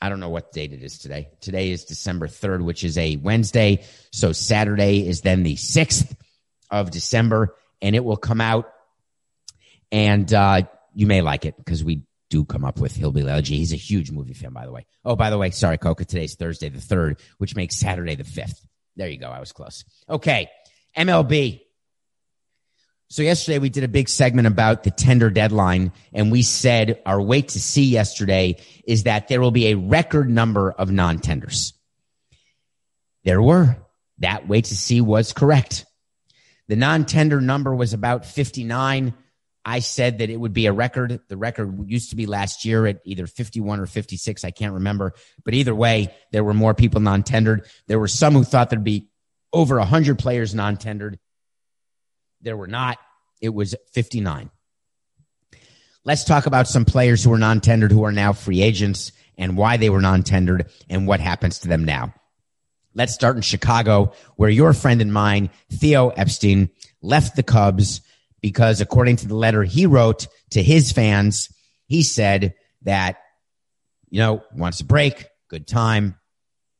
I 0.00 0.08
don't 0.08 0.20
know 0.20 0.30
what 0.30 0.52
date 0.52 0.72
it 0.72 0.82
is 0.82 0.98
today. 0.98 1.28
Today 1.40 1.70
is 1.70 1.84
December 1.84 2.26
3rd, 2.26 2.62
which 2.62 2.84
is 2.84 2.96
a 2.96 3.16
Wednesday. 3.16 3.84
So 4.12 4.32
Saturday 4.32 5.06
is 5.06 5.20
then 5.22 5.42
the 5.42 5.56
6th 5.56 6.16
of 6.70 6.90
December, 6.90 7.54
and 7.82 7.94
it 7.94 8.04
will 8.04 8.16
come 8.16 8.40
out. 8.40 8.72
And 9.92 10.32
uh, 10.32 10.62
you 10.96 11.06
may 11.06 11.20
like 11.20 11.44
it 11.44 11.56
because 11.58 11.84
we 11.84 12.02
do 12.30 12.44
come 12.44 12.64
up 12.64 12.80
with 12.80 12.96
Hillbilly 12.96 13.30
Elegy. 13.30 13.58
He's 13.58 13.72
a 13.72 13.76
huge 13.76 14.10
movie 14.10 14.32
fan, 14.32 14.52
by 14.52 14.64
the 14.64 14.72
way. 14.72 14.86
Oh, 15.04 15.14
by 15.14 15.30
the 15.30 15.38
way, 15.38 15.50
sorry, 15.50 15.78
Coca. 15.78 16.06
Today's 16.06 16.34
Thursday 16.34 16.70
the 16.70 16.78
3rd, 16.78 17.20
which 17.38 17.54
makes 17.54 17.76
Saturday 17.76 18.14
the 18.14 18.24
5th. 18.24 18.66
There 18.96 19.08
you 19.08 19.18
go. 19.18 19.28
I 19.28 19.38
was 19.38 19.52
close. 19.52 19.84
Okay. 20.08 20.50
MLB. 20.96 21.60
So 23.08 23.22
yesterday 23.22 23.58
we 23.58 23.68
did 23.68 23.84
a 23.84 23.88
big 23.88 24.08
segment 24.08 24.48
about 24.48 24.82
the 24.82 24.90
tender 24.90 25.30
deadline 25.30 25.92
and 26.12 26.32
we 26.32 26.42
said 26.42 27.00
our 27.06 27.20
wait 27.20 27.50
to 27.50 27.60
see 27.60 27.84
yesterday 27.84 28.56
is 28.84 29.04
that 29.04 29.28
there 29.28 29.40
will 29.40 29.52
be 29.52 29.68
a 29.68 29.76
record 29.76 30.28
number 30.28 30.72
of 30.72 30.90
non-tenders. 30.90 31.74
There 33.22 33.42
were. 33.42 33.76
That 34.18 34.48
wait 34.48 34.64
to 34.66 34.76
see 34.76 35.02
was 35.02 35.34
correct. 35.34 35.84
The 36.68 36.76
non-tender 36.76 37.40
number 37.40 37.74
was 37.74 37.92
about 37.92 38.24
59. 38.24 39.12
I 39.68 39.80
said 39.80 40.18
that 40.18 40.30
it 40.30 40.36
would 40.36 40.52
be 40.52 40.66
a 40.66 40.72
record. 40.72 41.18
The 41.26 41.36
record 41.36 41.90
used 41.90 42.10
to 42.10 42.16
be 42.16 42.26
last 42.26 42.64
year 42.64 42.86
at 42.86 43.00
either 43.04 43.26
51 43.26 43.80
or 43.80 43.86
56. 43.86 44.44
I 44.44 44.52
can't 44.52 44.74
remember. 44.74 45.12
But 45.44 45.54
either 45.54 45.74
way, 45.74 46.14
there 46.30 46.44
were 46.44 46.54
more 46.54 46.72
people 46.72 47.00
non-tendered. 47.00 47.66
There 47.88 47.98
were 47.98 48.06
some 48.06 48.34
who 48.34 48.44
thought 48.44 48.70
there'd 48.70 48.84
be 48.84 49.08
over 49.52 49.76
100 49.78 50.20
players 50.20 50.54
non-tendered. 50.54 51.18
There 52.42 52.56
were 52.56 52.68
not. 52.68 52.98
It 53.40 53.48
was 53.48 53.74
59. 53.92 54.50
Let's 56.04 56.22
talk 56.22 56.46
about 56.46 56.68
some 56.68 56.84
players 56.84 57.24
who 57.24 57.30
were 57.30 57.38
non-tendered 57.38 57.90
who 57.90 58.04
are 58.04 58.12
now 58.12 58.34
free 58.34 58.62
agents 58.62 59.10
and 59.36 59.56
why 59.56 59.78
they 59.78 59.90
were 59.90 60.00
non-tendered 60.00 60.70
and 60.88 61.08
what 61.08 61.18
happens 61.18 61.58
to 61.60 61.68
them 61.68 61.84
now. 61.84 62.14
Let's 62.94 63.14
start 63.14 63.34
in 63.34 63.42
Chicago, 63.42 64.12
where 64.36 64.48
your 64.48 64.72
friend 64.72 65.02
and 65.02 65.12
mine, 65.12 65.50
Theo 65.72 66.10
Epstein, 66.10 66.70
left 67.02 67.34
the 67.34 67.42
Cubs 67.42 68.00
because 68.46 68.80
according 68.80 69.16
to 69.16 69.26
the 69.26 69.34
letter 69.34 69.64
he 69.64 69.86
wrote 69.86 70.28
to 70.50 70.62
his 70.62 70.92
fans, 70.92 71.48
he 71.88 72.04
said 72.04 72.54
that, 72.82 73.16
you 74.08 74.20
know, 74.20 74.40
wants 74.54 74.78
a 74.78 74.84
break, 74.84 75.26
good 75.48 75.66
time. 75.66 76.14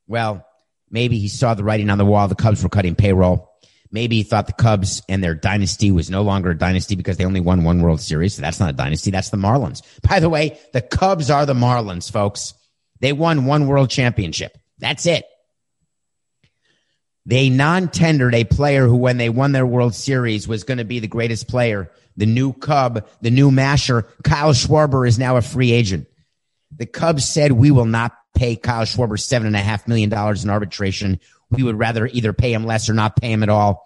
Well, 0.07 0.45
maybe 0.89 1.19
he 1.19 1.27
saw 1.27 1.55
the 1.55 1.65
writing 1.65 1.89
on 1.89 1.97
the 1.97 2.05
wall. 2.05 2.29
The 2.29 2.35
Cubs 2.35 2.63
were 2.63 2.69
cutting 2.69 2.95
payroll. 2.95 3.51
Maybe 3.91 4.15
he 4.15 4.23
thought 4.23 4.47
the 4.47 4.53
Cubs 4.53 5.01
and 5.09 5.21
their 5.21 5.35
dynasty 5.35 5.91
was 5.91 6.09
no 6.09 6.21
longer 6.21 6.51
a 6.51 6.57
dynasty 6.57 6.95
because 6.95 7.17
they 7.17 7.25
only 7.25 7.41
won 7.41 7.65
one 7.65 7.81
World 7.81 7.99
Series. 7.99 8.35
So 8.35 8.43
that's 8.43 8.61
not 8.61 8.69
a 8.69 8.73
dynasty. 8.73 9.11
That's 9.11 9.29
the 9.29 9.35
Marlins. 9.35 9.81
By 10.07 10.21
the 10.21 10.29
way, 10.29 10.57
the 10.71 10.81
Cubs 10.81 11.29
are 11.29 11.45
the 11.45 11.53
Marlins, 11.53 12.09
folks. 12.09 12.53
They 13.01 13.11
won 13.11 13.43
one 13.43 13.67
World 13.67 13.89
Championship. 13.89 14.57
That's 14.79 15.05
it. 15.05 15.25
They 17.27 17.49
non-tendered 17.49 18.33
a 18.33 18.45
player 18.45 18.87
who, 18.87 18.95
when 18.95 19.17
they 19.17 19.27
won 19.27 19.51
their 19.51 19.65
World 19.65 19.93
Series, 19.93 20.47
was 20.47 20.63
going 20.63 20.77
to 20.77 20.85
be 20.85 20.99
the 20.99 21.09
greatest 21.09 21.49
player. 21.49 21.91
The 22.15 22.25
new 22.25 22.53
Cub, 22.53 23.05
the 23.19 23.29
new 23.29 23.51
Masher, 23.51 24.07
Kyle 24.23 24.53
Schwarber 24.53 25.05
is 25.05 25.19
now 25.19 25.35
a 25.35 25.41
free 25.41 25.73
agent. 25.73 26.07
The 26.71 26.85
Cubs 26.85 27.27
said 27.27 27.51
we 27.51 27.69
will 27.69 27.85
not 27.85 28.17
pay 28.33 28.55
Kyle 28.55 28.85
Schwarber 28.85 29.19
seven 29.19 29.45
and 29.45 29.57
a 29.57 29.59
half 29.59 29.89
million 29.89 30.09
dollars 30.09 30.45
in 30.45 30.49
arbitration. 30.49 31.19
We 31.49 31.63
would 31.63 31.77
rather 31.77 32.07
either 32.07 32.31
pay 32.31 32.53
him 32.53 32.65
less 32.65 32.89
or 32.89 32.93
not 32.93 33.17
pay 33.17 33.33
him 33.33 33.43
at 33.43 33.49
all. 33.49 33.85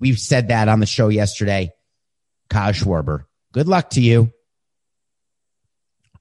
We've 0.00 0.18
said 0.18 0.48
that 0.48 0.68
on 0.68 0.80
the 0.80 0.86
show 0.86 1.08
yesterday. 1.08 1.70
Kyle 2.48 2.72
Schwarber. 2.72 3.26
Good 3.52 3.68
luck 3.68 3.90
to 3.90 4.00
you. 4.00 4.32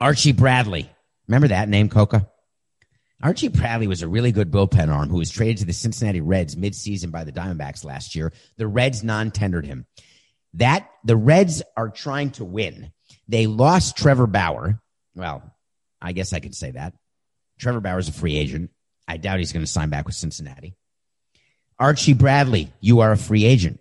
Archie 0.02 0.34
Bradley. 0.34 0.90
Remember 1.30 1.48
that 1.48 1.70
name, 1.70 1.88
Coca? 1.88 2.30
Archie 3.22 3.48
Bradley 3.48 3.88
was 3.88 4.02
a 4.02 4.08
really 4.08 4.32
good 4.32 4.52
bullpen 4.52 4.94
arm 4.94 5.10
who 5.10 5.18
was 5.18 5.30
traded 5.30 5.60
to 5.60 5.66
the 5.66 5.74
Cincinnati 5.74 6.20
Reds 6.20 6.56
midseason 6.56 7.12
by 7.12 7.24
the 7.24 7.32
Diamondbacks 7.32 7.86
last 7.86 8.16
year. 8.16 8.34
The 8.58 8.68
Reds 8.68 9.04
non-tendered 9.04 9.66
him. 9.66 9.86
That 10.56 10.90
the 11.06 11.16
Reds 11.16 11.64
are 11.78 11.90
trying 11.90 12.32
to 12.32 12.46
win. 12.46 12.92
They 13.28 13.48
lost 13.48 13.98
Trevor 13.98 14.28
Bauer. 14.28 14.82
Well, 15.16 15.42
I 16.02 16.12
guess 16.12 16.34
I 16.34 16.40
could 16.40 16.56
say 16.56 16.72
that. 16.72 16.94
Trevor 17.60 17.80
Bauer's 17.80 18.10
a 18.10 18.14
free 18.14 18.36
agent. 18.36 18.72
I 19.08 19.18
doubt 19.18 19.40
he's 19.40 19.54
going 19.54 19.66
to 19.66 19.72
sign 19.72 19.90
back 19.90 20.06
with 20.06 20.16
Cincinnati. 20.16 20.76
Archie 21.80 22.14
Bradley, 22.14 22.72
you 22.82 23.00
are 23.00 23.12
a 23.12 23.18
free 23.18 23.46
agent. 23.46 23.80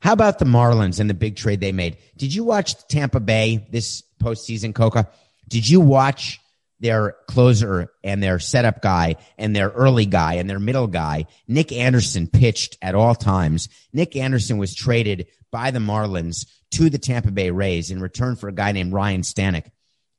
How 0.00 0.12
about 0.12 0.38
the 0.38 0.44
Marlins 0.46 0.98
and 0.98 1.10
the 1.10 1.14
big 1.14 1.36
trade 1.36 1.60
they 1.60 1.72
made? 1.72 1.98
Did 2.16 2.34
you 2.34 2.44
watch 2.44 2.74
Tampa 2.88 3.20
Bay 3.20 3.66
this 3.70 4.02
postseason, 4.22 4.74
Coca? 4.74 5.08
Did 5.48 5.68
you 5.68 5.80
watch 5.80 6.40
their 6.80 7.14
closer 7.28 7.92
and 8.02 8.22
their 8.22 8.38
setup 8.38 8.82
guy 8.82 9.16
and 9.38 9.54
their 9.54 9.68
early 9.68 10.06
guy 10.06 10.34
and 10.34 10.48
their 10.48 10.58
middle 10.58 10.86
guy, 10.86 11.26
Nick 11.46 11.72
Anderson 11.72 12.26
pitched 12.26 12.76
at 12.82 12.94
all 12.94 13.14
times. 13.14 13.68
Nick 13.92 14.16
Anderson 14.16 14.58
was 14.58 14.74
traded 14.74 15.26
by 15.50 15.70
the 15.70 15.78
Marlins 15.78 16.46
to 16.72 16.88
the 16.90 16.98
Tampa 16.98 17.30
Bay 17.30 17.50
Rays 17.50 17.90
in 17.90 18.00
return 18.00 18.36
for 18.36 18.48
a 18.48 18.52
guy 18.52 18.72
named 18.72 18.92
Ryan 18.92 19.22
Stanek. 19.22 19.70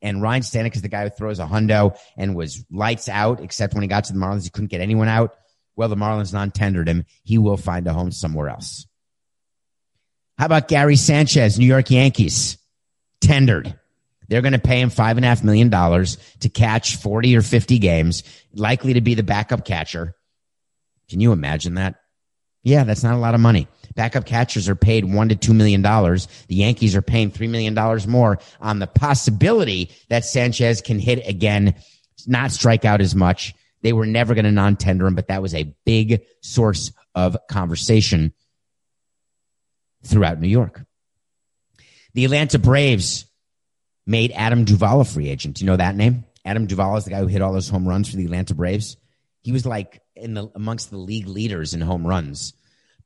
And 0.01 0.21
Ryan 0.21 0.41
Stanek 0.41 0.75
is 0.75 0.81
the 0.81 0.89
guy 0.89 1.03
who 1.03 1.09
throws 1.09 1.39
a 1.39 1.45
hundo 1.45 1.97
and 2.17 2.35
was 2.35 2.65
lights 2.71 3.07
out, 3.07 3.39
except 3.39 3.73
when 3.73 3.83
he 3.83 3.87
got 3.87 4.05
to 4.05 4.13
the 4.13 4.19
Marlins, 4.19 4.43
he 4.43 4.49
couldn't 4.49 4.71
get 4.71 4.81
anyone 4.81 5.07
out. 5.07 5.35
Well, 5.75 5.89
the 5.89 5.95
Marlins 5.95 6.33
non-tendered 6.33 6.89
him. 6.89 7.05
He 7.23 7.37
will 7.37 7.57
find 7.57 7.87
a 7.87 7.93
home 7.93 8.11
somewhere 8.11 8.49
else. 8.49 8.85
How 10.37 10.47
about 10.47 10.67
Gary 10.67 10.95
Sanchez, 10.95 11.59
New 11.59 11.67
York 11.67 11.91
Yankees? 11.91 12.57
Tendered. 13.21 13.79
They're 14.31 14.41
going 14.41 14.53
to 14.53 14.59
pay 14.59 14.79
him 14.79 14.89
five 14.89 15.17
and 15.17 15.25
a 15.25 15.27
half 15.27 15.43
million 15.43 15.67
dollars 15.67 16.17
to 16.39 16.47
catch 16.47 16.95
40 16.95 17.35
or 17.35 17.41
50 17.41 17.79
games, 17.79 18.23
likely 18.53 18.93
to 18.93 19.01
be 19.01 19.13
the 19.13 19.23
backup 19.23 19.65
catcher. 19.65 20.15
Can 21.09 21.19
you 21.19 21.33
imagine 21.33 21.73
that? 21.73 21.95
Yeah, 22.63 22.85
that's 22.85 23.03
not 23.03 23.15
a 23.15 23.17
lot 23.17 23.35
of 23.35 23.41
money. 23.41 23.67
Backup 23.93 24.25
catchers 24.25 24.69
are 24.69 24.75
paid 24.75 25.03
one 25.03 25.27
to 25.27 25.35
two 25.35 25.53
million 25.53 25.81
dollars. 25.81 26.29
The 26.47 26.55
Yankees 26.55 26.95
are 26.95 27.01
paying 27.01 27.29
three 27.29 27.49
million 27.49 27.73
dollars 27.73 28.07
more 28.07 28.39
on 28.61 28.79
the 28.79 28.87
possibility 28.87 29.91
that 30.07 30.23
Sanchez 30.23 30.79
can 30.79 30.97
hit 30.97 31.27
again, 31.27 31.75
not 32.25 32.53
strike 32.53 32.85
out 32.85 33.01
as 33.01 33.13
much. 33.13 33.53
They 33.81 33.91
were 33.91 34.05
never 34.05 34.33
going 34.33 34.45
to 34.45 34.51
non-tender 34.51 35.07
him, 35.07 35.15
but 35.15 35.27
that 35.27 35.41
was 35.41 35.53
a 35.53 35.75
big 35.85 36.21
source 36.39 36.93
of 37.15 37.35
conversation 37.49 38.31
throughout 40.05 40.39
New 40.39 40.47
York. 40.47 40.85
The 42.13 42.23
Atlanta 42.23 42.57
Braves 42.57 43.25
made 44.11 44.31
Adam 44.35 44.65
Duvall 44.65 45.01
a 45.01 45.05
free 45.05 45.29
agent. 45.29 45.55
Do 45.55 45.65
you 45.65 45.71
know 45.71 45.77
that 45.77 45.95
name? 45.95 46.25
Adam 46.45 46.67
Duvall 46.67 46.97
is 46.97 47.05
the 47.05 47.11
guy 47.11 47.19
who 47.19 47.27
hit 47.27 47.41
all 47.41 47.53
those 47.53 47.69
home 47.69 47.87
runs 47.87 48.09
for 48.09 48.17
the 48.17 48.25
Atlanta 48.25 48.53
Braves. 48.53 48.97
He 49.41 49.51
was 49.51 49.65
like 49.65 50.01
in 50.15 50.33
the 50.33 50.49
amongst 50.53 50.91
the 50.91 50.97
league 50.97 51.27
leaders 51.27 51.73
in 51.73 51.81
home 51.81 52.05
runs. 52.05 52.53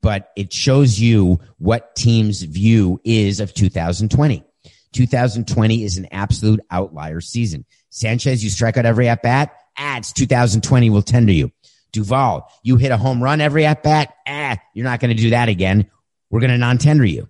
But 0.02 0.30
it 0.36 0.52
shows 0.52 1.00
you 1.00 1.40
what 1.58 1.96
teams' 1.96 2.42
view 2.42 3.00
is 3.04 3.40
of 3.40 3.54
2020. 3.54 4.44
2020 4.92 5.84
is 5.84 5.96
an 5.96 6.08
absolute 6.10 6.60
outlier 6.70 7.20
season. 7.20 7.64
Sanchez, 7.90 8.44
you 8.44 8.50
strike 8.50 8.76
out 8.76 8.86
every 8.86 9.08
at 9.08 9.22
bat. 9.22 9.54
Ah, 9.78 10.00
2020 10.02 10.90
will 10.90 11.02
tender 11.02 11.32
you. 11.32 11.50
Duvall, 11.92 12.50
you 12.62 12.76
hit 12.76 12.92
a 12.92 12.96
home 12.96 13.22
run 13.22 13.40
every 13.40 13.64
at 13.64 13.82
bat. 13.82 14.14
Ah, 14.26 14.58
you're 14.74 14.84
not 14.84 15.00
going 15.00 15.14
to 15.16 15.22
do 15.22 15.30
that 15.30 15.48
again. 15.48 15.90
We're 16.30 16.40
going 16.40 16.50
to 16.50 16.58
non 16.58 16.78
tender 16.78 17.04
you. 17.04 17.28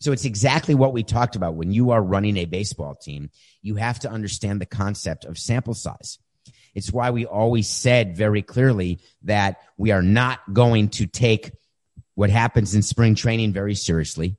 So 0.00 0.12
it's 0.12 0.24
exactly 0.24 0.74
what 0.74 0.94
we 0.94 1.02
talked 1.02 1.36
about. 1.36 1.54
When 1.54 1.72
you 1.72 1.90
are 1.90 2.02
running 2.02 2.38
a 2.38 2.46
baseball 2.46 2.94
team, 2.94 3.30
you 3.60 3.76
have 3.76 4.00
to 4.00 4.10
understand 4.10 4.60
the 4.60 4.66
concept 4.66 5.26
of 5.26 5.38
sample 5.38 5.74
size. 5.74 6.18
It's 6.74 6.92
why 6.92 7.10
we 7.10 7.26
always 7.26 7.68
said 7.68 8.16
very 8.16 8.42
clearly 8.42 9.00
that 9.22 9.60
we 9.76 9.90
are 9.90 10.02
not 10.02 10.40
going 10.52 10.88
to 10.90 11.06
take 11.06 11.52
what 12.14 12.30
happens 12.30 12.74
in 12.74 12.82
spring 12.82 13.14
training 13.14 13.52
very 13.52 13.74
seriously. 13.74 14.36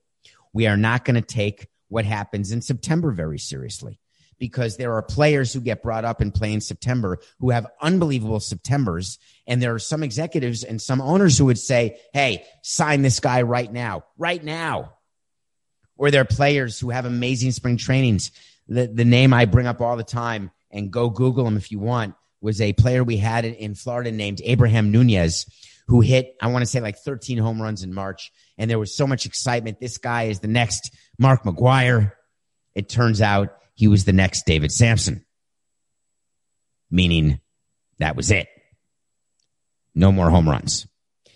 We 0.52 0.66
are 0.68 0.78
not 0.78 1.06
going 1.06 1.16
to 1.16 1.22
take 1.22 1.68
what 1.90 2.06
happens 2.06 2.52
in 2.52 2.62
September 2.62 3.12
very 3.12 3.38
seriously 3.38 4.00
because 4.40 4.78
there 4.78 4.94
are 4.94 5.04
players 5.04 5.54
who 5.54 5.62
get 5.62 5.84
brought 5.84 6.06
up 6.06 6.22
and 6.22 6.34
play 6.34 6.54
in 6.54 6.62
September 6.62 7.20
who 7.40 7.52
have 7.52 7.68
unbelievable 7.82 8.40
Septembers. 8.40 9.20
And 9.46 9.62
there 9.62 9.76
are 9.76 9.80
some 9.80 10.02
executives 10.02 10.64
and 10.64 10.82
some 10.82 11.02
owners 11.02 11.38
who 11.38 11.46
would 11.46 11.60
say, 11.60 12.00
Hey, 12.14 12.46
sign 12.64 13.04
this 13.04 13.20
guy 13.20 13.44
right 13.44 13.72
now, 13.72 14.06
right 14.18 14.44
now 14.44 14.94
or 16.02 16.10
they're 16.10 16.26
players 16.26 16.80
who 16.80 16.90
have 16.90 17.06
amazing 17.06 17.52
spring 17.52 17.78
trainings. 17.78 18.32
The, 18.68 18.88
the 18.88 19.06
name 19.06 19.36
I 19.36 19.46
bring 19.46 19.68
up 19.68 19.82
all 19.82 19.96
the 19.96 20.04
time 20.04 20.50
and 20.72 20.90
go 20.90 21.12
Google 21.12 21.46
him 21.46 21.58
if 21.58 21.72
you 21.72 21.78
want 21.78 22.16
was 22.42 22.60
a 22.60 22.74
player 22.74 23.04
we 23.04 23.18
had 23.18 23.46
in 23.46 23.76
Florida 23.76 24.12
named 24.12 24.42
Abraham 24.44 24.92
Nunez 24.92 25.46
who 25.86 26.02
hit, 26.02 26.36
I 26.42 26.48
want 26.48 26.64
to 26.64 26.66
say 26.66 26.80
like 26.80 26.98
13 26.98 27.38
home 27.38 27.62
runs 27.62 27.84
in 27.84 27.94
March. 27.94 28.32
And 28.58 28.68
there 28.68 28.80
was 28.80 28.96
so 28.96 29.06
much 29.06 29.28
excitement. 29.28 29.80
This 29.80 30.00
guy 30.00 30.24
is 30.24 30.40
the 30.40 30.48
next 30.48 30.92
Mark 31.20 31.44
McGwire. 31.44 32.14
It 32.74 32.90
turns 32.90 33.22
out 33.22 33.56
he 33.76 33.88
was 33.88 34.04
the 34.04 34.12
next 34.12 34.48
David 34.48 34.72
Samson, 34.72 35.24
meaning 36.90 37.42
that 38.00 38.16
was 38.16 38.32
it. 38.32 38.48
No 39.94 40.12
more 40.12 40.32
home 40.32 40.50
runs. 40.50 40.88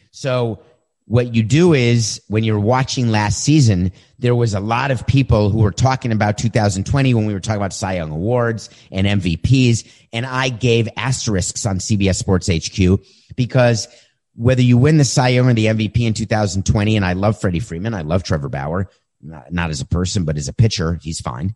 So 0.10 0.64
what 1.08 1.36
you 1.36 1.44
do 1.44 1.74
is 1.74 2.22
when 2.28 2.44
you're 2.44 2.60
watching 2.60 3.10
last 3.10 3.44
season, 3.44 3.92
there 4.18 4.34
was 4.36 4.54
a 4.56 4.60
lot 4.60 4.90
of 4.90 5.06
people 5.06 5.52
who 5.52 5.60
were 5.60 5.72
talking 5.72 6.12
about 6.12 6.38
2020 6.38 7.14
when 7.14 7.26
we 7.28 7.34
were 7.34 7.40
talking 7.40 7.58
about 7.58 7.74
Cy 7.74 7.98
Young 7.98 8.12
Awards 8.12 8.70
and 8.92 9.06
MVPs. 9.06 9.88
And 10.12 10.26
I 10.26 10.50
gave 10.50 10.90
asterisks 10.98 11.66
on 11.66 11.78
CBS 11.78 12.16
Sports 12.16 12.50
HQ 12.50 13.00
because 13.36 13.88
whether 14.36 14.64
you 14.64 14.78
win 14.78 14.98
the 14.98 15.06
Cy 15.06 15.30
Young 15.30 15.48
or 15.48 15.54
the 15.54 15.68
MVP 15.68 16.02
in 16.02 16.14
2020, 16.14 16.96
and 16.96 17.06
I 17.06 17.14
love 17.14 17.40
Freddie 17.40 17.60
Freeman, 17.60 17.94
I 17.94 18.02
love 18.02 18.24
Trevor 18.24 18.50
Bauer, 18.50 18.90
not, 19.22 19.54
not 19.54 19.70
as 19.70 19.82
a 19.82 19.86
person, 19.86 20.26
but 20.26 20.38
as 20.38 20.48
a 20.48 20.54
pitcher, 20.54 21.00
he's 21.02 21.22
fine. 21.22 21.56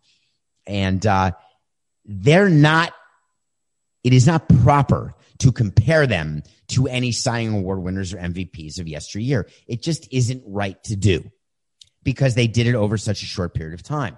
And, 0.66 1.04
uh, 1.04 1.32
they're 2.04 2.48
not, 2.48 2.92
it 4.04 4.12
is 4.12 4.26
not 4.26 4.48
proper 4.62 5.14
to 5.38 5.52
compare 5.52 6.06
them 6.06 6.42
to 6.70 6.86
any 6.86 7.10
Young 7.10 7.58
Award 7.58 7.82
winners 7.82 8.12
or 8.12 8.18
MVPs 8.18 8.80
of 8.80 8.88
yesteryear. 8.88 9.48
It 9.66 9.82
just 9.82 10.12
isn't 10.12 10.42
right 10.46 10.82
to 10.84 10.96
do 10.96 11.30
because 12.02 12.34
they 12.34 12.46
did 12.46 12.66
it 12.66 12.74
over 12.74 12.96
such 12.96 13.22
a 13.22 13.26
short 13.26 13.54
period 13.54 13.74
of 13.74 13.82
time. 13.82 14.16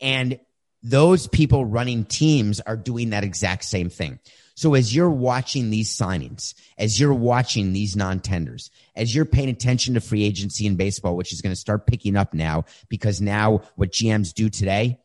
And 0.00 0.40
those 0.82 1.26
people 1.26 1.64
running 1.64 2.04
teams 2.04 2.60
are 2.60 2.76
doing 2.76 3.10
that 3.10 3.24
exact 3.24 3.64
same 3.64 3.90
thing. 3.90 4.18
So 4.54 4.74
as 4.74 4.94
you're 4.94 5.10
watching 5.10 5.70
these 5.70 5.96
signings, 5.96 6.54
as 6.78 7.00
you're 7.00 7.14
watching 7.14 7.72
these 7.72 7.96
non-tenders, 7.96 8.70
as 8.94 9.14
you're 9.14 9.24
paying 9.24 9.48
attention 9.48 9.94
to 9.94 10.00
free 10.00 10.24
agency 10.24 10.66
in 10.66 10.76
baseball, 10.76 11.16
which 11.16 11.32
is 11.32 11.40
going 11.40 11.52
to 11.52 11.60
start 11.60 11.86
picking 11.86 12.16
up 12.16 12.34
now 12.34 12.64
because 12.88 13.20
now 13.20 13.62
what 13.76 13.92
GMs 13.92 14.34
do 14.34 14.48
today 14.50 14.98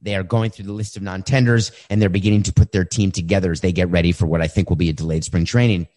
they 0.00 0.14
are 0.14 0.22
going 0.22 0.50
through 0.50 0.66
the 0.66 0.72
list 0.72 0.96
of 0.96 1.02
non-tenders 1.02 1.72
and 1.90 2.00
they're 2.00 2.08
beginning 2.08 2.44
to 2.44 2.52
put 2.52 2.72
their 2.72 2.84
team 2.84 3.10
together 3.10 3.50
as 3.50 3.60
they 3.60 3.72
get 3.72 3.90
ready 3.90 4.12
for 4.12 4.26
what 4.26 4.40
I 4.40 4.46
think 4.46 4.68
will 4.68 4.76
be 4.76 4.90
a 4.90 4.92
delayed 4.92 5.24
spring 5.24 5.44
training. 5.44 5.88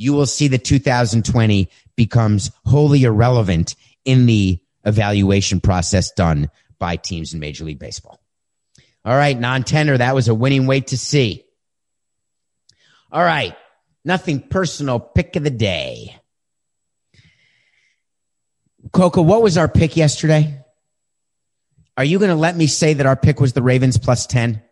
You 0.00 0.14
will 0.14 0.24
see 0.24 0.48
that 0.48 0.64
2020 0.64 1.68
becomes 1.94 2.50
wholly 2.64 3.04
irrelevant 3.04 3.76
in 4.06 4.24
the 4.24 4.58
evaluation 4.82 5.60
process 5.60 6.10
done 6.12 6.48
by 6.78 6.96
teams 6.96 7.34
in 7.34 7.40
Major 7.40 7.64
League 7.64 7.78
Baseball. 7.78 8.18
All 9.04 9.14
right, 9.14 9.38
non-tender. 9.38 9.98
That 9.98 10.14
was 10.14 10.28
a 10.28 10.34
winning 10.34 10.66
wait 10.66 10.86
to 10.86 10.96
see. 10.96 11.44
All 13.12 13.22
right. 13.22 13.54
Nothing 14.02 14.40
personal. 14.40 15.00
Pick 15.00 15.36
of 15.36 15.44
the 15.44 15.50
day. 15.50 16.16
Coco, 18.92 19.20
what 19.20 19.42
was 19.42 19.58
our 19.58 19.68
pick 19.68 19.98
yesterday? 19.98 20.64
Are 21.98 22.04
you 22.04 22.18
going 22.18 22.30
to 22.30 22.36
let 22.36 22.56
me 22.56 22.68
say 22.68 22.94
that 22.94 23.04
our 23.04 23.16
pick 23.16 23.38
was 23.38 23.52
the 23.52 23.62
Ravens 23.62 23.98
plus 23.98 24.26
10? 24.26 24.62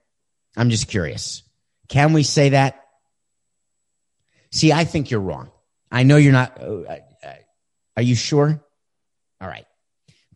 I'm 0.56 0.70
just 0.70 0.88
curious. 0.88 1.42
Can 1.88 2.14
we 2.14 2.22
say 2.22 2.48
that? 2.50 2.87
See, 4.52 4.72
I 4.72 4.84
think 4.84 5.10
you're 5.10 5.20
wrong. 5.20 5.50
I 5.90 6.02
know 6.02 6.16
you're 6.16 6.32
not. 6.32 6.60
Uh, 6.62 6.84
Are 7.96 8.02
you 8.02 8.14
sure? 8.14 8.62
All 9.40 9.48
right. 9.48 9.66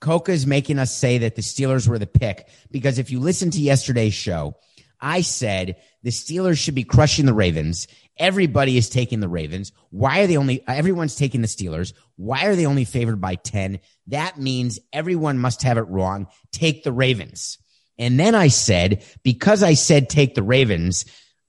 Coca 0.01 0.33
is 0.33 0.47
making 0.47 0.79
us 0.79 0.95
say 0.95 1.19
that 1.19 1.37
the 1.37 1.43
Steelers 1.43 1.87
were 1.87 1.99
the 1.99 2.07
pick 2.07 2.49
because 2.71 2.99
if 2.99 3.11
you 3.11 3.21
listen 3.21 3.51
to 3.53 3.61
yesterday's 3.61 4.15
show, 4.15 4.57
I 5.01 5.21
said 5.21 5.77
the 6.03 6.11
Steelers 6.11 6.59
should 6.59 6.75
be 6.75 6.85
crushing 6.85 7.25
the 7.27 7.35
Ravens. 7.35 7.87
Everybody 8.17 8.77
is 8.77 8.89
taking 8.89 9.21
the 9.21 9.29
Ravens. 9.29 9.73
Why 9.91 10.21
are 10.21 10.27
they 10.27 10.37
only, 10.37 10.63
everyone's 10.67 11.17
taking 11.17 11.41
the 11.41 11.49
Steelers. 11.49 11.93
Why 12.17 12.47
are 12.47 12.57
they 12.57 12.67
only 12.67 12.85
favored 12.85 13.21
by 13.21 13.37
10? 13.37 13.81
That 14.09 14.39
means 14.39 14.79
everyone 14.93 15.39
must 15.39 15.63
have 15.63 15.79
it 15.79 15.83
wrong. 15.83 16.27
Take 16.51 16.83
the 16.83 16.93
Ravens. 16.93 17.59
And 17.99 18.19
then 18.19 18.35
I 18.35 18.49
said, 18.49 19.05
because 19.23 19.63
I 19.63 19.75
said 19.75 20.09
take 20.09 20.35
the 20.35 20.43
Ravens, 20.43 21.05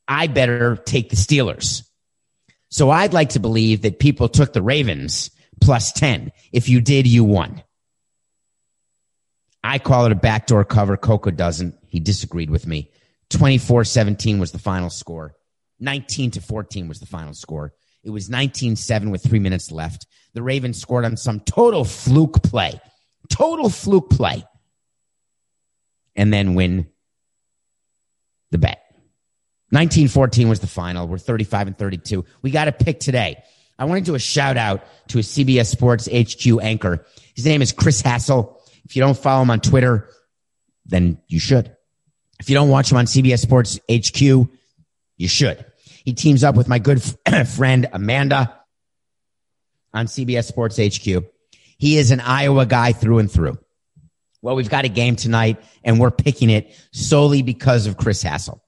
I 0.08 0.28
better 0.28 0.76
take 0.76 1.10
the 1.10 1.16
Steelers. 1.16 1.84
So 2.74 2.90
I'd 2.90 3.14
like 3.14 3.30
to 3.30 3.40
believe 3.40 3.84
that 3.84 4.00
people 4.00 4.28
took 4.28 4.52
the 4.52 4.64
Ravens 4.64 5.30
plus 5.62 5.92
10. 5.92 6.32
If 6.52 6.70
you 6.70 6.82
did, 6.82 7.06
you 7.06 7.24
won. 7.24 7.62
I 9.64 9.78
call 9.78 10.08
it 10.08 10.12
a 10.12 10.16
backdoor 10.16 10.66
cover. 10.66 10.98
Coco 10.98 11.30
doesn't. 11.30 11.76
He 11.86 12.00
disagreed 12.00 12.50
with 12.50 12.66
me. 12.66 12.90
24 13.30 13.84
17 13.84 14.40
was 14.40 14.54
the 14.54 14.58
final 14.58 14.90
score. 14.90 15.36
19 15.82 16.32
to 16.32 16.42
14 16.42 16.88
was 16.88 17.00
the 17.00 17.06
final 17.06 17.36
score. 17.36 17.76
It 18.04 18.10
was 18.10 18.28
19 18.28 18.76
7 18.76 19.12
with 19.12 19.24
three 19.24 19.38
minutes 19.38 19.72
left. 19.72 20.08
The 20.34 20.42
Ravens 20.42 20.82
scored 20.82 21.06
on 21.06 21.16
some 21.16 21.42
total 21.42 21.86
fluke 21.86 22.42
play. 22.42 22.82
Total 23.30 23.70
fluke 23.70 24.10
play. 24.10 24.44
And 26.16 26.34
then 26.34 26.56
win 26.56 26.88
the 28.50 28.58
bet. 28.58 28.83
1914 29.74 30.50
was 30.50 30.60
the 30.60 30.68
final. 30.68 31.08
We're 31.08 31.18
35 31.18 31.68
and 31.68 31.78
32. 31.78 32.24
We 32.44 32.52
got 32.52 32.68
a 32.68 32.72
pick 32.72 33.00
today. 33.00 33.44
I 33.80 33.86
want 33.86 34.06
to 34.06 34.12
do 34.12 34.14
a 34.14 34.20
shout 34.20 34.56
out 34.56 34.84
to 35.08 35.18
a 35.18 35.22
CBS 35.22 35.66
Sports 35.66 36.08
HQ 36.08 36.62
anchor. 36.62 37.04
His 37.34 37.46
name 37.46 37.64
is 37.64 37.72
Chris 37.72 38.00
Hassel. 38.00 38.62
If 38.86 38.96
you 38.96 39.02
don't 39.02 39.18
follow 39.18 39.42
him 39.42 39.50
on 39.50 39.62
Twitter, 39.62 40.10
then 40.86 41.18
you 41.28 41.40
should. 41.40 41.76
If 42.40 42.52
you 42.52 42.56
don't 42.56 42.70
watch 42.70 42.92
him 42.92 42.98
on 42.98 43.06
CBS 43.06 43.40
Sports 43.40 43.80
HQ, 43.92 44.22
you 44.22 45.28
should. 45.28 45.66
He 46.06 46.14
teams 46.14 46.44
up 46.44 46.56
with 46.56 46.68
my 46.68 46.78
good 46.78 47.02
friend 47.48 47.88
Amanda 47.92 48.56
on 49.92 50.06
CBS 50.06 50.46
Sports 50.46 50.78
HQ. 50.78 51.24
He 51.80 51.98
is 51.98 52.12
an 52.12 52.20
Iowa 52.20 52.68
guy 52.68 52.92
through 52.92 53.20
and 53.20 53.32
through. 53.32 53.58
Well, 54.44 54.56
we've 54.56 54.70
got 54.70 54.86
a 54.86 54.90
game 54.90 55.16
tonight 55.16 55.64
and 55.84 56.00
we're 56.00 56.12
picking 56.12 56.52
it 56.52 56.76
solely 56.92 57.42
because 57.42 57.88
of 57.88 57.98
Chris 57.98 58.22
Hassel. 58.22 58.63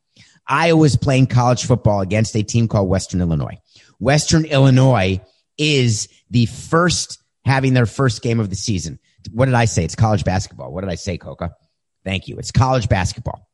Iowa's 0.48 0.96
playing 0.96 1.28
college 1.28 1.66
football 1.66 2.02
against 2.02 2.36
a 2.36 2.44
team 2.44 2.68
called 2.68 2.90
Western 2.90 3.22
Illinois. 3.22 3.58
Western 4.00 4.46
Illinois 4.46 5.22
is 5.58 6.08
the 6.30 6.46
first 6.46 7.22
having 7.46 7.74
their 7.74 7.86
first 7.86 8.22
game 8.22 8.40
of 8.40 8.50
the 8.50 8.56
season. 8.56 9.00
What 9.32 9.46
did 9.46 9.56
I 9.56 9.66
say? 9.66 9.84
It's 9.84 9.96
college 9.96 10.24
basketball. 10.24 10.72
What 10.72 10.82
did 10.82 10.90
I 10.90 10.96
say, 10.96 11.18
Coca? 11.18 11.56
Thank 12.04 12.28
you. 12.28 12.38
It's 12.38 12.52
college 12.52 12.90
basketball. 12.90 13.48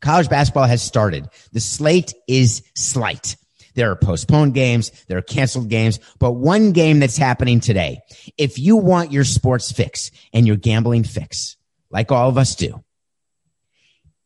College 0.00 0.28
basketball 0.28 0.66
has 0.66 0.82
started. 0.82 1.28
The 1.52 1.60
slate 1.60 2.14
is 2.28 2.62
slight. 2.74 3.36
There 3.74 3.90
are 3.90 3.96
postponed 3.96 4.54
games. 4.54 4.90
There 5.06 5.18
are 5.18 5.22
canceled 5.22 5.68
games, 5.68 6.00
but 6.18 6.32
one 6.32 6.72
game 6.72 6.98
that's 7.00 7.16
happening 7.16 7.60
today. 7.60 8.00
If 8.38 8.58
you 8.58 8.76
want 8.76 9.12
your 9.12 9.24
sports 9.24 9.70
fix 9.70 10.10
and 10.32 10.46
your 10.46 10.56
gambling 10.56 11.04
fix, 11.04 11.56
like 11.90 12.10
all 12.10 12.28
of 12.28 12.38
us 12.38 12.54
do, 12.54 12.82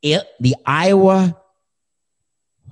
it, 0.03 0.25
the 0.39 0.55
Iowa 0.65 1.40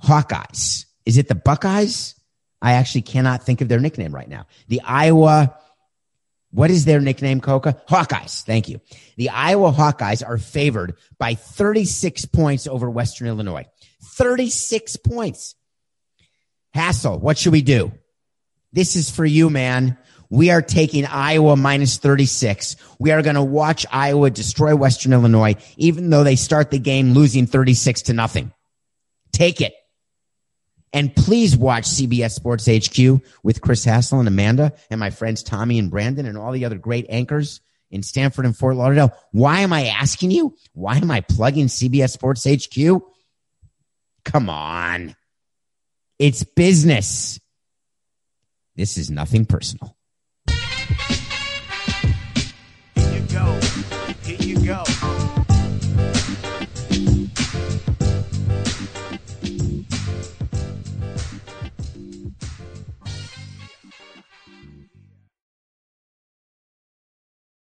Hawkeyes, 0.03 0.85
is 1.05 1.17
it 1.17 1.27
the 1.27 1.35
Buckeyes? 1.35 2.15
I 2.61 2.73
actually 2.73 3.03
cannot 3.03 3.43
think 3.43 3.61
of 3.61 3.69
their 3.69 3.79
nickname 3.79 4.13
right 4.13 4.27
now. 4.27 4.45
The 4.67 4.81
Iowa 4.81 5.55
what 6.51 6.71
is 6.71 6.85
their 6.85 6.99
nickname, 6.99 7.41
Coca? 7.41 7.79
Hawkeyes. 7.87 8.43
Thank 8.43 8.69
you. 8.69 8.81
The 9.17 9.29
Iowa 9.29 9.71
Hawkeyes 9.71 10.27
are 10.27 10.37
favored 10.37 10.95
by 11.19 11.35
36 11.35 12.25
points 12.25 12.65
over 12.67 12.89
Western 12.89 13.27
Illinois. 13.27 13.65
36 14.03 14.97
points. 14.97 15.55
Hassel, 16.73 17.19
what 17.19 17.37
should 17.37 17.51
we 17.51 17.61
do? 17.61 17.91
This 18.73 18.95
is 18.95 19.09
for 19.09 19.25
you, 19.25 19.49
man. 19.49 19.97
We 20.31 20.51
are 20.51 20.61
taking 20.61 21.05
Iowa 21.05 21.55
minus 21.55 21.97
36. 21.97 22.75
We 22.99 23.11
are 23.11 23.21
going 23.21 23.35
to 23.35 23.43
watch 23.43 23.85
Iowa 23.91 24.29
destroy 24.29 24.75
Western 24.75 25.13
Illinois, 25.13 25.55
even 25.77 26.09
though 26.09 26.23
they 26.23 26.35
start 26.35 26.69
the 26.69 26.79
game 26.79 27.13
losing 27.13 27.47
36 27.47 28.03
to 28.03 28.13
nothing. 28.13 28.51
Take 29.31 29.61
it. 29.61 29.73
And 30.91 31.15
please 31.15 31.55
watch 31.55 31.83
CBS 31.83 32.31
Sports 32.31 32.65
HQ 32.65 33.21
with 33.43 33.61
Chris 33.61 33.85
Hassel 33.85 34.19
and 34.19 34.27
Amanda 34.27 34.73
and 34.89 34.99
my 34.99 35.11
friends 35.11 35.43
Tommy 35.43 35.77
and 35.77 35.91
Brandon 35.91 36.25
and 36.25 36.37
all 36.37 36.51
the 36.51 36.65
other 36.65 36.77
great 36.77 37.05
anchors 37.09 37.61
in 37.91 38.03
Stanford 38.03 38.45
and 38.45 38.55
Fort 38.55 38.75
Lauderdale. 38.75 39.11
Why 39.31 39.59
am 39.59 39.73
I 39.73 39.87
asking 39.87 40.31
you? 40.31 40.55
Why 40.73 40.97
am 40.97 41.11
I 41.11 41.21
plugging 41.21 41.67
CBS 41.67 42.11
Sports 42.11 42.45
HQ? 42.45 43.01
Come 44.25 44.49
on. 44.49 45.15
It's 46.17 46.43
business. 46.43 47.39
This 48.75 48.97
is 48.97 49.09
nothing 49.09 49.45
personal. 49.45 49.95
Here 52.95 53.13
you 53.13 53.21
go. 53.31 53.59
Here 54.23 54.37
you 54.39 54.65
go. 54.65 54.83